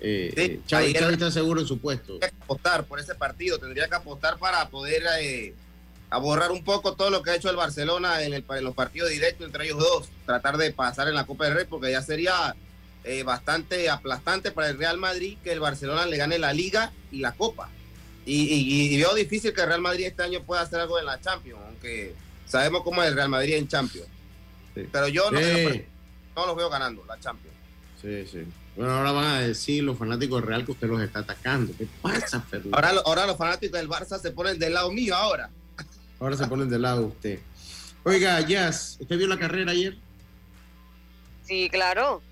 Eh, 0.01 0.32
Sí, 0.34 0.40
eh, 0.42 0.61
Xavi, 0.68 0.94
Xavi 0.94 1.12
está 1.14 1.30
seguro 1.30 1.61
en 1.61 1.66
su 1.66 1.78
puesto. 1.78 2.18
Tendría 2.18 2.30
que 2.30 2.42
apostar 2.44 2.84
por 2.84 3.01
ese 3.01 3.14
partido. 3.14 3.59
Tendría 3.59 3.88
que 3.88 3.94
apostar 3.96 4.38
para 4.38 4.68
poder 4.68 5.03
eh, 5.20 5.55
a 6.11 6.18
borrar 6.18 6.51
un 6.53 6.64
poco 6.64 6.94
todo 6.94 7.11
lo 7.11 7.22
que 7.22 7.30
ha 7.30 7.34
hecho 7.36 7.51
el 7.51 7.57
Barcelona 7.57 8.22
en, 8.22 8.32
el- 8.32 8.44
en 8.49 8.64
los 8.64 8.74
partidos 8.74 9.11
directos 9.11 9.46
entre 9.46 9.64
ellos 9.66 9.78
dos. 9.78 10.09
Tratar 10.26 10.57
de 10.57 10.72
pasar 10.72 11.09
en 11.09 11.14
la 11.14 11.26
Copa 11.26 11.44
del 11.46 11.55
Rey, 11.55 11.66
porque 11.68 11.90
ya 11.90 12.03
sería 12.03 12.55
eh, 13.05 13.22
bastante 13.22 13.88
aplastante 13.90 14.51
para 14.53 14.68
el 14.68 14.78
Real 14.78 14.99
Madrid 14.99 15.38
que 15.42 15.53
el 15.53 15.61
Barcelona 15.61 16.07
le 16.07 16.16
gane 16.16 16.38
la 16.38 16.53
Liga 16.53 16.92
y 17.11 17.18
la 17.20 17.32
Copa. 17.32 17.68
Y, 18.26 18.42
y- 18.42 18.94
y 18.94 18.99
veo 18.99 19.14
difícil 19.14 19.53
que 19.55 19.62
el 19.62 19.68
Real 19.68 19.80
Madrid 19.80 20.07
este 20.07 20.22
año 20.22 20.42
pueda 20.42 20.61
hacer 20.62 20.80
algo 20.80 20.99
en 20.99 21.07
la 21.07 21.20
Champions, 21.20 21.61
aunque 21.66 22.14
sabemos 22.46 22.82
cómo 22.82 23.03
es 23.03 23.09
el 23.09 23.14
Real 23.14 23.28
Madrid 23.30 23.55
en 23.55 23.66
Champions. 23.68 24.09
Pero 24.92 25.09
yo 25.09 25.30
no, 25.30 25.40
Sí. 25.40 25.82
no 26.36 26.46
los 26.46 26.55
veo 26.57 26.68
ganando 26.70 27.05
la 27.07 27.18
Champions. 27.18 27.57
Sí, 28.01 28.26
sí. 28.30 28.44
Bueno, 28.79 28.93
ahora 28.93 29.11
van 29.11 29.24
a 29.24 29.41
decir 29.41 29.83
los 29.83 29.99
fanáticos 29.99 30.41
del 30.41 30.49
Real 30.49 30.64
que 30.64 30.70
usted 30.70 30.87
los 30.87 31.01
está 31.03 31.18
atacando. 31.18 31.72
¿Qué 31.76 31.89
pasa, 32.01 32.41
Fernando? 32.43 32.76
Ahora, 32.76 32.91
ahora 33.05 33.26
los 33.26 33.37
fanáticos 33.37 33.76
del 33.76 33.89
Barça 33.89 34.20
se 34.20 34.31
ponen 34.31 34.57
del 34.57 34.72
lado 34.74 34.93
mío 34.93 35.16
ahora. 35.16 35.51
Ahora 36.20 36.37
se 36.37 36.47
ponen 36.47 36.70
del 36.70 36.83
lado 36.83 37.01
de 37.01 37.07
usted. 37.07 37.41
Oiga, 38.05 38.41
Jazz, 38.41 38.97
¿usted 39.01 39.18
vio 39.18 39.26
la 39.26 39.37
carrera 39.37 39.72
ayer? 39.72 39.99
Sí, 41.43 41.68
claro. 41.70 42.22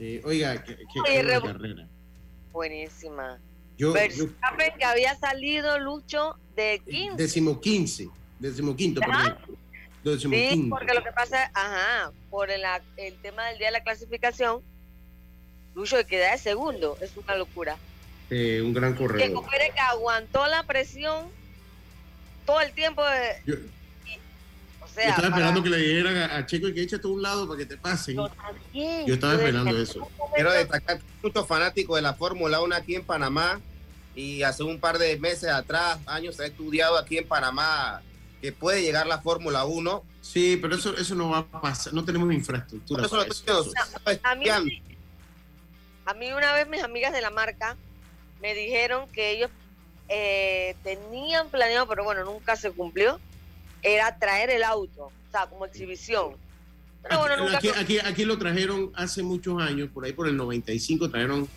Eh, 0.00 0.20
oiga, 0.24 0.64
¿qué, 0.64 0.76
qué- 0.76 1.00
Oye, 1.08 1.22
Rebu- 1.22 1.52
carrera? 1.52 1.86
Buenísima. 2.50 3.38
Yo, 3.78 3.88
yo 3.88 3.92
Verstappen 3.92 4.72
que 4.78 4.84
había 4.84 5.14
salido 5.16 5.78
Lucho 5.78 6.36
de 6.56 6.82
15. 6.84 7.16
décimo 7.16 7.60
quince, 7.60 8.08
décimo 8.40 8.74
quinto, 8.74 9.00
¿Ah? 9.08 9.38
Décimo 10.02 10.34
Sí, 10.34 10.48
quinto. 10.50 10.76
porque 10.76 10.94
lo 10.94 11.04
que 11.04 11.12
pasa, 11.12 11.48
ajá, 11.54 12.10
por 12.28 12.50
el, 12.50 12.62
el 12.96 13.14
tema 13.18 13.44
del 13.46 13.58
día 13.58 13.68
de 13.68 13.72
la 13.74 13.82
clasificación, 13.84 14.62
Lucho 15.76 15.96
queda 16.06 16.32
de 16.32 16.38
segundo, 16.38 16.96
es 17.02 17.12
una 17.18 17.36
locura. 17.36 17.76
Eh, 18.30 18.62
un 18.64 18.72
gran 18.72 18.94
corredor. 18.94 19.30
Copere 19.34 19.70
que 19.74 19.80
aguantó 19.80 20.46
la 20.46 20.62
presión 20.62 21.26
todo 22.46 22.62
el 22.62 22.72
tiempo 22.72 23.04
de, 23.04 23.42
Yo, 23.44 23.54
o 23.56 23.58
yo 23.58 24.88
sea, 24.94 25.10
estaba 25.10 25.16
para- 25.28 25.28
esperando 25.36 25.62
que 25.62 25.68
le 25.68 25.76
dijeran 25.76 26.16
a, 26.16 26.36
a 26.38 26.46
Checo 26.46 26.68
que 26.72 26.80
échate 26.80 27.06
a 27.06 27.10
un 27.10 27.20
lado 27.22 27.46
para 27.46 27.58
que 27.58 27.66
te 27.66 27.76
pasen. 27.76 28.16
Bien, 28.72 29.06
Yo 29.06 29.14
estaba 29.14 29.34
yo 29.34 29.38
esperando 29.40 29.76
eso. 29.76 30.08
Quiero 30.34 30.50
destacar 30.52 30.98
que 30.98 31.04
muchos 31.22 31.46
fanáticos 31.46 31.96
de 31.96 32.02
la 32.02 32.14
Fórmula 32.14 32.60
1 32.62 32.74
aquí 32.74 32.94
en 32.96 33.04
Panamá 33.04 33.60
y 34.14 34.42
hace 34.44 34.62
un 34.62 34.80
par 34.80 34.96
de 34.98 35.18
meses 35.18 35.50
atrás, 35.50 35.98
años, 36.06 36.36
se 36.36 36.44
ha 36.44 36.46
estudiado 36.46 36.96
aquí 36.96 37.18
en 37.18 37.28
Panamá 37.28 38.00
que 38.40 38.50
puede 38.50 38.80
llegar 38.80 39.06
la 39.06 39.20
Fórmula 39.20 39.66
1. 39.66 40.02
Sí, 40.22 40.58
pero 40.60 40.74
eso, 40.76 40.96
eso 40.96 41.14
no 41.14 41.28
va 41.28 41.38
a 41.40 41.60
pasar. 41.60 41.92
No 41.92 42.02
tenemos 42.02 42.32
infraestructura. 42.32 43.02
Por 43.02 43.06
eso 43.06 43.16
para 43.16 43.28
lo 43.28 43.60
eso. 43.60 43.72
estoy 44.14 44.50
A 44.50 44.60
mí. 44.60 44.82
A 46.06 46.14
mí 46.14 46.32
una 46.32 46.52
vez 46.54 46.68
mis 46.68 46.82
amigas 46.82 47.12
de 47.12 47.20
la 47.20 47.30
marca 47.30 47.76
me 48.40 48.54
dijeron 48.54 49.08
que 49.10 49.30
ellos 49.32 49.50
eh, 50.08 50.76
tenían 50.84 51.48
planeado, 51.48 51.86
pero 51.88 52.04
bueno, 52.04 52.24
nunca 52.24 52.54
se 52.56 52.70
cumplió, 52.70 53.18
era 53.82 54.16
traer 54.18 54.50
el 54.50 54.62
auto, 54.62 55.06
o 55.06 55.30
sea, 55.32 55.46
como 55.46 55.66
exhibición. 55.66 56.34
Pero 57.02 57.18
bueno, 57.20 57.36
nunca 57.38 57.58
Aquí, 57.58 57.68
se- 57.68 57.78
aquí, 57.80 57.98
aquí 57.98 58.24
lo 58.24 58.38
trajeron 58.38 58.92
hace 58.94 59.22
muchos 59.22 59.60
años, 59.60 59.88
por 59.92 60.04
ahí 60.04 60.12
por 60.12 60.28
el 60.28 60.36
95 60.36 61.10
trajeron 61.10 61.48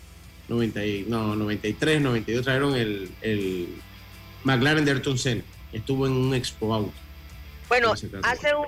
90, 0.48 0.84
y- 0.84 1.04
no, 1.08 1.36
93, 1.36 2.00
92 2.00 2.44
trajeron 2.44 2.74
el, 2.74 3.10
el, 3.20 3.68
McLaren 4.44 4.84
de 4.84 4.90
Ayrton 4.92 5.18
Senna. 5.18 5.42
Estuvo 5.72 6.06
en 6.06 6.12
un 6.12 6.34
Expo 6.34 6.74
Auto. 6.74 6.92
Bueno, 7.68 7.92
hace 8.24 8.54
un, 8.54 8.66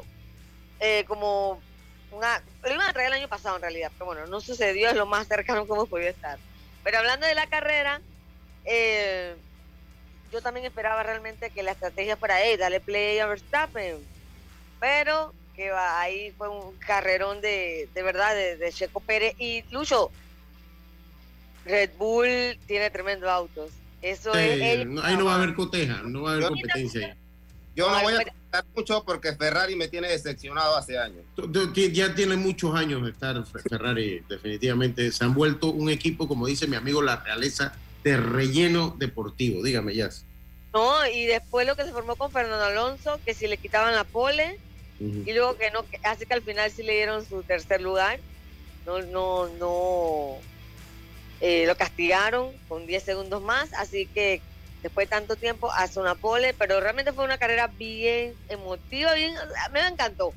eh, 0.78 1.04
como 1.08 1.60
una, 2.12 2.42
lo 2.62 2.72
iban 2.72 2.88
a 2.88 2.92
traer 2.92 3.08
el 3.08 3.14
año 3.14 3.28
pasado 3.28 3.56
en 3.56 3.62
realidad, 3.62 3.90
pero 3.94 4.06
bueno, 4.06 4.26
no 4.26 4.40
sucedió, 4.40 4.90
es 4.90 4.96
lo 4.96 5.06
más 5.06 5.26
cercano 5.26 5.66
que 5.66 5.72
hemos 5.72 5.88
podido 5.88 6.10
estar. 6.10 6.38
Pero 6.84 6.98
hablando 6.98 7.26
de 7.26 7.34
la 7.34 7.46
carrera, 7.46 8.00
eh, 8.64 9.34
yo 10.30 10.40
también 10.40 10.66
esperaba 10.66 11.02
realmente 11.02 11.50
que 11.50 11.62
la 11.62 11.72
estrategia 11.72 12.16
fuera, 12.16 12.42
hey, 12.42 12.56
dale 12.56 12.80
play 12.80 13.18
a 13.18 13.26
Verstappen, 13.26 13.98
pero 14.80 15.32
que 15.54 15.70
va, 15.70 16.00
ahí 16.00 16.32
fue 16.32 16.48
un 16.48 16.76
carrerón 16.78 17.40
de, 17.40 17.88
de 17.94 18.02
verdad 18.02 18.34
de, 18.34 18.72
Checo 18.72 19.00
Pérez 19.00 19.34
y 19.38 19.62
Lucho. 19.70 20.10
Red 21.64 21.90
Bull 21.96 22.58
tiene 22.66 22.90
tremendos 22.90 23.28
autos. 23.28 23.70
Eso 24.00 24.34
es, 24.34 24.60
ahí 24.60 24.84
no 25.16 25.24
va 25.24 25.32
a 25.32 25.36
haber 25.36 25.54
coteja, 25.54 26.02
no 26.02 26.22
va 26.22 26.30
a 26.30 26.34
haber 26.34 26.48
competencia. 26.48 27.16
Yo 27.76 27.88
no 27.88 28.02
voy 28.02 28.14
a 28.14 28.41
mucho 28.74 29.02
porque 29.04 29.34
Ferrari 29.34 29.76
me 29.76 29.88
tiene 29.88 30.08
decepcionado 30.08 30.76
hace 30.76 30.98
años. 30.98 31.24
Ya 31.92 32.14
tiene 32.14 32.36
muchos 32.36 32.74
años 32.74 33.02
de 33.02 33.10
estar 33.10 33.42
Ferrari, 33.68 34.22
definitivamente. 34.28 35.10
Se 35.10 35.24
han 35.24 35.34
vuelto 35.34 35.68
un 35.68 35.90
equipo, 35.90 36.28
como 36.28 36.46
dice 36.46 36.66
mi 36.66 36.76
amigo 36.76 37.02
La 37.02 37.16
Realeza, 37.16 37.72
de 38.04 38.16
relleno 38.16 38.94
deportivo. 38.98 39.62
Dígame, 39.62 39.94
ya. 39.94 40.10
No, 40.74 41.06
y 41.06 41.26
después 41.26 41.66
lo 41.66 41.76
que 41.76 41.84
se 41.84 41.92
formó 41.92 42.16
con 42.16 42.30
Fernando 42.30 42.64
Alonso, 42.64 43.20
que 43.24 43.34
si 43.34 43.46
le 43.46 43.56
quitaban 43.56 43.94
la 43.94 44.04
pole, 44.04 44.58
y 45.00 45.32
luego 45.32 45.56
que 45.56 45.70
no, 45.72 45.84
así 46.04 46.26
que 46.26 46.34
al 46.34 46.42
final 46.42 46.70
sí 46.70 46.84
le 46.84 46.92
dieron 46.92 47.26
su 47.26 47.42
tercer 47.42 47.80
lugar. 47.80 48.20
No, 48.86 49.00
no, 49.00 49.48
no. 49.58 50.36
Eh, 51.40 51.64
lo 51.66 51.76
castigaron 51.76 52.52
con 52.68 52.86
10 52.86 53.02
segundos 53.02 53.42
más, 53.42 53.72
así 53.72 54.06
que 54.06 54.40
después 54.82 55.08
de 55.08 55.10
tanto 55.10 55.36
tiempo 55.36 55.70
hace 55.72 56.00
una 56.00 56.14
pole, 56.14 56.54
pero 56.58 56.80
realmente 56.80 57.12
fue 57.12 57.24
una 57.24 57.38
carrera 57.38 57.68
bien 57.68 58.34
emotiva, 58.48 59.14
bien, 59.14 59.34
me 59.72 59.86
encantó. 59.86 60.32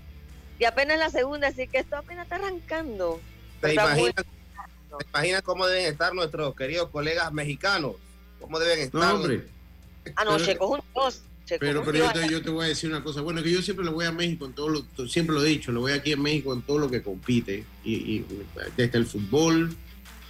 Y 0.59 0.65
apenas 0.65 0.97
la 0.99 1.09
segunda, 1.09 1.47
así 1.47 1.67
que 1.67 1.79
esto 1.79 1.97
apenas 1.97 2.25
está 2.25 2.35
arrancando. 2.35 3.19
¿Te 3.59 3.73
imaginas, 3.73 5.41
cómo 5.43 5.67
deben 5.67 5.91
estar 5.91 6.13
nuestros 6.13 6.55
queridos 6.55 6.89
colegas 6.89 7.33
mexicanos? 7.33 7.95
¿Cómo 8.39 8.59
deben 8.59 8.79
estar? 8.79 9.01
No, 9.01 9.15
hombre. 9.15 9.47
Ah, 10.15 10.23
no, 10.23 10.37
Checo 10.37 10.67
juntos. 10.67 11.23
pero, 11.59 11.83
pero 11.83 11.97
yo, 11.97 12.11
te, 12.13 12.29
yo, 12.29 12.41
te, 12.41 12.49
voy 12.51 12.65
a 12.65 12.69
decir 12.69 12.89
una 12.89 13.03
cosa. 13.03 13.21
Bueno, 13.21 13.43
que 13.43 13.51
yo 13.51 13.61
siempre 13.61 13.83
le 13.83 13.91
voy 13.91 14.05
a 14.05 14.11
México 14.11 14.45
en 14.45 14.53
todo 14.53 14.69
lo, 14.69 15.07
siempre 15.07 15.35
lo 15.35 15.43
he 15.43 15.49
dicho, 15.49 15.71
le 15.71 15.79
voy 15.79 15.91
aquí 15.91 16.13
en 16.13 16.21
México 16.21 16.53
en 16.53 16.61
todo 16.61 16.77
lo 16.77 16.89
que 16.89 17.01
compite. 17.01 17.65
Y, 17.83 17.93
y 17.93 18.25
desde 18.77 18.97
el 18.97 19.05
fútbol, 19.05 19.75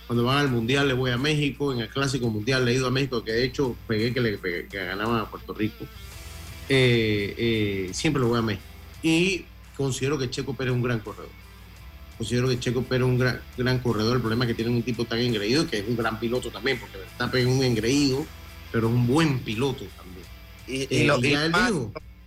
cuando 0.07 0.23
van 0.23 0.37
al 0.37 0.49
Mundial 0.49 0.87
le 0.87 0.93
voy 0.93 1.11
a 1.11 1.17
México, 1.17 1.73
en 1.73 1.79
el 1.79 1.89
Clásico 1.89 2.29
Mundial 2.29 2.65
le 2.65 2.71
he 2.71 2.75
ido 2.75 2.87
a 2.87 2.91
México, 2.91 3.23
que 3.23 3.31
de 3.31 3.45
hecho 3.45 3.75
pegué 3.87 4.13
que, 4.13 4.21
le, 4.21 4.39
que 4.39 4.85
ganaban 4.85 5.19
a 5.19 5.29
Puerto 5.29 5.53
Rico. 5.53 5.85
Eh, 6.69 7.35
eh, 7.37 7.89
siempre 7.93 8.21
lo 8.21 8.29
voy 8.29 8.39
a 8.39 8.41
México. 8.41 8.65
Y 9.01 9.45
considero 9.75 10.17
que 10.17 10.29
Checo 10.29 10.53
Pérez 10.53 10.71
es 10.71 10.75
un 10.75 10.83
gran 10.83 10.99
corredor. 10.99 11.29
Considero 12.17 12.47
que 12.47 12.59
Checo 12.59 12.83
Pérez 12.83 13.05
es 13.05 13.11
un 13.11 13.19
gran, 13.19 13.41
gran 13.57 13.79
corredor. 13.79 14.15
El 14.15 14.21
problema 14.21 14.45
es 14.45 14.49
que 14.49 14.55
tiene 14.55 14.71
un 14.71 14.83
tipo 14.83 15.05
tan 15.05 15.19
engreído, 15.19 15.67
que 15.67 15.79
es 15.79 15.87
un 15.87 15.97
gran 15.97 16.19
piloto 16.19 16.49
también, 16.49 16.79
porque 16.79 16.97
está 16.99 17.29
es 17.37 17.45
un 17.45 17.63
engreído, 17.63 18.25
pero 18.71 18.87
es 18.87 18.93
un 18.93 19.07
buen 19.07 19.39
piloto 19.39 19.85
también. 19.97 20.25
Y, 20.67 21.03
lo 21.05 21.19
que 21.19 21.49
más 21.49 21.71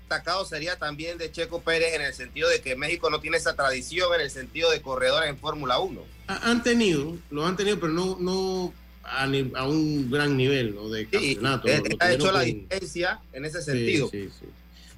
destacado 0.09 0.45
sería 0.47 0.77
también 0.77 1.19
de 1.19 1.31
Checo 1.31 1.61
Pérez 1.61 1.95
en 1.95 2.03
el 2.03 2.15
sentido 2.15 2.49
de 2.49 2.61
que 2.61 2.75
México 2.77 3.11
no 3.11 3.21
tiene 3.21 3.37
esa 3.37 3.55
tradición 3.55 4.15
en 4.15 4.23
el 4.23 4.31
sentido 4.31 4.71
de 4.71 4.81
corredores 4.81 5.29
en 5.29 5.39
Fórmula 5.39 5.79
1 5.79 6.19
han 6.29 6.63
tenido, 6.63 7.17
lo 7.31 7.47
han 7.47 7.57
tenido, 7.57 7.81
pero 7.81 7.93
no, 7.93 8.19
no 8.21 8.73
a, 9.03 9.67
un 9.67 10.11
gran 10.11 10.37
nivel 10.37 10.75
¿no? 10.75 10.89
de 10.89 11.07
campeonato. 11.07 11.69
ha 12.01 12.13
hecho 12.13 12.31
la 12.31 12.43
diferencia 12.43 13.21
en 13.33 13.45
ese 13.45 13.63
sentido. 13.63 14.11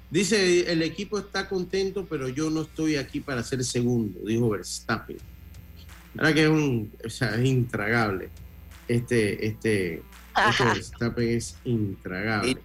Dice, 0.09 0.69
el 0.69 0.81
equipo 0.81 1.17
está 1.17 1.47
contento, 1.47 2.05
pero 2.05 2.27
yo 2.27 2.49
no 2.49 2.63
estoy 2.63 2.97
aquí 2.97 3.21
para 3.21 3.43
ser 3.43 3.63
segundo, 3.63 4.19
dijo 4.25 4.49
Verstappen. 4.49 5.17
Ahora 6.17 6.33
que 6.33 6.43
es 6.43 6.49
un, 6.49 6.91
o 7.05 7.09
sea, 7.09 7.35
es 7.35 7.45
intragable. 7.45 8.29
Este, 8.89 9.47
este, 9.47 10.03
este 10.49 10.63
Verstappen 10.65 11.29
es 11.29 11.55
intragable. 11.63 12.57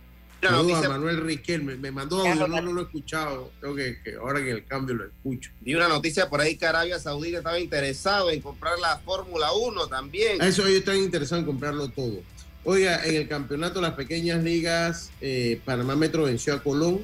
Saludos 0.43 0.85
a 0.85 0.89
Manuel 0.89 1.21
Riquel, 1.23 1.63
me, 1.63 1.91
mandó 1.91 2.21
audio, 2.21 2.47
no, 2.47 2.61
lo 2.61 2.81
he 2.81 2.85
escuchado, 2.85 3.53
creo 3.59 3.75
que, 3.75 3.99
ahora 4.21 4.43
que 4.43 4.51
el 4.51 4.65
cambio 4.67 4.95
lo 4.95 5.05
escucho. 5.07 5.51
Y 5.65 5.75
una 5.75 5.89
noticia 5.89 6.29
por 6.29 6.41
ahí 6.41 6.57
que 6.57 6.67
Arabia 6.67 6.99
Saudita 6.99 7.39
estaba 7.39 7.59
interesado 7.59 8.31
en 8.31 8.41
comprar 8.41 8.79
la 8.79 8.99
Fórmula 8.99 9.53
1 9.53 9.89
también. 9.89 10.41
Eso 10.43 10.63
ellos 10.67 10.81
están 10.81 10.99
interesados 10.99 11.43
en 11.43 11.47
comprarlo 11.47 11.89
todo. 11.89 12.21
Oiga, 12.65 13.05
en 13.05 13.15
el 13.15 13.29
campeonato 13.29 13.81
de 13.81 13.87
las 13.87 13.95
pequeñas 13.95 14.43
ligas, 14.43 15.11
eh, 15.21 15.61
Panamá 15.65 15.97
Metro 15.97 16.25
venció 16.25 16.55
a 16.55 16.63
Colón, 16.63 17.01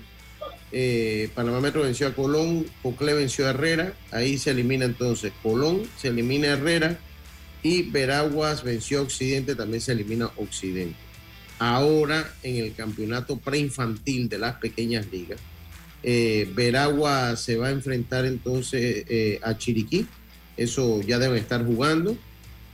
eh, 0.70 1.30
Panamá 1.34 1.60
Metro 1.60 1.82
venció 1.82 2.08
a 2.08 2.14
Colón, 2.14 2.66
Cocle 2.82 3.14
venció 3.14 3.46
a 3.46 3.50
Herrera, 3.50 3.94
ahí 4.10 4.38
se 4.38 4.50
elimina 4.50 4.84
entonces 4.84 5.32
Colón, 5.42 5.82
se 5.96 6.08
elimina 6.08 6.48
Herrera 6.48 6.98
y 7.62 7.82
Veraguas 7.82 8.62
venció 8.62 8.98
a 8.98 9.02
Occidente, 9.02 9.54
también 9.54 9.80
se 9.80 9.92
elimina 9.92 10.30
Occidente 10.36 11.11
ahora 11.62 12.28
en 12.42 12.56
el 12.56 12.74
campeonato 12.74 13.36
preinfantil 13.36 14.28
de 14.28 14.38
las 14.38 14.56
pequeñas 14.56 15.06
ligas. 15.12 15.38
Eh, 16.02 16.50
Veragua 16.54 17.36
se 17.36 17.56
va 17.56 17.68
a 17.68 17.70
enfrentar 17.70 18.26
entonces 18.26 19.04
eh, 19.08 19.38
a 19.42 19.56
Chiriquí, 19.56 20.06
eso 20.56 21.00
ya 21.02 21.20
deben 21.20 21.38
estar 21.38 21.64
jugando. 21.64 22.16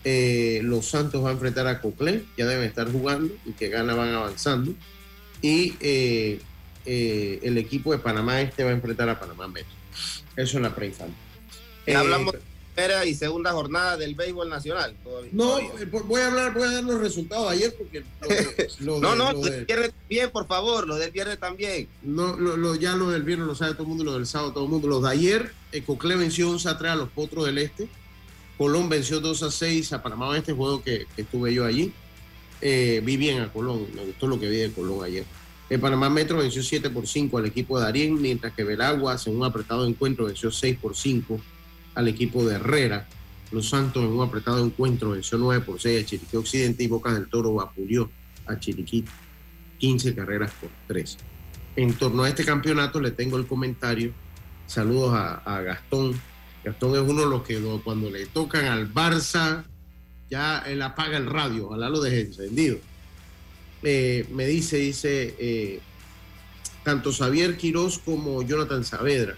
Eh, 0.04 0.60
Los 0.62 0.86
Santos 0.86 1.22
va 1.22 1.28
a 1.28 1.32
enfrentar 1.32 1.66
a 1.66 1.82
Coclé, 1.82 2.22
ya 2.38 2.46
deben 2.46 2.64
estar 2.64 2.90
jugando 2.90 3.34
y 3.44 3.52
que 3.52 3.68
gana 3.68 3.94
van 3.94 4.14
avanzando. 4.14 4.72
Y 5.42 5.74
el 5.80 7.58
equipo 7.58 7.92
de 7.92 7.98
Panamá 7.98 8.40
Este 8.40 8.64
va 8.64 8.70
a 8.70 8.72
enfrentar 8.72 9.08
a 9.10 9.20
Panamá 9.20 9.48
Metro. 9.48 9.76
Eso 10.34 10.56
en 10.56 10.62
la 10.62 10.74
preinfantil. 10.74 11.14
Hablamos 11.94 12.34
y 13.04 13.14
segunda 13.14 13.50
jornada 13.52 13.96
del 13.96 14.14
béisbol 14.14 14.48
nacional. 14.48 14.94
no, 15.32 15.58
eh, 15.58 15.88
voy 16.04 16.20
a 16.20 16.28
hablar, 16.28 16.54
voy 16.54 16.62
a 16.62 16.72
dar 16.72 16.84
los 16.84 17.00
resultados 17.00 17.50
ayer 17.50 17.74
porque 17.76 18.04
no, 18.80 19.00
no, 19.00 19.32
lo 19.32 19.40
del 19.40 19.64
viernes 19.64 19.92
bien, 20.08 20.30
por 20.30 20.46
favor, 20.46 20.86
lo 20.86 20.96
del 20.96 21.10
viernes 21.10 21.40
también. 21.40 21.88
No, 22.02 22.36
lo, 22.36 22.74
ya 22.76 22.94
lo 22.94 23.10
del 23.10 23.24
viernes 23.24 23.48
lo 23.48 23.54
sabe 23.56 23.72
todo 23.72 23.82
el 23.82 23.88
mundo, 23.88 24.04
lo 24.04 24.14
del 24.14 24.26
sábado 24.26 24.52
todo 24.52 24.64
el 24.64 24.70
mundo. 24.70 24.86
Los 24.86 25.02
de 25.02 25.10
ayer, 25.10 25.52
eh, 25.72 25.82
Cocle 25.82 26.14
venció 26.14 26.50
11 26.50 26.68
a 26.68 26.78
3 26.78 26.92
a 26.92 26.96
los 26.96 27.08
Potros 27.08 27.46
del 27.46 27.58
Este. 27.58 27.88
Colón 28.56 28.88
venció 28.88 29.20
2 29.20 29.42
a 29.42 29.50
6 29.50 29.92
a 29.92 30.02
Panamá 30.02 30.36
este 30.36 30.52
juego 30.52 30.82
que, 30.82 31.06
estuve 31.16 31.52
yo 31.52 31.64
allí. 31.64 31.92
Eh, 32.60 33.00
vi 33.04 33.16
bien 33.16 33.40
a 33.40 33.52
Colón, 33.52 33.86
me 33.94 34.04
gustó 34.04 34.28
lo 34.28 34.38
que 34.38 34.48
vi 34.48 34.56
de 34.58 34.70
Colón 34.70 35.04
ayer. 35.04 35.24
El 35.68 35.80
Panamá 35.80 36.08
Metro 36.08 36.38
venció 36.38 36.62
7 36.62 36.90
por 36.90 37.06
5 37.06 37.38
al 37.38 37.46
equipo 37.46 37.78
de 37.78 37.84
Darien, 37.84 38.20
mientras 38.20 38.54
que 38.54 38.64
Veraguas 38.64 39.26
en 39.26 39.36
un 39.36 39.44
apretado 39.44 39.86
encuentro 39.86 40.26
venció 40.26 40.50
6 40.50 40.78
por 40.80 40.96
5 40.96 41.40
al 41.98 42.06
equipo 42.06 42.44
de 42.46 42.54
Herrera. 42.54 43.08
Los 43.50 43.70
Santos 43.70 44.04
en 44.04 44.10
un 44.10 44.24
apretado 44.24 44.64
encuentro 44.64 45.10
venció 45.10 45.36
9 45.36 45.64
por 45.64 45.80
6 45.80 46.00
a 46.02 46.06
Chiriquí 46.06 46.36
Occidente 46.36 46.84
y 46.84 46.86
Boca 46.86 47.12
del 47.12 47.28
Toro 47.28 47.54
vapuleó 47.54 48.08
a 48.46 48.56
Chiriquí 48.58 49.04
15 49.78 50.14
carreras 50.14 50.52
por 50.60 50.70
3. 50.86 51.18
En 51.74 51.94
torno 51.94 52.22
a 52.22 52.28
este 52.28 52.44
campeonato 52.44 53.00
le 53.00 53.10
tengo 53.10 53.36
el 53.36 53.48
comentario. 53.48 54.12
Saludos 54.66 55.12
a, 55.12 55.60
Gastón. 55.62 56.20
Gastón 56.62 56.94
es 56.94 57.00
uno 57.00 57.22
de 57.22 57.30
los 57.30 57.42
que 57.42 57.60
cuando 57.82 58.10
le 58.10 58.26
tocan 58.26 58.66
al 58.66 58.92
Barça 58.92 59.64
ya 60.30 60.58
él 60.60 60.80
apaga 60.82 61.16
el 61.16 61.26
radio, 61.26 61.66
ojalá 61.66 61.88
lo 61.88 62.00
deje 62.00 62.20
encendido. 62.20 62.78
Eh, 63.82 64.24
me 64.32 64.46
dice, 64.46 64.76
dice, 64.76 65.34
eh, 65.38 65.80
tanto 66.84 67.12
Xavier 67.12 67.56
Quirós 67.56 67.98
como 67.98 68.42
Jonathan 68.42 68.84
Saavedra 68.84 69.36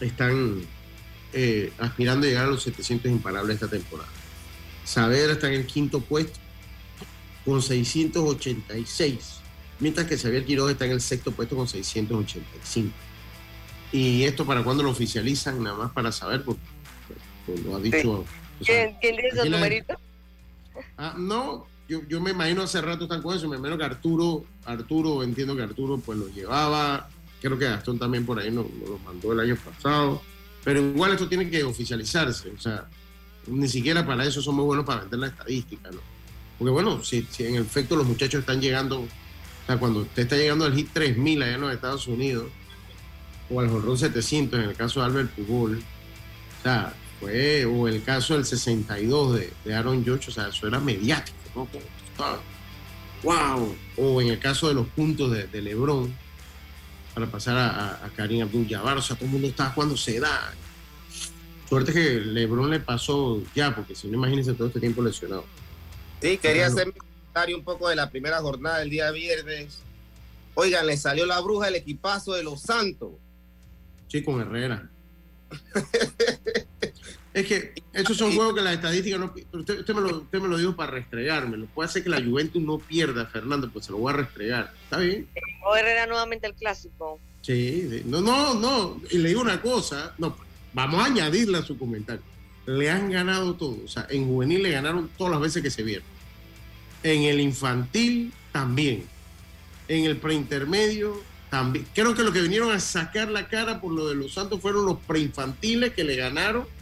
están 0.00 0.60
eh, 1.32 1.72
aspirando 1.78 2.26
a 2.26 2.30
llegar 2.30 2.46
a 2.46 2.50
los 2.50 2.62
700 2.62 3.10
imparables 3.10 3.54
esta 3.54 3.68
temporada. 3.68 4.08
Saavedra 4.84 5.32
está 5.32 5.48
en 5.48 5.54
el 5.54 5.66
quinto 5.66 6.00
puesto 6.00 6.38
con 7.44 7.62
686, 7.62 9.40
mientras 9.80 10.06
que 10.06 10.18
Xavier 10.18 10.44
Quiroga 10.44 10.72
está 10.72 10.84
en 10.86 10.92
el 10.92 11.00
sexto 11.00 11.32
puesto 11.32 11.56
con 11.56 11.68
685. 11.68 12.92
Y 13.92 14.24
esto 14.24 14.44
para 14.44 14.62
cuando 14.64 14.82
lo 14.82 14.90
oficializan, 14.90 15.62
nada 15.62 15.76
más 15.76 15.92
para 15.92 16.10
saber, 16.10 16.44
porque 16.44 16.60
lo 17.64 17.76
ha 17.76 17.80
dicho. 17.80 18.24
¿Quién, 18.64 18.96
dice 19.00 19.48
numeritos? 19.48 19.96
Ah, 20.98 21.14
no, 21.16 21.66
yo, 21.88 22.00
yo, 22.08 22.20
me 22.20 22.30
imagino 22.30 22.62
hace 22.62 22.80
rato 22.80 23.04
están 23.04 23.22
con 23.22 23.36
eso, 23.36 23.48
me 23.48 23.56
imagino 23.56 23.78
que 23.78 23.84
Arturo, 23.84 24.44
Arturo, 24.64 25.22
entiendo 25.22 25.54
que 25.54 25.62
Arturo 25.62 25.98
pues 25.98 26.18
lo 26.18 26.28
llevaba, 26.28 27.08
creo 27.40 27.58
que 27.58 27.66
Gastón 27.66 27.98
también 27.98 28.26
por 28.26 28.38
ahí 28.38 28.50
nos 28.50 28.66
lo 28.86 28.98
mandó 28.98 29.32
el 29.32 29.40
año 29.40 29.56
pasado. 29.56 30.22
Pero 30.66 30.80
igual 30.80 31.12
esto 31.12 31.28
tiene 31.28 31.48
que 31.48 31.62
oficializarse, 31.62 32.50
o 32.50 32.58
sea, 32.58 32.88
ni 33.46 33.68
siquiera 33.68 34.04
para 34.04 34.24
eso 34.24 34.42
somos 34.42 34.64
buenos 34.64 34.84
para 34.84 35.02
vender 35.02 35.20
la 35.20 35.28
estadística, 35.28 35.92
¿no? 35.92 36.00
Porque 36.58 36.72
bueno, 36.72 37.04
si, 37.04 37.24
en 37.38 37.54
efecto 37.54 37.94
los 37.94 38.04
muchachos 38.04 38.40
están 38.40 38.60
llegando, 38.60 39.02
o 39.02 39.08
sea, 39.64 39.78
cuando 39.78 40.00
usted 40.00 40.24
está 40.24 40.36
llegando 40.36 40.64
al 40.64 40.74
hit 40.74 40.92
3000 40.92 41.40
allá 41.40 41.54
en 41.54 41.60
los 41.60 41.72
Estados 41.72 42.08
Unidos, 42.08 42.48
o 43.48 43.60
al 43.60 43.68
jorrón 43.70 43.96
700 43.96 44.58
en 44.58 44.70
el 44.70 44.74
caso 44.74 44.98
de 44.98 45.06
Albert 45.06 45.30
Pujol, 45.36 45.78
o 45.78 46.62
sea, 46.64 46.92
fue, 47.20 47.64
o 47.64 47.86
el 47.86 48.02
caso 48.02 48.34
del 48.34 48.44
62 48.44 49.38
de, 49.38 49.52
de 49.64 49.72
Aaron 49.72 50.02
George, 50.04 50.30
o 50.30 50.34
sea, 50.34 50.48
eso 50.48 50.66
era 50.66 50.80
mediático, 50.80 51.38
¿no? 51.54 51.68
wow. 53.22 53.76
O 53.96 54.20
en 54.20 54.30
el 54.30 54.40
caso 54.40 54.66
de 54.66 54.74
los 54.74 54.88
puntos 54.88 55.30
de, 55.30 55.46
de 55.46 55.62
Lebron, 55.62 56.12
para 57.16 57.28
pasar 57.28 57.56
a, 57.56 57.68
a, 57.70 58.04
a 58.04 58.10
Karim 58.10 58.42
Abdul-Jabbar, 58.42 58.98
o 58.98 59.00
sea, 59.00 59.16
todo 59.16 59.24
el 59.24 59.32
mundo 59.32 59.48
estaba 59.48 59.70
jugando 59.70 59.96
se 59.96 60.20
da. 60.20 60.52
Suerte 61.66 61.90
que 61.90 62.20
Lebron 62.20 62.68
le 62.68 62.78
pasó 62.78 63.42
ya, 63.54 63.74
porque 63.74 63.94
si 63.94 64.06
no, 64.08 64.18
imagínense 64.18 64.52
todo 64.52 64.66
este 64.66 64.80
tiempo 64.80 65.00
lesionado. 65.00 65.46
Sí, 66.20 66.36
quería 66.36 66.66
hacer 66.66 66.88
mi 66.88 66.92
comentario 66.92 67.56
un 67.56 67.64
poco 67.64 67.88
de 67.88 67.96
la 67.96 68.10
primera 68.10 68.38
jornada 68.42 68.80
del 68.80 68.90
día 68.90 69.10
viernes. 69.12 69.78
Oigan, 70.56 70.86
le 70.86 70.98
salió 70.98 71.24
la 71.24 71.40
bruja 71.40 71.68
el 71.68 71.76
equipazo 71.76 72.34
de 72.34 72.42
los 72.42 72.60
Santos. 72.60 73.12
Sí, 74.08 74.22
con 74.22 74.38
Herrera. 74.42 74.90
es 77.36 77.46
que 77.46 77.74
esos 77.92 78.16
son 78.16 78.34
juegos 78.34 78.54
que 78.54 78.62
las 78.62 78.72
estadísticas 78.72 79.20
no. 79.20 79.34
Usted, 79.52 79.80
usted, 79.80 79.94
me 79.94 80.00
lo, 80.00 80.20
usted 80.20 80.40
me 80.40 80.48
lo 80.48 80.56
dijo 80.56 80.74
para 80.74 80.92
restregarme. 80.92 81.58
Lo 81.58 81.66
puede 81.66 81.86
hacer 81.86 82.02
que 82.02 82.08
la 82.08 82.22
Juventus 82.22 82.62
no 82.62 82.78
pierda, 82.78 83.26
Fernando, 83.26 83.70
pues 83.70 83.84
se 83.84 83.92
lo 83.92 83.98
voy 83.98 84.14
a 84.14 84.16
restregar. 84.16 84.72
¿Está 84.84 84.96
bien? 85.00 85.28
O 85.62 85.76
Herrera 85.76 86.06
nuevamente 86.06 86.46
el 86.46 86.54
clásico. 86.54 87.20
Sí, 87.42 87.88
sí. 87.90 88.02
no, 88.06 88.22
no, 88.22 88.54
no. 88.54 89.02
Y 89.10 89.18
le 89.18 89.28
digo 89.28 89.42
una 89.42 89.60
cosa. 89.60 90.14
No, 90.16 90.34
vamos 90.72 91.02
a 91.02 91.04
añadirle 91.04 91.58
a 91.58 91.62
su 91.62 91.76
comentario. 91.76 92.22
Le 92.64 92.90
han 92.90 93.10
ganado 93.10 93.52
todo. 93.52 93.84
O 93.84 93.88
sea, 93.88 94.06
en 94.08 94.26
juvenil 94.26 94.62
le 94.62 94.70
ganaron 94.70 95.10
todas 95.18 95.32
las 95.32 95.42
veces 95.42 95.62
que 95.62 95.70
se 95.70 95.82
vieron. 95.82 96.06
En 97.02 97.24
el 97.24 97.38
infantil 97.38 98.32
también. 98.50 99.04
En 99.88 100.06
el 100.06 100.16
preintermedio 100.16 101.20
también. 101.50 101.86
Creo 101.94 102.14
que 102.14 102.22
lo 102.22 102.32
que 102.32 102.40
vinieron 102.40 102.72
a 102.72 102.80
sacar 102.80 103.28
la 103.28 103.46
cara 103.48 103.78
por 103.78 103.92
lo 103.92 104.08
de 104.08 104.14
los 104.14 104.32
Santos 104.32 104.62
fueron 104.62 104.86
los 104.86 105.00
preinfantiles 105.00 105.92
que 105.92 106.02
le 106.02 106.16
ganaron 106.16 106.75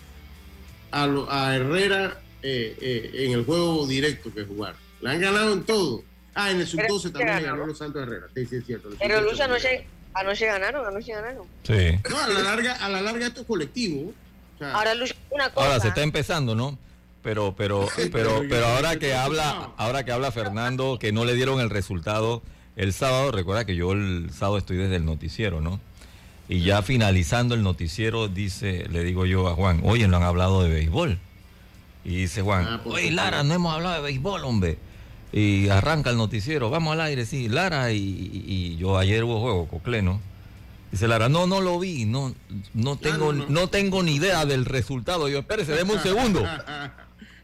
a, 0.94 1.06
lo, 1.06 1.30
a 1.30 1.56
Herrera 1.56 2.18
eh, 2.42 2.76
eh, 2.80 3.10
en 3.24 3.32
el 3.32 3.44
juego 3.44 3.86
directo 3.86 4.32
que 4.32 4.44
jugaron. 4.44 4.78
Le 5.00 5.10
han 5.10 5.20
ganado 5.20 5.52
en 5.52 5.64
todo. 5.64 6.04
Ah, 6.34 6.50
en 6.50 6.60
el 6.60 6.66
sub-12 6.66 7.12
también 7.12 7.36
le 7.36 7.42
ganó 7.42 7.66
los 7.66 7.78
Santos 7.78 8.00
a 8.00 8.04
Herrera. 8.04 8.26
Sí, 8.34 8.46
sí, 8.46 8.56
es 8.56 8.66
cierto. 8.66 8.90
Pero 8.98 9.20
Luz 9.20 9.40
anoche, 9.40 9.86
anoche 10.14 10.46
ganaron, 10.46 10.86
anoche 10.86 11.12
ganaron. 11.12 11.46
Sí. 11.64 11.98
No, 12.08 12.18
a 12.18 12.28
la 12.28 12.40
larga, 12.40 12.74
a 12.74 12.88
la 12.88 13.02
larga 13.02 13.26
esto 13.26 13.40
es 13.40 13.46
colectivo. 13.46 14.12
O 14.54 14.58
sea, 14.58 14.72
Ahora, 14.72 14.94
Luz, 14.94 15.14
una 15.30 15.50
cosa. 15.50 15.66
Ahora 15.66 15.80
se 15.80 15.88
está 15.88 16.02
empezando, 16.02 16.54
¿no? 16.54 16.78
Pero, 17.22 17.54
pero, 17.56 17.88
pero, 18.12 18.42
pero 18.48 18.66
ahora 18.66 18.96
que 18.96 19.14
habla, 19.14 19.72
ahora 19.76 20.04
que 20.04 20.12
habla 20.12 20.30
Fernando, 20.30 20.98
que 21.00 21.12
no 21.12 21.24
le 21.24 21.34
dieron 21.34 21.60
el 21.60 21.70
resultado 21.70 22.42
el 22.76 22.92
sábado, 22.92 23.32
recuerda 23.32 23.64
que 23.64 23.74
yo 23.76 23.92
el 23.92 24.30
sábado 24.32 24.58
estoy 24.58 24.76
desde 24.76 24.96
el 24.96 25.04
noticiero, 25.04 25.60
¿no? 25.60 25.80
Y 26.48 26.60
ya 26.60 26.82
finalizando 26.82 27.54
el 27.54 27.62
noticiero, 27.62 28.28
dice, 28.28 28.86
le 28.90 29.02
digo 29.02 29.24
yo 29.26 29.48
a 29.48 29.54
Juan, 29.54 29.80
oye, 29.84 30.06
no 30.08 30.18
han 30.18 30.22
hablado 30.24 30.62
de 30.62 30.70
béisbol. 30.70 31.18
Y 32.04 32.16
dice 32.16 32.42
Juan, 32.42 32.66
Ah, 32.68 32.80
por 32.84 32.94
oye, 32.94 33.08
supuesto. 33.08 33.14
Lara, 33.16 33.42
no 33.44 33.54
hemos 33.54 33.74
hablado 33.74 33.94
de 33.96 34.02
béisbol, 34.02 34.44
hombre. 34.44 34.78
Y 35.32 35.68
arranca 35.70 36.10
el 36.10 36.16
noticiero, 36.18 36.68
vamos 36.70 36.92
al 36.92 37.00
aire, 37.00 37.24
sí, 37.26 37.48
Lara, 37.48 37.92
y, 37.92 37.96
y- 37.98 38.44
y 38.46 38.76
yo 38.76 38.98
ayer 38.98 39.24
hubo 39.24 39.40
juego, 39.40 39.66
Cocleno. 39.66 40.20
Dice 40.92 41.08
Lara, 41.08 41.28
no, 41.28 41.46
no 41.48 41.60
lo 41.60 41.78
vi, 41.80 42.04
no, 42.04 42.34
no 42.74 42.96
tengo, 42.96 43.32
no, 43.32 43.44
no. 43.46 43.50
no 43.62 43.68
tengo 43.68 44.02
ni 44.02 44.14
idea 44.16 44.44
del 44.46 44.64
resultado. 44.64 45.28
Yo, 45.28 45.40
espérese, 45.40 45.72
deme 45.72 45.94
un 45.94 46.00
segundo. 46.00 46.44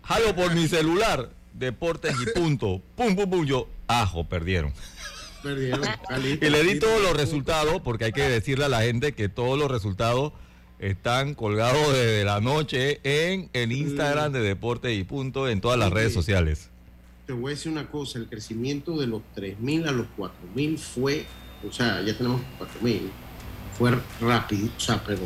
Jalo 0.04 0.36
por 0.36 0.54
mi 0.54 0.68
celular, 0.68 1.30
deportes 1.54 2.14
y 2.20 2.38
punto. 2.38 2.80
Pum, 2.96 3.16
pum, 3.16 3.28
pum, 3.30 3.44
yo, 3.46 3.66
ajo, 3.88 4.24
perdieron. 4.24 4.72
Perdieron. 5.42 5.80
Calito, 6.08 6.46
Y 6.46 6.50
le 6.50 6.62
di 6.62 6.78
todos 6.78 7.02
los 7.02 7.16
resultados, 7.16 7.80
porque 7.82 8.06
hay 8.06 8.12
que 8.12 8.22
decirle 8.22 8.66
a 8.66 8.68
la 8.68 8.82
gente 8.82 9.12
que 9.12 9.28
todos 9.28 9.58
los 9.58 9.70
resultados 9.70 10.32
están 10.78 11.34
colgados 11.34 11.92
desde 11.92 12.24
la 12.24 12.40
noche 12.40 13.00
en 13.04 13.50
el 13.52 13.72
Instagram 13.72 14.32
de 14.32 14.40
Deportes 14.40 14.98
y 14.98 15.04
Punto, 15.04 15.48
en 15.48 15.60
todas 15.60 15.78
las 15.78 15.90
redes 15.90 16.12
sociales. 16.14 16.70
Te 17.26 17.32
voy 17.34 17.52
a 17.52 17.54
decir 17.54 17.70
una 17.70 17.88
cosa, 17.88 18.18
el 18.18 18.28
crecimiento 18.28 18.98
de 18.98 19.06
los 19.06 19.22
3.000 19.36 19.88
a 19.88 19.92
los 19.92 20.06
4.000 20.16 20.78
fue, 20.78 21.26
o 21.68 21.70
sea, 21.70 22.02
ya 22.02 22.16
tenemos 22.16 22.40
4.000, 22.58 23.02
fue 23.78 23.92
rápido, 24.20 24.68
o 24.76 24.80
sea, 24.80 25.02
pero 25.04 25.20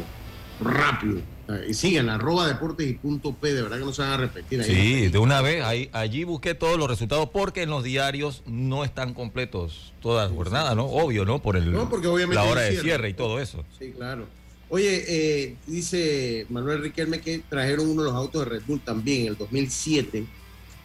rápido. 0.60 1.20
Sea, 1.46 1.64
Y 1.66 1.74
sigan, 1.74 2.08
arroba 2.08 2.48
deportes 2.48 2.88
y 2.88 2.94
punto 2.94 3.34
P, 3.34 3.52
de 3.52 3.62
verdad 3.62 3.78
que 3.78 3.84
no 3.84 3.92
se 3.92 4.02
van 4.02 4.12
a 4.12 4.16
repetir 4.16 4.60
ahí. 4.60 4.66
Sí, 4.66 5.08
de 5.08 5.18
una 5.18 5.40
vez, 5.42 5.62
ahí, 5.64 5.90
allí 5.92 6.24
busqué 6.24 6.54
todos 6.54 6.78
los 6.78 6.88
resultados, 6.88 7.28
porque 7.30 7.62
en 7.62 7.70
los 7.70 7.82
diarios 7.84 8.42
no 8.46 8.84
están 8.84 9.14
completos 9.14 9.92
todas 10.00 10.28
las 10.28 10.36
jornadas, 10.36 10.74
¿no? 10.76 10.86
Obvio, 10.86 11.24
¿no? 11.24 11.42
Por 11.42 11.56
el, 11.56 11.70
No, 11.72 11.88
porque 11.90 12.06
obviamente 12.06 12.42
la 12.42 12.50
hora 12.50 12.62
de 12.62 12.80
cierre. 12.80 13.10
y 13.10 13.14
todo 13.14 13.40
eso. 13.40 13.64
Sí, 13.78 13.92
claro. 13.96 14.26
Oye, 14.70 15.04
eh, 15.06 15.56
dice 15.66 16.46
Manuel 16.48 16.82
Riquelme 16.82 17.20
que 17.20 17.40
trajeron 17.48 17.88
uno 17.88 18.02
de 18.02 18.08
los 18.08 18.16
autos 18.16 18.44
de 18.44 18.50
Red 18.50 18.62
Bull 18.66 18.80
también 18.80 19.22
en 19.22 19.28
el 19.28 19.36
2007 19.36 20.24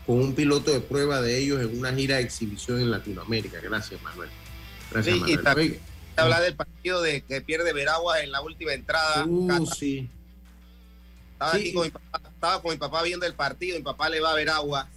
con 0.05 0.17
un 0.19 0.33
piloto 0.35 0.71
de 0.71 0.79
prueba 0.81 1.21
de 1.21 1.37
ellos 1.39 1.61
en 1.61 1.79
una 1.79 1.93
gira 1.93 2.17
de 2.17 2.23
exhibición 2.23 2.79
en 2.81 2.91
Latinoamérica. 2.91 3.59
Gracias, 3.61 4.01
Manuel. 4.03 4.29
Gracias, 4.91 5.15
Sí, 5.15 5.19
y 5.19 5.21
Manuel. 5.21 5.43
también 5.43 5.67
Oye, 5.71 5.79
habla 6.17 6.41
del 6.41 6.55
partido 6.55 7.01
de 7.01 7.21
que 7.21 7.41
pierde 7.41 7.71
Veragua 7.73 8.21
en 8.21 8.31
la 8.31 8.41
última 8.41 8.73
entrada. 8.73 9.25
uh, 9.25 9.65
sí. 9.65 10.09
Estaba, 11.39 11.53
Sí. 11.53 11.59
aquí 11.59 11.73
con 11.73 11.83
mi 11.83 11.89
papá, 11.89 12.21
estaba 12.33 12.61
con 12.61 12.71
mi 12.71 12.77
papá 12.77 13.01
viendo 13.03 13.25
el 13.25 13.33
partido, 13.33 13.77
mi 13.77 13.83
papá 13.83 14.09
le 14.09 14.19
va 14.19 14.31
a 14.31 14.35
Veragua 14.35 14.89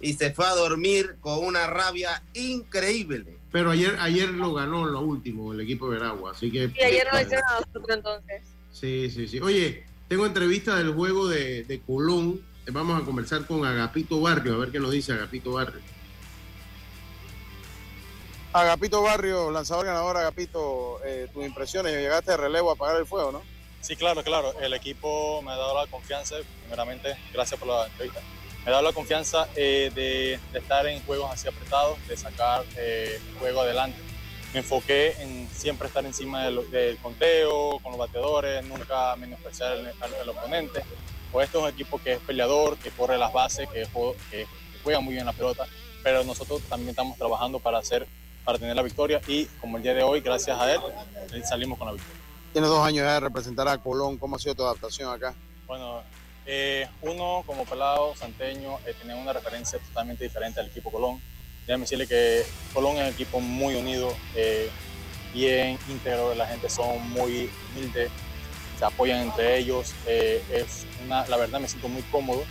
y 0.00 0.12
se 0.12 0.32
fue 0.32 0.46
a 0.46 0.54
dormir 0.54 1.16
con 1.20 1.44
una 1.44 1.66
rabia 1.66 2.22
increíble. 2.34 3.36
Pero 3.50 3.72
ayer, 3.72 3.96
ayer 3.98 4.28
lo 4.28 4.54
ganó 4.54 4.86
en 4.86 4.92
lo 4.92 5.00
último 5.00 5.52
el 5.52 5.60
equipo 5.60 5.90
de 5.90 5.98
Veragua, 5.98 6.30
así 6.32 6.52
que... 6.52 6.70
Y 6.78 6.82
ayer 6.84 7.08
no 7.12 7.20
hicieron 7.20 7.44
a 7.48 7.52
nosotros 7.54 7.84
entonces. 7.88 8.42
Sí, 8.72 9.10
sí, 9.10 9.26
sí. 9.26 9.40
Oye, 9.40 9.84
tengo 10.06 10.24
entrevista 10.24 10.76
del 10.76 10.92
juego 10.94 11.26
de, 11.26 11.64
de 11.64 11.80
Colón. 11.80 12.40
Vamos 12.70 13.02
a 13.02 13.04
conversar 13.04 13.44
con 13.46 13.64
Agapito 13.66 14.20
Barrio, 14.20 14.54
a 14.54 14.58
ver 14.58 14.70
qué 14.70 14.78
nos 14.78 14.92
dice 14.92 15.12
Agapito 15.14 15.50
Barrio. 15.52 15.80
Agapito 18.52 19.02
Barrio, 19.02 19.50
lanzador 19.50 19.86
ganador, 19.86 20.16
Agapito, 20.16 21.00
eh, 21.04 21.28
tus 21.32 21.44
impresiones, 21.44 21.92
llegaste 21.92 22.30
de 22.30 22.36
relevo 22.36 22.70
a 22.70 22.74
apagar 22.74 22.96
el 23.00 23.06
fuego, 23.06 23.32
¿no? 23.32 23.42
Sí, 23.88 23.96
claro, 23.96 24.22
claro. 24.22 24.52
El 24.60 24.74
equipo 24.74 25.40
me 25.40 25.50
ha 25.50 25.56
dado 25.56 25.82
la 25.82 25.86
confianza, 25.86 26.36
primeramente, 26.60 27.16
gracias 27.32 27.58
por 27.58 27.68
la 27.68 27.86
entrevista. 27.86 28.20
Me 28.62 28.68
ha 28.68 28.72
dado 28.72 28.82
la 28.82 28.92
confianza 28.92 29.48
eh, 29.56 29.90
de, 29.94 30.38
estar 30.52 30.86
en 30.86 31.02
juegos 31.04 31.30
así 31.32 31.48
apretados, 31.48 31.96
de 32.06 32.14
sacar 32.14 32.66
eh, 32.76 33.18
juego 33.38 33.62
adelante. 33.62 33.98
Me 34.52 34.58
enfoqué 34.58 35.14
en 35.22 35.48
siempre 35.50 35.88
estar 35.88 36.04
encima 36.04 36.44
del, 36.44 36.98
conteo, 36.98 37.78
con 37.78 37.92
los 37.92 37.98
bateadores, 37.98 38.62
nunca 38.66 39.16
menospreciar 39.16 39.78
al, 40.02 40.28
oponente. 40.28 40.82
Pues 41.32 41.46
esto 41.46 41.60
es 41.60 41.64
un 41.64 41.70
equipo 41.70 41.98
que 41.98 42.12
es 42.12 42.18
peleador, 42.18 42.76
que 42.76 42.90
corre 42.90 43.16
las 43.16 43.32
bases, 43.32 43.70
que, 43.70 43.86
jue- 43.86 44.16
que 44.30 44.46
juega 44.84 45.00
muy 45.00 45.14
bien 45.14 45.24
la 45.24 45.32
pelota, 45.32 45.64
pero 46.02 46.24
nosotros 46.24 46.60
también 46.68 46.90
estamos 46.90 47.16
trabajando 47.16 47.58
para 47.58 47.78
hacer, 47.78 48.06
para 48.44 48.58
tener 48.58 48.76
la 48.76 48.82
victoria 48.82 49.22
y 49.26 49.46
como 49.62 49.78
el 49.78 49.82
día 49.82 49.94
de 49.94 50.02
hoy, 50.02 50.20
gracias 50.20 50.60
a 50.60 50.74
él, 50.74 50.80
salimos 51.48 51.78
con 51.78 51.86
la 51.86 51.94
victoria. 51.94 52.17
Tienes 52.58 52.70
dos 52.70 52.84
años 52.84 53.04
ya 53.04 53.14
de 53.14 53.20
representar 53.20 53.68
a 53.68 53.78
Colón, 53.78 54.18
¿cómo 54.18 54.34
ha 54.34 54.38
sido 54.40 54.52
tu 54.56 54.64
adaptación 54.64 55.14
acá? 55.14 55.32
Bueno, 55.68 56.02
eh, 56.44 56.88
uno 57.02 57.44
como 57.46 57.64
pelado 57.64 58.16
santeño 58.16 58.80
eh, 58.84 58.96
tenía 59.00 59.14
una 59.14 59.32
referencia 59.32 59.78
totalmente 59.78 60.24
diferente 60.24 60.58
al 60.58 60.66
equipo 60.66 60.90
Colón. 60.90 61.22
Déjame 61.68 61.82
decirle 61.82 62.08
que 62.08 62.44
Colón 62.74 62.96
es 62.96 63.02
un 63.02 63.14
equipo 63.14 63.38
muy 63.38 63.76
unido, 63.76 64.12
eh, 64.34 64.70
bien 65.32 65.78
íntegro, 65.88 66.34
la 66.34 66.48
gente 66.48 66.68
son 66.68 67.08
muy 67.10 67.48
humildes, 67.70 68.10
se 68.76 68.84
apoyan 68.84 69.20
entre 69.20 69.58
ellos. 69.58 69.94
eh, 70.08 70.42
la 71.06 71.36
verdad 71.36 71.60
me 71.60 71.68
siento 71.68 71.86
muy 71.86 72.02
cómodo. 72.10 72.42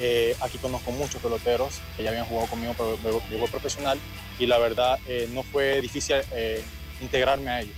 Eh, 0.00 0.34
aquí 0.40 0.58
conozco 0.58 0.90
muchos 0.90 1.22
peloteros 1.22 1.80
que 1.96 2.02
ya 2.02 2.10
habían 2.10 2.26
jugado 2.26 2.48
conmigo 2.48 2.74
fútbol 2.74 3.50
profesional 3.52 4.00
y 4.36 4.46
la 4.46 4.58
verdad 4.58 4.98
no 5.28 5.44
fue 5.44 5.80
difícil 5.80 6.16
integrarme 7.00 7.50
a 7.52 7.60
ellos. 7.60 7.76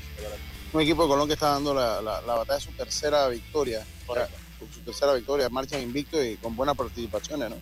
Un 0.72 0.80
equipo 0.82 1.02
de 1.04 1.08
Colón 1.08 1.26
que 1.26 1.34
está 1.34 1.50
dando 1.50 1.72
la, 1.72 2.00
la, 2.02 2.20
la 2.22 2.34
batalla 2.34 2.58
de 2.58 2.64
su 2.64 2.72
tercera 2.72 3.28
victoria. 3.28 3.84
Correcto. 4.06 4.36
Su- 4.58 4.66
Su 4.74 4.80
tercera 4.80 5.12
victoria, 5.14 5.48
marchan 5.48 5.80
invicto 5.82 6.22
y 6.22 6.36
con 6.36 6.56
buenas 6.56 6.76
participaciones, 6.76 7.50
¿no? 7.50 7.56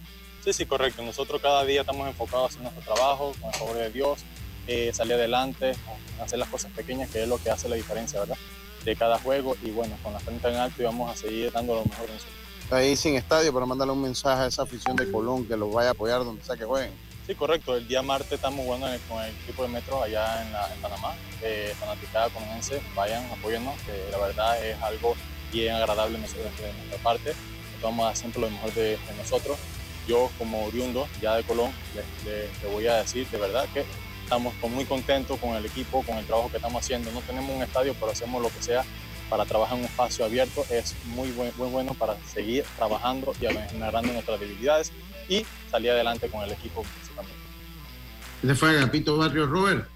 Sí, 0.44 0.52
sí, 0.52 0.66
correcto. 0.66 1.02
Nosotros 1.02 1.40
cada 1.40 1.64
día 1.64 1.80
estamos 1.82 2.06
enfocados 2.08 2.56
en 2.56 2.62
nuestro 2.64 2.82
trabajo, 2.94 3.34
con 3.40 3.50
el 3.52 3.58
favor 3.58 3.76
de 3.76 3.90
Dios, 3.90 4.20
eh, 4.66 4.90
salir 4.94 5.14
adelante, 5.14 5.74
hacer 6.22 6.38
las 6.38 6.48
cosas 6.48 6.70
pequeñas, 6.72 7.10
que 7.10 7.22
es 7.22 7.28
lo 7.28 7.38
que 7.38 7.50
hace 7.50 7.68
la 7.68 7.76
diferencia, 7.76 8.20
¿verdad? 8.20 8.36
De 8.84 8.94
cada 8.96 9.18
juego 9.18 9.56
y 9.62 9.70
bueno, 9.70 9.96
con 10.02 10.12
la 10.12 10.20
frente 10.20 10.46
en 10.48 10.56
alto 10.56 10.82
y 10.82 10.84
vamos 10.84 11.10
a 11.10 11.16
seguir 11.16 11.50
dando 11.52 11.74
lo 11.74 11.84
mejor 11.84 12.06
de 12.06 12.12
nosotros. 12.14 12.34
Ahí 12.70 12.96
sin 12.96 13.14
estadio 13.16 13.52
para 13.52 13.66
mandarle 13.66 13.92
un 13.92 14.02
mensaje 14.02 14.42
a 14.42 14.46
esa 14.46 14.62
afición 14.62 14.96
de 14.96 15.10
Colón 15.10 15.46
que 15.46 15.56
los 15.56 15.72
vaya 15.72 15.88
a 15.88 15.92
apoyar 15.92 16.24
donde 16.24 16.42
sea 16.44 16.56
que 16.56 16.64
jueguen. 16.64 16.92
Sí, 17.26 17.34
correcto. 17.34 17.76
El 17.76 17.88
día 17.88 18.02
martes 18.02 18.32
estamos 18.32 18.64
jugando 18.64 18.86
con 19.08 19.22
el 19.22 19.30
equipo 19.42 19.62
de 19.62 19.68
Metro 19.68 20.02
allá 20.02 20.42
en, 20.42 20.52
la- 20.52 20.68
Panamá. 20.82 21.14
Eh, 21.42 21.74
fanaticada 21.78 22.28
cononense, 22.30 22.80
vayan, 22.94 23.24
apóyennos, 23.30 23.74
que 23.82 24.10
la 24.10 24.18
verdad 24.18 24.62
es 24.64 24.80
algo 24.82 25.14
bien 25.52 25.74
agradable 25.74 26.14
de 26.14 26.20
nuestra 26.20 26.98
parte. 27.02 27.34
Dar 27.82 28.16
siempre 28.16 28.40
lo 28.42 28.50
mejor 28.50 28.72
de, 28.74 28.98
nosotros. 29.16 29.58
Yo 30.06 30.30
como 30.38 30.64
oriundo 30.66 31.08
ya 31.22 31.36
de 31.36 31.44
Colón, 31.44 31.70
le, 31.94 32.68
voy 32.68 32.86
a 32.86 32.96
decir 32.96 33.26
de 33.30 33.38
verdad 33.38 33.66
que 33.72 33.84
estamos 34.22 34.52
muy 34.68 34.84
contentos 34.84 35.38
con 35.38 35.54
el 35.56 35.64
equipo, 35.64 36.02
con 36.02 36.18
el 36.18 36.26
trabajo 36.26 36.50
que 36.50 36.56
estamos 36.58 36.82
haciendo. 36.82 37.10
No 37.10 37.20
tenemos 37.22 37.54
un 37.56 37.62
estadio, 37.62 37.94
pero 37.98 38.12
hacemos 38.12 38.42
lo 38.42 38.50
que 38.50 38.62
sea 38.62 38.84
para 39.30 39.46
trabajar 39.46 39.76
en 39.78 39.84
un 39.84 39.88
espacio 39.90 40.26
abierto. 40.26 40.64
Es 40.68 40.94
muy, 41.06 41.30
buen- 41.30 41.52
muy 41.56 41.68
bueno 41.70 41.94
para 41.94 42.16
seguir 42.26 42.64
trabajando 42.76 43.32
y 43.40 43.46
generando 43.70 44.12
nuestras 44.12 44.40
debilidades 44.40 44.92
y 45.28 45.44
salir 45.70 45.90
adelante 45.90 46.28
con 46.28 46.42
el 46.42 46.52
equipo 46.52 46.82
principalmente. 46.82 47.42
Ese 48.42 48.54
fue 48.54 48.70
Agapito 48.70 49.16
Barrio 49.16 49.46
Robert. 49.46 49.88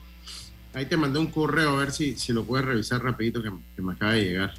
Ahí 0.74 0.86
te 0.86 0.96
mandé 0.96 1.18
un 1.18 1.28
correo 1.28 1.70
a 1.70 1.76
ver 1.76 1.92
si, 1.92 2.16
si 2.16 2.32
lo 2.32 2.44
puedes 2.44 2.66
revisar 2.66 3.02
rapidito 3.02 3.42
que, 3.42 3.50
que 3.74 3.82
me 3.82 3.92
acaba 3.92 4.12
de 4.12 4.24
llegar. 4.24 4.54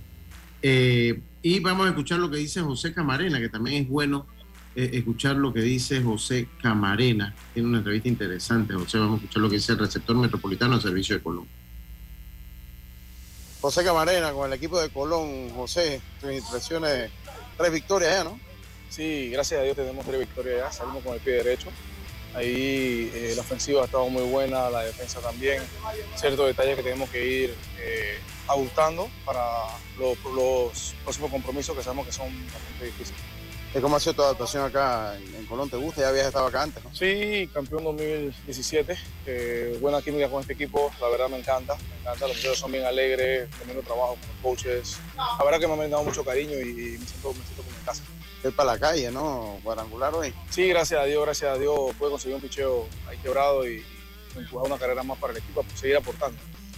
Eh, 0.62 1.22
y 1.42 1.60
vamos 1.60 1.86
a 1.86 1.90
escuchar 1.90 2.20
lo 2.20 2.30
que 2.30 2.38
dice 2.38 2.62
José 2.62 2.94
Camarena, 2.94 3.40
que 3.40 3.50
también 3.50 3.84
es 3.84 3.90
bueno 3.90 4.28
eh, 4.76 4.92
escuchar 4.94 5.36
lo 5.36 5.54
que 5.54 5.62
dice 5.62 6.02
José 6.02 6.48
Camarena. 6.62 7.34
Tiene 7.54 7.70
una 7.70 7.78
entrevista 7.80 8.10
interesante, 8.10 8.74
José. 8.74 8.98
Vamos 8.98 9.14
a 9.14 9.24
escuchar 9.24 9.42
lo 9.42 9.50
que 9.50 9.56
dice 9.56 9.72
el 9.72 9.80
receptor 9.80 10.16
metropolitano 10.18 10.76
de 10.76 10.82
servicio 10.82 11.16
de 11.16 11.24
Colón. 11.24 11.48
José 13.62 13.84
Camarena 13.84 14.32
con 14.32 14.48
el 14.48 14.54
equipo 14.54 14.80
de 14.80 14.90
Colón. 14.90 15.50
José, 15.52 16.02
tus 16.22 16.32
impresiones, 16.32 17.12
tres 17.58 17.72
victorias 17.72 18.12
ya, 18.12 18.24
¿no? 18.24 18.40
Sí, 18.90 19.30
gracias 19.30 19.62
a 19.62 19.64
Dios 19.64 19.76
tenemos 19.76 20.06
tres 20.06 20.20
victorias 20.20 20.58
ya, 20.58 20.72
salimos 20.72 21.04
con 21.04 21.14
el 21.14 21.20
pie 21.20 21.34
derecho. 21.34 21.70
Ahí 22.34 23.12
eh, 23.14 23.34
la 23.36 23.42
ofensiva 23.42 23.82
ha 23.82 23.86
estado 23.86 24.10
muy 24.10 24.24
buena, 24.24 24.70
la 24.70 24.84
defensa 24.84 25.20
también. 25.20 25.62
Ciertos 26.16 26.48
detalles 26.48 26.76
que 26.76 26.84
tenemos 26.84 27.10
que 27.10 27.26
ir 27.26 27.56
eh, 27.80 28.20
ajustando 28.48 29.10
para 29.26 29.42
los, 29.98 30.18
los 30.34 30.96
próximos 31.04 31.32
compromisos 31.32 31.76
que 31.76 31.84
sabemos 31.84 32.06
que 32.06 32.12
son 32.12 32.28
bastante 32.52 32.86
difíciles. 32.86 33.22
¿Cómo 33.82 33.96
ha 33.96 34.00
sido 34.00 34.14
tu 34.16 34.24
adaptación 34.24 34.66
acá 34.66 35.16
en, 35.16 35.46
Colón? 35.46 35.70
¿Te 35.70 35.78
gusta? 35.78 36.02
Ya 36.02 36.10
habías 36.10 36.26
estado 36.26 36.48
acá 36.48 36.64
antes, 36.64 36.84
¿no? 36.84 36.94
Sí, 36.94 37.50
campeón 37.54 37.84
2017. 37.84 38.98
eh, 39.28 39.78
buena 39.80 40.02
química 40.02 40.28
con 40.28 40.42
este 40.42 40.54
equipo, 40.54 40.92
la 41.00 41.08
verdad 41.08 41.30
me 41.30 41.38
encanta. 41.38 41.76
Me 41.76 42.00
encanta, 42.02 42.28
los 42.28 42.36
muchachos 42.36 42.58
son 42.58 42.72
bien 42.72 42.84
alegres, 42.84 43.50
tremendo 43.52 43.84
trabajo 43.84 44.18
con 44.18 44.28
los 44.28 44.38
coaches. 44.42 44.98
La 45.16 45.46
verdad 45.46 45.60
que 45.60 45.68
me 45.68 45.84
han 45.84 45.92
dado 45.92 46.04
mucho 46.04 46.26
cariño 46.26 46.58
y, 46.60 46.98
me, 47.00 47.06
siento, 47.06 47.32
me 47.34 47.46
siento 47.46 47.64
como 47.64 47.78
en 47.78 47.86
casa. 47.86 48.04
Ir 48.44 48.56
para 48.56 48.74
la 48.74 48.80
calle, 48.80 49.12
¿no? 49.12 49.60
Cuadrangular 49.64 50.14
hoy. 50.16 50.34
Sí, 50.50 50.68
gracias 50.68 51.00
a 51.00 51.06
Dios, 51.06 51.24
gracias 51.24 51.56
a 51.56 51.60
Dios 51.60 51.76
pude 51.98 52.10
conseguir 52.10 52.36
un 52.36 52.42
picheo 52.42 52.88
ahí 53.08 53.18
quebrado 53.20 53.70
y, 53.70 53.84
empujar 54.36 54.68
una 54.68 54.78
carrera 54.78 55.04
más 55.04 55.18
para 55.20 55.34
el 55.34 55.40
equipo, 55.40 55.64
seguir 55.76 55.98
aportando. 55.98 56.38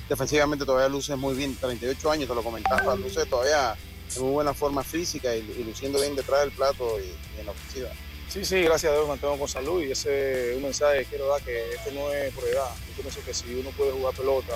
Defensivamente 0.10 0.66
todavía 0.66 0.90
luces 0.90 1.18
muy 1.18 1.36
bien, 1.36 1.56
38 1.56 2.12
años, 2.12 2.28
te 2.28 2.36
lo 2.36 2.44
comentaba, 2.44 2.96
luces 2.96 3.30
todavía 3.30 3.78
en 4.16 4.24
muy 4.24 4.32
buena 4.32 4.54
forma 4.54 4.84
física 4.84 5.36
y, 5.36 5.40
y 5.40 5.64
luciendo 5.64 6.00
bien 6.00 6.16
detrás 6.16 6.42
del 6.42 6.52
plato 6.52 7.00
y, 7.00 7.04
y 7.36 7.40
en 7.40 7.46
la 7.46 7.52
ofensiva. 7.52 7.90
Sí, 8.30 8.46
sí, 8.46 8.62
gracias 8.62 8.94
a 8.94 8.96
Dios 8.96 9.08
mantengo 9.08 9.38
con 9.38 9.48
salud 9.48 9.84
y 9.84 9.92
ese 9.92 10.52
es 10.52 10.58
un 10.58 10.64
mensaje 10.64 11.00
que 11.00 11.06
quiero 11.06 11.28
dar 11.28 11.42
que 11.42 11.74
esto 11.74 11.92
no 11.92 12.12
es 12.12 12.34
por 12.34 12.46
edad. 12.46 12.70
Yo 12.96 13.02
pienso 13.04 13.20
que 13.26 13.34
si 13.34 13.54
uno 13.56 13.72
puede 13.72 13.92
jugar 13.92 14.14
pelota, 14.14 14.54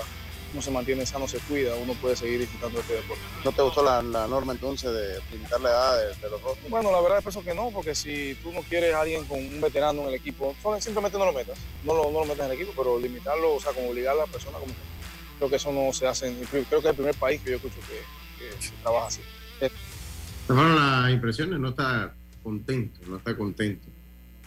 uno 0.52 0.62
se 0.62 0.70
mantiene 0.70 1.04
sano, 1.04 1.28
se 1.28 1.38
cuida, 1.40 1.74
uno 1.74 1.92
puede 1.94 2.16
seguir 2.16 2.40
disfrutando 2.40 2.78
de 2.78 2.82
este 2.82 2.94
deporte. 2.94 3.22
¿No 3.44 3.52
te 3.52 3.60
gustó 3.60 3.82
la, 3.82 4.00
la 4.00 4.26
norma 4.26 4.54
entonces 4.54 4.90
de 4.90 5.20
limitar 5.30 5.60
la 5.60 5.68
edad 5.68 5.98
de, 5.98 6.14
de 6.14 6.30
los 6.30 6.40
rostros? 6.40 6.70
Bueno, 6.70 6.90
la 6.90 7.00
verdad 7.02 7.20
pienso 7.20 7.42
que 7.42 7.52
no, 7.52 7.70
porque 7.70 7.94
si 7.94 8.34
tú 8.36 8.50
no 8.52 8.62
quieres 8.62 8.94
a 8.94 9.02
alguien 9.02 9.26
con 9.26 9.38
un 9.38 9.60
veterano 9.60 10.02
en 10.02 10.08
el 10.08 10.14
equipo, 10.14 10.54
simplemente 10.80 11.18
no 11.18 11.26
lo 11.26 11.32
metas. 11.34 11.58
No 11.84 11.94
lo, 11.94 12.10
no 12.10 12.20
lo 12.20 12.24
metas 12.24 12.46
en 12.46 12.52
el 12.52 12.58
equipo, 12.58 12.72
pero 12.74 12.98
limitarlo, 12.98 13.56
o 13.56 13.60
sea, 13.60 13.72
como 13.72 13.90
obligar 13.90 14.14
a 14.14 14.20
la 14.20 14.26
persona, 14.26 14.58
como 14.58 14.72
creo 15.36 15.50
que 15.50 15.56
eso 15.56 15.70
no 15.72 15.92
se 15.92 16.06
hace. 16.06 16.28
En, 16.28 16.36
creo 16.46 16.64
que 16.66 16.78
es 16.78 16.84
el 16.84 16.94
primer 16.94 17.14
país 17.16 17.42
que 17.42 17.50
yo 17.50 17.56
escucho 17.56 17.76
que, 17.80 18.00
trabaja 18.82 19.08
así. 19.08 19.20
Las 20.48 21.10
impresiones, 21.12 21.58
no 21.58 21.70
está 21.70 22.14
contento, 22.42 23.00
no 23.08 23.16
está 23.16 23.36
contento. 23.36 23.86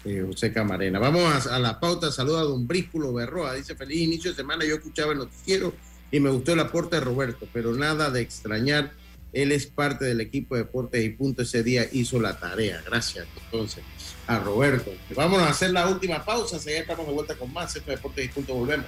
eh, 0.06 0.24
José 0.26 0.54
Camarena. 0.54 1.00
Vamos 1.00 1.48
a, 1.48 1.60
la 1.60 1.80
pauta. 1.80 2.12
Saluda 2.12 2.42
a 2.42 2.44
don 2.44 2.68
Brísculo 2.68 3.14
Berroa. 3.14 3.54
Dice: 3.56 3.76
Feliz 3.76 4.00
inicio 4.02 4.32
de 4.32 4.38
semana. 4.38 4.64
Yo 4.66 4.76
escuchaba 4.76 5.12
el 5.12 5.18
noticiero 5.20 5.74
y 6.12 6.20
me 6.20 6.30
gustó 6.30 6.54
el 6.54 6.60
aporte 6.62 6.96
de 6.96 7.02
Roberto, 7.02 7.48
pero 7.52 7.74
nada 7.74 8.10
de 8.10 8.22
extrañar. 8.22 8.92
Él 9.32 9.52
es 9.52 9.68
parte 9.68 10.06
del 10.06 10.22
equipo 10.22 10.56
de 10.56 10.64
Deportes 10.64 11.06
y 11.06 11.10
Punto. 11.10 11.44
Ese 11.44 11.62
día 11.62 11.86
hizo 11.92 12.20
la 12.20 12.40
tarea. 12.40 12.82
Gracias, 12.86 13.28
entonces, 13.46 13.84
a 14.26 14.40
Roberto. 14.40 14.92
Vámonos 15.16 15.46
a 15.46 15.52
hacer 15.52 15.72
la 15.72 15.88
última 15.88 16.24
pausa. 16.26 16.58
Ya 16.58 16.80
estamos 16.80 17.06
de 17.06 17.14
vuelta 17.14 17.36
con 17.36 17.54
más. 17.54 17.76
Esto 17.76 17.92
es 17.92 17.98
Deportes 17.98 18.26
y 18.26 18.30
Punto. 18.30 18.56
Volvemos. 18.56 18.88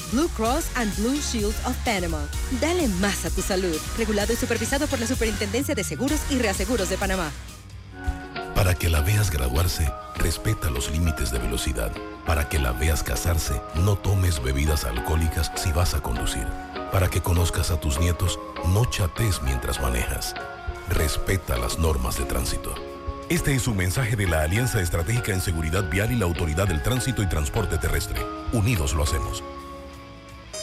Blue 0.11 0.27
Cross 0.35 0.71
and 0.75 0.93
Blue 0.97 1.15
Shield 1.15 1.55
of 1.65 1.75
Panama. 1.85 2.19
Dale 2.59 2.87
más 2.99 3.23
a 3.25 3.29
tu 3.29 3.41
salud. 3.41 3.77
Regulado 3.97 4.33
y 4.33 4.35
supervisado 4.35 4.85
por 4.87 4.99
la 4.99 5.07
Superintendencia 5.07 5.73
de 5.73 5.85
Seguros 5.85 6.19
y 6.29 6.37
Reaseguros 6.37 6.89
de 6.89 6.97
Panamá. 6.97 7.31
Para 8.53 8.75
que 8.75 8.89
la 8.89 9.01
veas 9.01 9.31
graduarse, 9.31 9.89
respeta 10.17 10.69
los 10.69 10.91
límites 10.91 11.31
de 11.31 11.39
velocidad. 11.39 11.91
Para 12.27 12.49
que 12.49 12.59
la 12.59 12.73
veas 12.73 13.03
casarse, 13.03 13.61
no 13.75 13.95
tomes 13.95 14.43
bebidas 14.43 14.83
alcohólicas 14.83 15.51
si 15.55 15.71
vas 15.71 15.93
a 15.93 16.01
conducir. 16.01 16.45
Para 16.91 17.09
que 17.09 17.21
conozcas 17.21 17.71
a 17.71 17.79
tus 17.79 17.99
nietos, 17.99 18.37
no 18.67 18.85
chates 18.85 19.41
mientras 19.41 19.81
manejas. 19.81 20.35
Respeta 20.89 21.57
las 21.57 21.79
normas 21.79 22.17
de 22.17 22.25
tránsito. 22.25 22.75
Este 23.29 23.55
es 23.55 23.65
un 23.65 23.77
mensaje 23.77 24.17
de 24.17 24.27
la 24.27 24.41
Alianza 24.41 24.81
Estratégica 24.81 25.31
en 25.31 25.39
Seguridad 25.39 25.89
Vial 25.89 26.11
y 26.11 26.17
la 26.17 26.25
Autoridad 26.25 26.67
del 26.67 26.83
Tránsito 26.83 27.23
y 27.23 27.29
Transporte 27.29 27.77
Terrestre. 27.77 28.21
Unidos 28.51 28.93
lo 28.93 29.03
hacemos. 29.03 29.41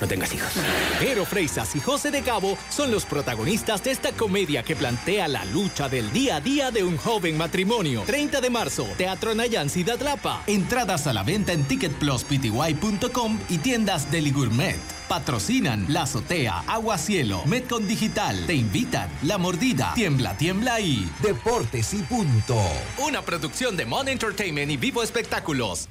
no 0.00 0.06
tengas 0.06 0.32
hijos. 0.34 0.50
Jero 0.98 1.24
Freisas 1.24 1.74
y 1.76 1.80
José 1.80 2.10
de 2.10 2.22
Cabo 2.22 2.56
son 2.68 2.90
los 2.90 3.04
protagonistas 3.04 3.82
de 3.84 3.90
esta 3.90 4.12
comedia 4.12 4.62
que 4.62 4.76
plantea 4.76 5.28
la 5.28 5.44
lucha 5.44 5.88
del 5.88 6.12
día 6.12 6.36
a 6.36 6.40
día 6.40 6.70
de 6.70 6.84
un 6.84 6.96
joven 6.96 7.36
matrimonio. 7.36 8.02
30 8.06 8.40
de 8.40 8.50
marzo, 8.50 8.86
Teatro 8.96 9.34
Nayan 9.34 9.70
Ciudad 9.70 10.00
Lapa. 10.00 10.42
Entradas 10.46 11.06
a 11.06 11.12
la 11.12 11.22
venta 11.22 11.52
en 11.52 11.64
ticketpluspty.com 11.64 13.38
y 13.48 13.58
tiendas 13.58 14.10
Deli 14.10 14.30
Gourmet. 14.30 14.78
Patrocinan 15.08 15.86
La 15.88 16.02
Azotea, 16.02 16.64
Agua 16.66 16.98
Cielo, 16.98 17.42
Metcon 17.46 17.86
Digital. 17.86 18.44
Te 18.46 18.54
invitan 18.54 19.08
La 19.22 19.38
Mordida, 19.38 19.92
Tiembla, 19.94 20.36
Tiembla 20.36 20.80
y 20.80 21.08
Deportes 21.22 21.94
y 21.94 22.02
Punto. 22.02 22.60
Una 22.98 23.22
producción 23.22 23.76
de 23.76 23.86
Mon 23.86 24.08
Entertainment 24.08 24.70
y 24.70 24.76
Vivo 24.76 25.02
Espectáculos. 25.02 25.88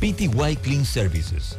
PTY 0.00 0.56
Clean 0.62 0.84
Services, 0.84 1.58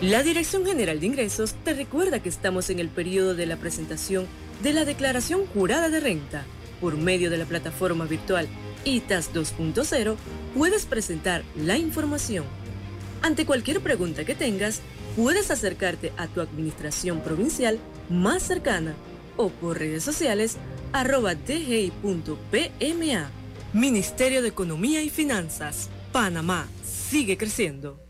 La 0.00 0.22
Dirección 0.22 0.64
General 0.66 0.98
de 0.98 1.06
Ingresos 1.06 1.54
te 1.64 1.74
recuerda 1.74 2.20
que 2.20 2.28
estamos 2.28 2.70
en 2.70 2.80
el 2.80 2.88
periodo 2.88 3.36
de 3.36 3.46
la 3.46 3.56
presentación 3.56 4.26
de 4.62 4.72
la 4.72 4.84
Declaración 4.84 5.46
Jurada 5.46 5.88
de 5.90 6.00
Renta. 6.00 6.44
Por 6.80 6.96
medio 6.96 7.30
de 7.30 7.38
la 7.38 7.44
plataforma 7.44 8.06
virtual 8.06 8.48
ITAS 8.84 9.32
2.0 9.32 10.16
puedes 10.56 10.86
presentar 10.86 11.44
la 11.56 11.78
información. 11.78 12.44
Ante 13.22 13.46
cualquier 13.46 13.80
pregunta 13.80 14.24
que 14.24 14.34
tengas, 14.34 14.80
puedes 15.16 15.50
acercarte 15.50 16.12
a 16.16 16.26
tu 16.26 16.40
administración 16.40 17.20
provincial 17.20 17.78
más 18.10 18.42
cercana 18.42 18.94
o 19.36 19.48
por 19.48 19.78
redes 19.78 20.02
sociales 20.02 20.56
arroba 20.92 21.34
dgi.pma. 21.34 23.30
Ministerio 23.72 24.42
de 24.42 24.48
Economía 24.48 25.02
y 25.02 25.08
Finanzas, 25.08 25.88
Panamá, 26.12 26.66
sigue 26.84 27.38
creciendo. 27.38 28.00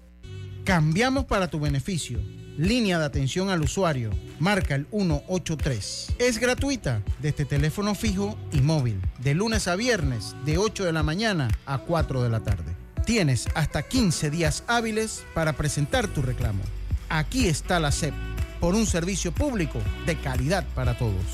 Cambiamos 0.64 1.26
para 1.26 1.48
tu 1.48 1.60
beneficio. 1.60 2.18
línea 2.58 2.98
de 2.98 3.04
atención 3.06 3.48
al 3.48 3.62
usuario. 3.62 4.10
Marca 4.38 4.74
el 4.74 4.86
183. 4.90 6.14
Es 6.18 6.38
gratuita 6.38 7.02
desde 7.20 7.44
teléfono 7.44 7.94
fijo 7.94 8.36
y 8.52 8.60
móvil, 8.60 9.00
de 9.22 9.34
lunes 9.34 9.68
a 9.68 9.76
viernes, 9.76 10.34
de 10.44 10.58
8 10.58 10.84
de 10.84 10.92
la 10.92 11.02
mañana 11.02 11.48
a 11.64 11.78
4 11.78 12.22
de 12.22 12.28
la 12.28 12.40
tarde. 12.40 12.71
Tienes 13.04 13.48
hasta 13.54 13.82
15 13.82 14.30
días 14.30 14.62
hábiles 14.68 15.24
para 15.34 15.54
presentar 15.54 16.06
tu 16.06 16.22
reclamo. 16.22 16.62
Aquí 17.08 17.48
está 17.48 17.80
la 17.80 17.90
SEP, 17.90 18.14
por 18.60 18.76
un 18.76 18.86
servicio 18.86 19.32
público 19.32 19.80
de 20.06 20.16
calidad 20.16 20.64
para 20.74 20.96
todos. 20.96 21.24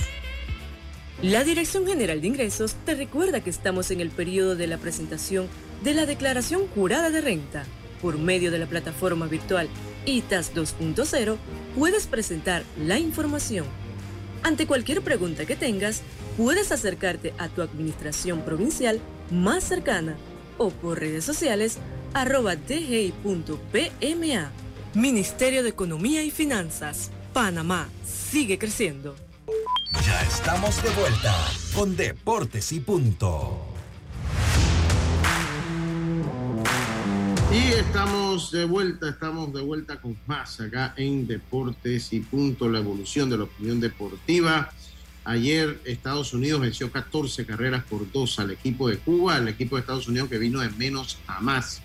La 1.20 1.44
Dirección 1.44 1.86
General 1.86 2.20
de 2.22 2.26
Ingresos 2.26 2.74
te 2.86 2.94
recuerda 2.94 3.42
que 3.42 3.50
estamos 3.50 3.90
en 3.90 4.00
el 4.00 4.10
periodo 4.10 4.56
de 4.56 4.66
la 4.66 4.78
presentación 4.78 5.46
de 5.84 5.92
la 5.92 6.06
Declaración 6.06 6.66
Jurada 6.68 7.10
de 7.10 7.20
Renta. 7.20 7.64
Por 8.00 8.16
medio 8.16 8.50
de 8.50 8.60
la 8.60 8.66
plataforma 8.66 9.26
virtual 9.26 9.68
ITAS 10.06 10.54
2.0 10.54 11.36
puedes 11.76 12.06
presentar 12.06 12.62
la 12.78 12.98
información. 12.98 13.66
Ante 14.42 14.66
cualquier 14.66 15.02
pregunta 15.02 15.44
que 15.44 15.56
tengas, 15.56 16.00
puedes 16.38 16.72
acercarte 16.72 17.34
a 17.36 17.48
tu 17.48 17.60
administración 17.60 18.40
provincial 18.40 19.00
más 19.30 19.64
cercana 19.64 20.16
o 20.58 20.70
por 20.70 21.00
redes 21.00 21.24
sociales 21.24 21.78
arroba 22.14 22.56
dgi.pma. 22.56 24.50
Ministerio 24.94 25.62
de 25.62 25.68
Economía 25.68 26.22
y 26.22 26.30
Finanzas. 26.30 27.10
Panamá 27.32 27.88
sigue 28.04 28.58
creciendo. 28.58 29.16
Ya 30.04 30.22
estamos 30.22 30.82
de 30.82 30.90
vuelta 30.90 31.34
con 31.74 31.96
Deportes 31.96 32.72
y 32.72 32.80
Punto. 32.80 33.64
Y 37.50 37.72
estamos 37.72 38.50
de 38.50 38.66
vuelta, 38.66 39.08
estamos 39.08 39.52
de 39.54 39.62
vuelta 39.62 40.00
con 40.00 40.18
más 40.26 40.60
acá 40.60 40.92
en 40.96 41.26
Deportes 41.26 42.12
y 42.12 42.20
Punto, 42.20 42.68
la 42.68 42.80
evolución 42.80 43.30
de 43.30 43.38
la 43.38 43.44
opinión 43.44 43.80
deportiva. 43.80 44.70
Ayer 45.28 45.78
Estados 45.84 46.32
Unidos 46.32 46.58
venció 46.58 46.90
14 46.90 47.44
carreras 47.44 47.84
por 47.84 48.10
dos 48.10 48.38
al 48.38 48.50
equipo 48.50 48.88
de 48.88 48.96
Cuba, 48.96 49.36
el 49.36 49.48
equipo 49.48 49.76
de 49.76 49.80
Estados 49.80 50.08
Unidos 50.08 50.30
que 50.30 50.38
vino 50.38 50.60
de 50.60 50.70
menos 50.70 51.18
a 51.26 51.38
más. 51.40 51.82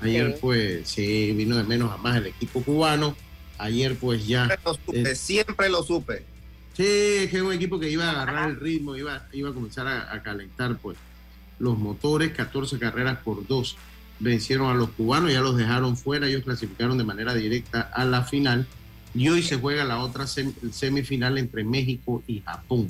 Ayer 0.00 0.36
pues 0.40 0.88
sí, 0.88 1.30
vino 1.30 1.56
de 1.56 1.62
menos 1.62 1.92
a 1.92 1.96
más 1.98 2.16
el 2.16 2.26
equipo 2.26 2.60
cubano. 2.60 3.14
Ayer 3.56 3.94
pues 3.94 4.26
ya... 4.26 4.46
Siempre 4.46 4.58
lo 4.64 4.74
supe, 4.74 5.10
eh, 5.12 5.14
siempre 5.14 5.68
lo 5.68 5.82
supe. 5.84 6.24
Sí, 6.76 6.82
es 6.82 7.30
que 7.30 7.36
es 7.36 7.42
un 7.42 7.52
equipo 7.52 7.78
que 7.78 7.88
iba 7.88 8.06
a 8.06 8.10
agarrar 8.10 8.50
el 8.50 8.58
ritmo, 8.58 8.96
iba, 8.96 9.28
iba 9.32 9.50
a 9.50 9.54
comenzar 9.54 9.86
a, 9.86 10.12
a 10.12 10.20
calentar 10.20 10.76
pues 10.78 10.98
los 11.60 11.78
motores, 11.78 12.32
14 12.32 12.80
carreras 12.80 13.18
por 13.18 13.46
dos 13.46 13.76
vencieron 14.18 14.68
a 14.68 14.74
los 14.74 14.90
cubanos, 14.90 15.32
ya 15.32 15.40
los 15.40 15.56
dejaron 15.56 15.96
fuera, 15.96 16.26
ellos 16.26 16.42
clasificaron 16.42 16.98
de 16.98 17.04
manera 17.04 17.32
directa 17.32 17.82
a 17.94 18.04
la 18.04 18.24
final 18.24 18.66
y 19.14 19.28
hoy 19.28 19.42
se 19.42 19.56
juega 19.56 19.84
la 19.84 19.98
otra 20.00 20.24
sem- 20.24 20.54
semifinal 20.72 21.38
entre 21.38 21.64
México 21.64 22.22
y 22.26 22.40
Japón. 22.40 22.88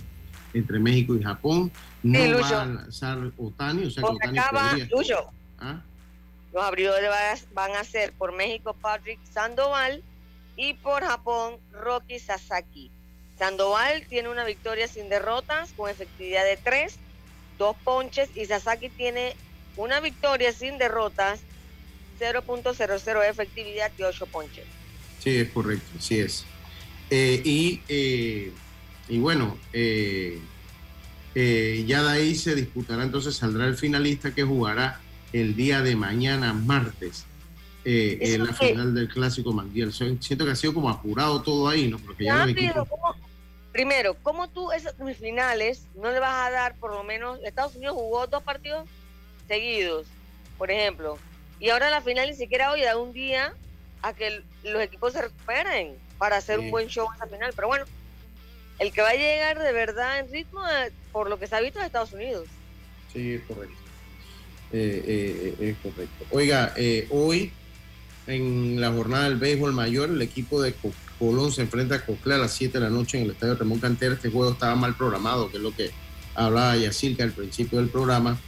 Entre 0.55 0.79
México 0.79 1.17
y 1.17 1.23
Japón 1.23 1.73
no 2.03 2.19
Sí, 2.23 2.33
va 2.33 2.63
a 2.63 2.67
lanzar 2.67 3.19
Otani, 3.39 3.87
o 3.87 3.91
sea 3.91 4.03
que 4.03 4.09
Otani 4.11 4.39
acaba, 4.39 4.69
podría... 4.71 4.87
Lucho, 4.91 5.31
¿Ah? 5.59 5.81
los 6.53 6.63
abridores 6.63 7.09
va- 7.11 7.39
van 7.55 7.75
a 7.77 7.85
ser 7.85 8.13
por 8.13 8.33
México 8.33 8.75
Patrick 8.75 9.19
Sandoval 9.33 10.03
y 10.57 10.75
por 10.75 11.03
Japón 11.03 11.57
Rocky 11.73 12.19
Sasaki. 12.19 12.91
Sandoval 13.39 14.07
tiene 14.09 14.29
una 14.29 14.45
victoria 14.45 14.87
sin 14.87 15.09
derrotas 15.09 15.73
con 15.77 15.89
efectividad 15.91 16.45
de 16.45 16.59
3, 16.59 16.97
dos 17.59 17.75
ponches 17.83 18.29
y 18.37 18.45
Sasaki 18.45 18.91
tiene 18.91 19.35
una 19.77 20.01
victoria 20.01 20.53
sin 20.53 20.77
derrotas, 20.77 21.41
0.00 22.21 23.21
de 23.21 23.29
efectividad 23.29 23.91
y 23.99 24.03
8 24.03 24.27
ponches. 24.27 24.67
Sí, 25.23 25.37
es 25.37 25.51
correcto, 25.51 25.87
sí 26.01 26.19
es. 26.19 26.45
Eh, 27.11 27.41
y, 27.45 27.81
eh, 27.89 28.51
y 29.09 29.19
bueno, 29.19 29.57
eh, 29.73 30.41
eh, 31.35 31.85
ya 31.87 32.03
de 32.03 32.11
ahí 32.11 32.35
se 32.35 32.55
disputará, 32.57 33.05
entonces 33.05 33.37
saldrá 33.37 33.67
el 33.67 33.77
finalista 33.77 34.35
que 34.35 34.43
jugará 34.43 35.01
el 35.33 35.55
día 35.55 35.81
de 35.83 35.95
mañana, 35.95 36.53
martes, 36.53 37.25
eh, 37.85 38.19
en 38.21 38.47
la 38.47 38.53
final 38.53 38.95
del 38.95 39.09
Clásico 39.09 39.53
Mundial. 39.53 39.93
Siento 39.93 40.45
que 40.45 40.51
ha 40.51 40.57
sido 40.57 40.75
como 40.75 40.91
apurado 40.91 41.41
todo 41.43 41.69
ahí, 41.69 41.89
¿no? 41.89 41.99
Porque 41.99 42.25
ya 42.25 42.39
Rápido, 42.39 42.71
equipos... 42.71 42.89
¿cómo? 42.89 43.15
Primero, 43.73 44.17
¿cómo 44.23 44.51
tú 44.51 44.73
esas 44.73 44.95
semifinales 44.97 45.87
no 45.95 46.11
le 46.11 46.19
vas 46.19 46.49
a 46.49 46.51
dar 46.51 46.77
por 46.77 46.93
lo 46.93 47.05
menos, 47.05 47.39
Estados 47.45 47.77
Unidos 47.77 47.95
jugó 47.95 48.27
dos 48.27 48.43
partidos 48.43 48.89
seguidos, 49.47 50.07
por 50.59 50.71
ejemplo, 50.71 51.17
y 51.61 51.71
ahora 51.71 51.91
la 51.91 52.03
final 52.03 52.29
ni 52.29 52.35
siquiera 52.35 52.73
hoy 52.73 52.83
da 52.83 52.99
un 52.99 53.13
día 53.13 53.55
a 54.03 54.13
que 54.13 54.43
los 54.65 54.83
equipos 54.83 55.13
se 55.13 55.23
recuperen 55.23 55.95
para 56.19 56.37
hacer 56.37 56.59
Sí. 56.59 56.65
un 56.67 56.71
buen 56.71 56.89
show 56.89 57.09
esa 57.15 57.27
final, 57.27 57.53
pero 57.55 57.69
bueno, 57.69 57.85
el 58.79 58.93
que 58.93 59.01
va 59.03 59.11
a 59.11 59.15
llegar 59.15 59.59
de 59.59 59.73
verdad 59.73 60.19
en 60.19 60.31
ritmo, 60.31 60.61
eh, 60.69 60.91
por 61.13 61.29
lo 61.31 61.39
que 61.39 61.47
se 61.47 61.55
ha 61.57 61.61
visto, 61.61 61.79
es 61.81 61.87
Estados 61.87 62.13
Unidos. 62.13 62.47
Sí, 63.13 63.35
es 63.35 63.43
correcto. 63.43 63.77
Eh, 64.73 65.55
eh, 65.61 65.69
es 65.71 65.77
correcto. 65.93 66.25
Oiga, 66.31 66.73
eh, 66.77 67.07
hoy 67.11 67.53
en 68.27 68.81
la 68.81 68.91
jornada 68.91 69.25
del 69.25 69.37
béisbol 69.37 69.73
mayor, 69.73 70.09
el 70.11 70.23
equipo 70.23 70.61
de 70.63 70.73
Co- 70.75 70.93
Colón 71.19 71.53
se 71.53 71.63
enfrenta 71.63 71.97
a 71.97 72.05
Coclé 72.05 72.35
a 72.35 72.39
las 72.39 72.53
7 72.53 72.79
de 72.79 72.85
la 72.85 72.91
noche 72.91 73.19
en 73.19 73.25
el 73.25 73.31
estadio 73.33 73.55
Ramón 73.55 73.79
Cantera. 73.81 74.15
Este 74.15 74.31
juego 74.31 74.53
estaba 74.53 74.75
mal 74.75 74.95
programado, 74.97 75.51
que 75.51 75.59
es 75.59 75.63
lo 75.63 75.75
que 75.75 75.91
hablaba 76.35 76.77
Yacirca 76.77 77.23
al 77.23 77.33
principio 77.33 77.79
del 77.79 77.89
programa. 77.91 78.41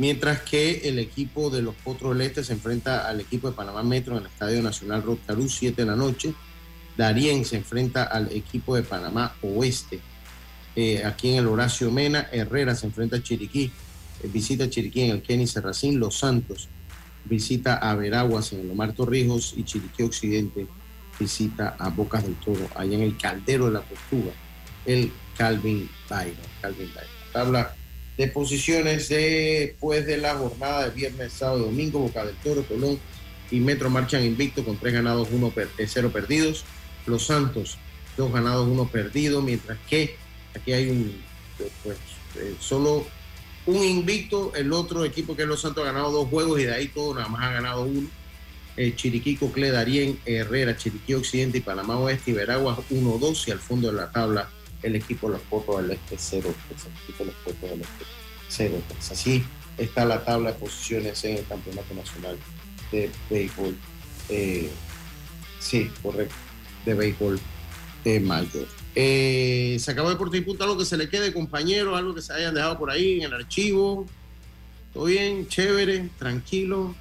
Mientras 0.00 0.40
que 0.40 0.88
el 0.88 0.98
equipo 0.98 1.50
de 1.50 1.60
los 1.60 1.74
Potros 1.74 2.16
del 2.16 2.26
Este 2.26 2.42
se 2.42 2.54
enfrenta 2.54 3.06
al 3.06 3.20
equipo 3.20 3.50
de 3.50 3.54
Panamá 3.54 3.82
Metro 3.82 4.16
en 4.16 4.22
el 4.22 4.28
Estadio 4.28 4.62
Nacional 4.62 5.02
Rotcarú, 5.02 5.46
7 5.46 5.82
de 5.82 5.86
la 5.86 5.94
noche. 5.94 6.32
Darien 6.96 7.44
se 7.44 7.56
enfrenta 7.56 8.04
al 8.04 8.32
equipo 8.32 8.74
de 8.74 8.82
Panamá 8.82 9.34
Oeste. 9.42 10.00
Eh, 10.74 11.04
aquí 11.04 11.32
en 11.32 11.40
el 11.40 11.48
Horacio 11.48 11.90
Mena, 11.90 12.30
Herrera 12.32 12.74
se 12.74 12.86
enfrenta 12.86 13.16
a 13.16 13.22
Chiriquí, 13.22 13.70
eh, 14.22 14.30
visita 14.32 14.70
Chiriquí 14.70 15.02
en 15.02 15.10
el 15.10 15.20
Kenny 15.20 15.46
Serracín, 15.46 16.00
Los 16.00 16.18
Santos 16.18 16.70
visita 17.26 17.74
a 17.74 17.94
Veraguas 17.94 18.54
en 18.54 18.60
el 18.60 18.70
Omar 18.70 18.94
Torrijos 18.94 19.52
y 19.54 19.64
Chiriquí 19.64 20.02
Occidente 20.02 20.66
visita 21.18 21.76
a 21.78 21.90
Bocas 21.90 22.22
del 22.22 22.36
Toro, 22.36 22.66
allá 22.74 22.94
en 22.94 23.02
el 23.02 23.18
Caldero 23.18 23.66
de 23.66 23.72
la 23.72 23.80
Tortuga, 23.80 24.32
el 24.86 25.12
Calvin 25.36 25.90
Byron. 26.08 26.34
Calvin 26.62 26.88
Byron. 26.88 27.10
Tabla 27.34 27.76
de 28.20 28.28
posiciones 28.28 29.08
después 29.08 30.04
de 30.06 30.18
la 30.18 30.34
jornada 30.34 30.84
de 30.84 30.90
viernes, 30.90 31.32
sábado 31.32 31.60
y 31.60 31.62
domingo, 31.64 32.00
Boca 32.00 32.22
del 32.22 32.34
Toro, 32.36 32.62
Colón 32.66 32.98
y 33.50 33.60
Metro 33.60 33.88
marchan 33.88 34.22
invicto 34.22 34.62
con 34.62 34.76
tres 34.76 34.92
ganados, 34.92 35.28
uno 35.32 35.48
per- 35.48 35.70
eh, 35.78 35.86
cero 35.88 36.10
perdidos. 36.12 36.64
Los 37.06 37.24
Santos, 37.24 37.78
dos 38.18 38.30
ganados, 38.30 38.68
uno 38.68 38.86
perdido, 38.88 39.40
mientras 39.40 39.78
que 39.88 40.16
aquí 40.54 40.70
hay 40.74 40.90
un, 40.90 41.18
eh, 41.60 41.70
pues, 41.82 41.96
eh, 42.36 42.54
solo 42.60 43.06
un 43.64 43.82
invicto, 43.82 44.52
el 44.54 44.70
otro 44.74 45.02
equipo 45.06 45.34
que 45.34 45.42
es 45.44 45.48
Los 45.48 45.62
Santos 45.62 45.82
ha 45.84 45.86
ganado 45.92 46.10
dos 46.12 46.28
juegos 46.28 46.60
y 46.60 46.64
de 46.64 46.74
ahí 46.74 46.88
todo 46.88 47.14
nada 47.14 47.28
más 47.28 47.42
ha 47.44 47.52
ganado 47.52 47.84
uno. 47.84 48.06
Eh, 48.76 48.92
Chiriquí, 48.96 49.38
Darien, 49.72 50.18
Herrera, 50.26 50.76
Chiriquí 50.76 51.14
Occidente 51.14 51.56
y 51.58 51.60
Panamá 51.62 51.98
Oeste 51.98 52.32
y 52.32 52.34
Veraguas 52.34 52.78
1-2 52.90 53.48
y 53.48 53.50
al 53.50 53.60
fondo 53.60 53.88
de 53.90 53.94
la 53.94 54.10
tabla 54.12 54.50
el 54.82 54.96
equipo 54.96 55.28
de 55.28 55.34
los 55.34 55.42
Potros 55.42 55.82
del 55.82 55.92
Este 55.92 56.16
0 56.18 56.54
el 56.70 56.92
equipo 57.02 57.24
de 57.24 57.26
los 57.26 57.34
Potros 57.36 57.70
del 57.70 57.80
Este 57.80 58.04
0 58.48 58.82
Así 59.10 59.44
está 59.78 60.04
la 60.04 60.24
tabla 60.24 60.52
de 60.52 60.58
posiciones 60.58 61.22
en 61.24 61.38
el 61.38 61.46
Campeonato 61.46 61.94
Nacional 61.94 62.36
de 62.92 63.10
Béisbol. 63.28 63.76
eh, 64.28 64.70
sí, 65.60 65.90
correcto, 66.02 66.34
de 66.84 66.94
béisbol 66.94 67.40
de 68.04 68.20
mayor. 68.20 68.66
Eh, 68.94 69.76
se 69.78 69.90
acabó 69.90 70.08
Deporte 70.08 70.38
y 70.38 70.40
Punto, 70.40 70.64
algo 70.64 70.78
que 70.78 70.84
se 70.84 70.96
le 70.96 71.08
quede, 71.08 71.32
compañero, 71.32 71.96
algo 71.96 72.14
que 72.14 72.22
se 72.22 72.32
hayan 72.32 72.54
dejado 72.54 72.78
por 72.78 72.90
ahí 72.90 73.18
en 73.18 73.22
el 73.22 73.34
archivo. 73.34 74.06
Todo 74.92 75.04
bien, 75.04 75.46
chévere, 75.46 76.08
tranquilo. 76.18 76.94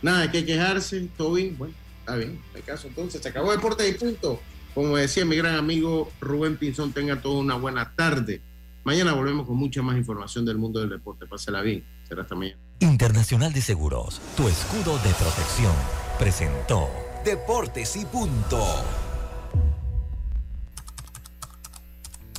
Nada 0.00 0.22
de 0.22 0.30
qué 0.30 0.44
quejarse, 0.44 1.08
todo 1.16 1.34
bien. 1.34 1.56
Bueno, 1.58 1.74
está 2.00 2.16
bien, 2.16 2.40
no 2.52 2.56
hay 2.56 2.62
caso. 2.62 2.88
Entonces, 2.88 3.22
se 3.22 3.28
acabó 3.28 3.52
Deporte 3.52 3.86
y 3.88 3.92
Punto. 3.94 4.40
Como 4.74 4.96
decía 4.96 5.24
mi 5.24 5.36
gran 5.36 5.54
amigo 5.54 6.10
Rubén 6.20 6.56
Pinzón, 6.56 6.92
tenga 6.92 7.20
toda 7.20 7.40
una 7.40 7.54
buena 7.54 7.94
tarde. 7.94 8.42
Mañana 8.82 9.12
volvemos 9.14 9.46
con 9.46 9.56
mucha 9.56 9.82
más 9.82 9.96
información 9.96 10.44
del 10.44 10.58
mundo 10.58 10.80
del 10.80 10.90
deporte. 10.90 11.26
Pásela 11.26 11.62
bien. 11.62 11.84
Será 12.08 12.22
hasta 12.22 12.34
mañana. 12.34 12.58
Internacional 12.80 13.52
de 13.52 13.62
Seguros, 13.62 14.20
tu 14.36 14.48
escudo 14.48 14.98
de 14.98 15.14
protección, 15.14 15.72
presentó 16.18 16.90
Deportes 17.24 17.96
y 17.96 18.04
Punto. 18.04 18.62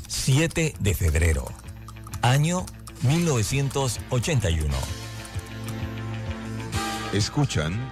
7 0.08 0.76
de 0.80 0.94
febrero, 0.94 1.46
año 2.22 2.66
1981. 3.04 4.74
Escuchan 7.14 7.92